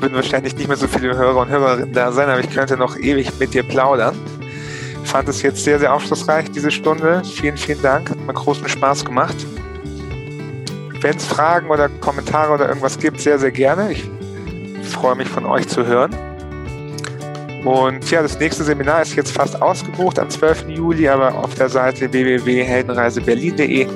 würden 0.00 0.14
wahrscheinlich 0.14 0.56
nicht 0.56 0.66
mehr 0.66 0.76
so 0.76 0.88
viele 0.88 1.16
Hörer 1.16 1.42
und 1.42 1.48
Hörerinnen 1.48 1.92
da 1.92 2.10
sein, 2.10 2.28
aber 2.28 2.40
ich 2.40 2.50
könnte 2.50 2.76
noch 2.76 2.96
ewig 2.96 3.30
mit 3.38 3.52
dir 3.54 3.62
plaudern. 3.62 4.16
Fand 5.04 5.28
es 5.28 5.42
jetzt 5.42 5.62
sehr, 5.62 5.78
sehr 5.78 5.92
aufschlussreich, 5.92 6.50
diese 6.50 6.70
Stunde. 6.70 7.22
Vielen, 7.24 7.56
vielen 7.56 7.82
Dank. 7.82 8.10
Hat 8.10 8.18
mir 8.18 8.32
großen 8.32 8.68
Spaß 8.68 9.04
gemacht. 9.04 9.36
Wenn 11.00 11.16
es 11.16 11.26
Fragen 11.26 11.68
oder 11.70 11.88
Kommentare 11.88 12.52
oder 12.52 12.68
irgendwas 12.68 12.98
gibt, 12.98 13.20
sehr, 13.20 13.38
sehr 13.38 13.50
gerne. 13.50 13.92
Ich 13.92 14.04
freue 14.82 15.16
mich 15.16 15.28
von 15.28 15.44
euch 15.46 15.68
zu 15.68 15.86
hören. 15.86 16.14
Und 17.64 18.10
ja, 18.10 18.22
das 18.22 18.38
nächste 18.38 18.64
Seminar 18.64 19.02
ist 19.02 19.14
jetzt 19.16 19.32
fast 19.32 19.60
ausgebucht 19.60 20.18
am 20.18 20.30
12. 20.30 20.68
Juli, 20.68 21.08
aber 21.08 21.34
auf 21.34 21.54
der 21.54 21.68
Seite 21.68 22.10
www.heldenreiseberlin.de 22.12 23.86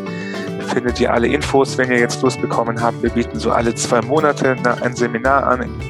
findet 0.74 1.00
ihr 1.00 1.12
alle 1.12 1.28
Infos, 1.28 1.78
wenn 1.78 1.90
ihr 1.90 1.98
jetzt 1.98 2.22
Lust 2.22 2.40
bekommen 2.40 2.80
habt. 2.80 3.02
Wir 3.02 3.10
bieten 3.10 3.38
so 3.38 3.50
alle 3.50 3.74
zwei 3.74 4.00
Monate 4.02 4.56
ein 4.82 4.94
Seminar 4.94 5.46
an 5.46 5.62
in 5.62 5.80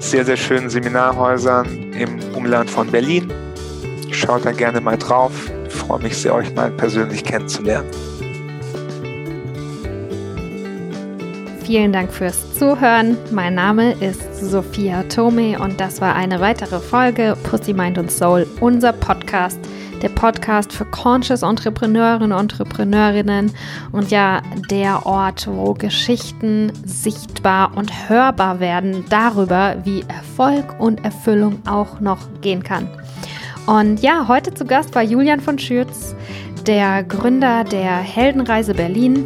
sehr, 0.00 0.24
sehr 0.24 0.36
schönen 0.36 0.68
Seminarhäusern 0.68 1.92
im 1.92 2.18
Umland 2.34 2.68
von 2.68 2.90
Berlin. 2.90 3.32
Schaut 4.10 4.44
da 4.44 4.52
gerne 4.52 4.80
mal 4.80 4.98
drauf. 4.98 5.32
Ich 5.66 5.74
freue 5.74 6.02
mich 6.02 6.16
sehr, 6.16 6.34
euch 6.34 6.52
mal 6.54 6.70
persönlich 6.70 7.24
kennenzulernen. 7.24 7.88
Vielen 11.64 11.92
Dank 11.92 12.12
fürs 12.12 12.58
Zuhören. 12.58 13.16
Mein 13.30 13.54
Name 13.54 13.92
ist 13.92 14.20
Sophia 14.40 15.04
Tome 15.04 15.58
und 15.60 15.78
das 15.80 16.00
war 16.00 16.14
eine 16.16 16.40
weitere 16.40 16.80
Folge 16.80 17.36
Pussy 17.44 17.72
Mind 17.72 17.98
und 17.98 18.10
Soul, 18.10 18.46
unser 18.60 18.92
Podcast 18.92 19.58
der 20.02 20.08
Podcast 20.08 20.72
für 20.72 20.84
Conscious 20.86 21.42
Entrepreneurinnen 21.42 22.32
und 22.32 22.40
Entrepreneurinnen 22.40 23.52
und 23.92 24.10
ja, 24.10 24.42
der 24.68 25.06
Ort, 25.06 25.46
wo 25.46 25.74
Geschichten 25.74 26.72
sichtbar 26.84 27.76
und 27.76 28.08
hörbar 28.08 28.58
werden 28.58 29.04
darüber, 29.08 29.76
wie 29.84 30.04
Erfolg 30.08 30.80
und 30.80 31.04
Erfüllung 31.04 31.62
auch 31.68 32.00
noch 32.00 32.18
gehen 32.40 32.64
kann. 32.64 32.88
Und 33.66 34.00
ja, 34.02 34.26
heute 34.26 34.52
zu 34.52 34.64
Gast 34.64 34.92
war 34.96 35.02
Julian 35.02 35.38
von 35.38 35.58
Schürz, 35.60 36.16
der 36.66 37.04
Gründer 37.04 37.62
der 37.62 37.98
Heldenreise 37.98 38.74
Berlin. 38.74 39.24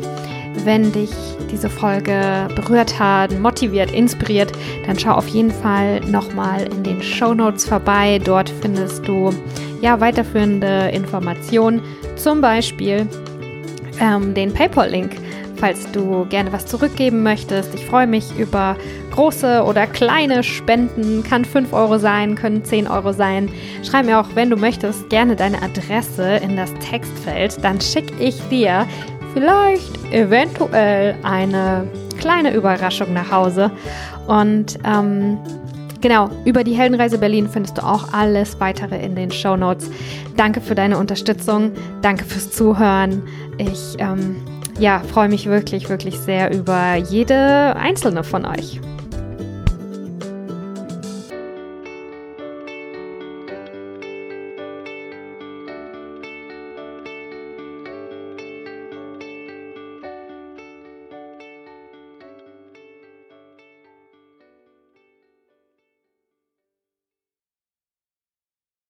Wenn 0.65 0.93
dich 0.93 1.11
diese 1.51 1.71
Folge 1.71 2.49
berührt 2.55 2.99
hat, 2.99 3.39
motiviert, 3.39 3.93
inspiriert, 3.93 4.53
dann 4.87 4.99
schau 4.99 5.13
auf 5.13 5.29
jeden 5.29 5.51
Fall 5.51 6.01
nochmal 6.01 6.65
in 6.65 6.83
den 6.83 7.03
Show 7.03 7.35
Notes 7.35 7.67
vorbei. 7.67 8.21
Dort 8.23 8.51
findest 8.61 9.07
du 9.07 9.31
ja 9.81 10.01
weiterführende 10.01 10.91
Informationen, 10.93 11.81
zum 12.17 12.41
Beispiel 12.41 13.07
ähm, 14.01 14.35
den 14.35 14.53
PayPal-Link, 14.53 15.17
falls 15.57 15.91
du 15.93 16.27
gerne 16.27 16.53
was 16.53 16.67
zurückgeben 16.67 17.23
möchtest. 17.23 17.75
Ich 17.75 17.85
freue 17.87 18.07
mich 18.07 18.37
über 18.37 18.77
große 19.13 19.63
oder 19.65 19.87
kleine 19.87 20.43
Spenden. 20.43 21.23
Kann 21.23 21.45
5 21.45 21.73
Euro 21.73 21.99
sein, 21.99 22.35
können 22.35 22.65
10 22.65 22.87
Euro 22.87 23.13
sein. 23.13 23.49
Schreib 23.83 24.07
mir 24.07 24.21
auch, 24.21 24.29
wenn 24.35 24.51
du 24.51 24.57
möchtest, 24.57 25.09
gerne 25.09 25.37
deine 25.37 25.63
Adresse 25.63 26.37
in 26.37 26.57
das 26.57 26.73
Textfeld. 26.75 27.63
Dann 27.65 27.81
schicke 27.81 28.13
ich 28.23 28.37
dir 28.49 28.87
vielleicht 29.37 30.15
eventuell 30.15 31.15
eine 31.23 31.87
kleine 32.19 32.55
Überraschung 32.55 33.13
nach 33.13 33.31
Hause. 33.31 33.71
Und 34.27 34.79
ähm, 34.83 35.37
genau, 36.01 36.31
über 36.47 36.65
die 36.65 36.73
Heldenreise 36.73 37.19
Berlin 37.19 37.47
findest 37.47 37.77
du 37.77 37.85
auch 37.85 38.15
alles 38.15 38.59
weitere 38.61 38.97
in 39.05 39.15
den 39.15 39.31
Show 39.31 39.55
Notes. 39.55 39.91
Danke 40.39 40.63
für 40.63 40.75
deine 40.75 40.97
Unterstützung, 40.97 41.73
danke 42.01 42.25
fürs 42.25 42.51
Zuhören. 42.51 43.23
Ich 43.59 43.97
ähm, 43.99 44.37
ja, 44.79 45.01
freue 45.01 45.29
mich 45.29 45.45
wirklich, 45.45 45.91
wirklich 45.91 46.19
sehr 46.19 46.51
über 46.51 46.95
jede 46.95 47.77
einzelne 47.77 48.25
von 48.25 48.47
euch. 48.47 48.81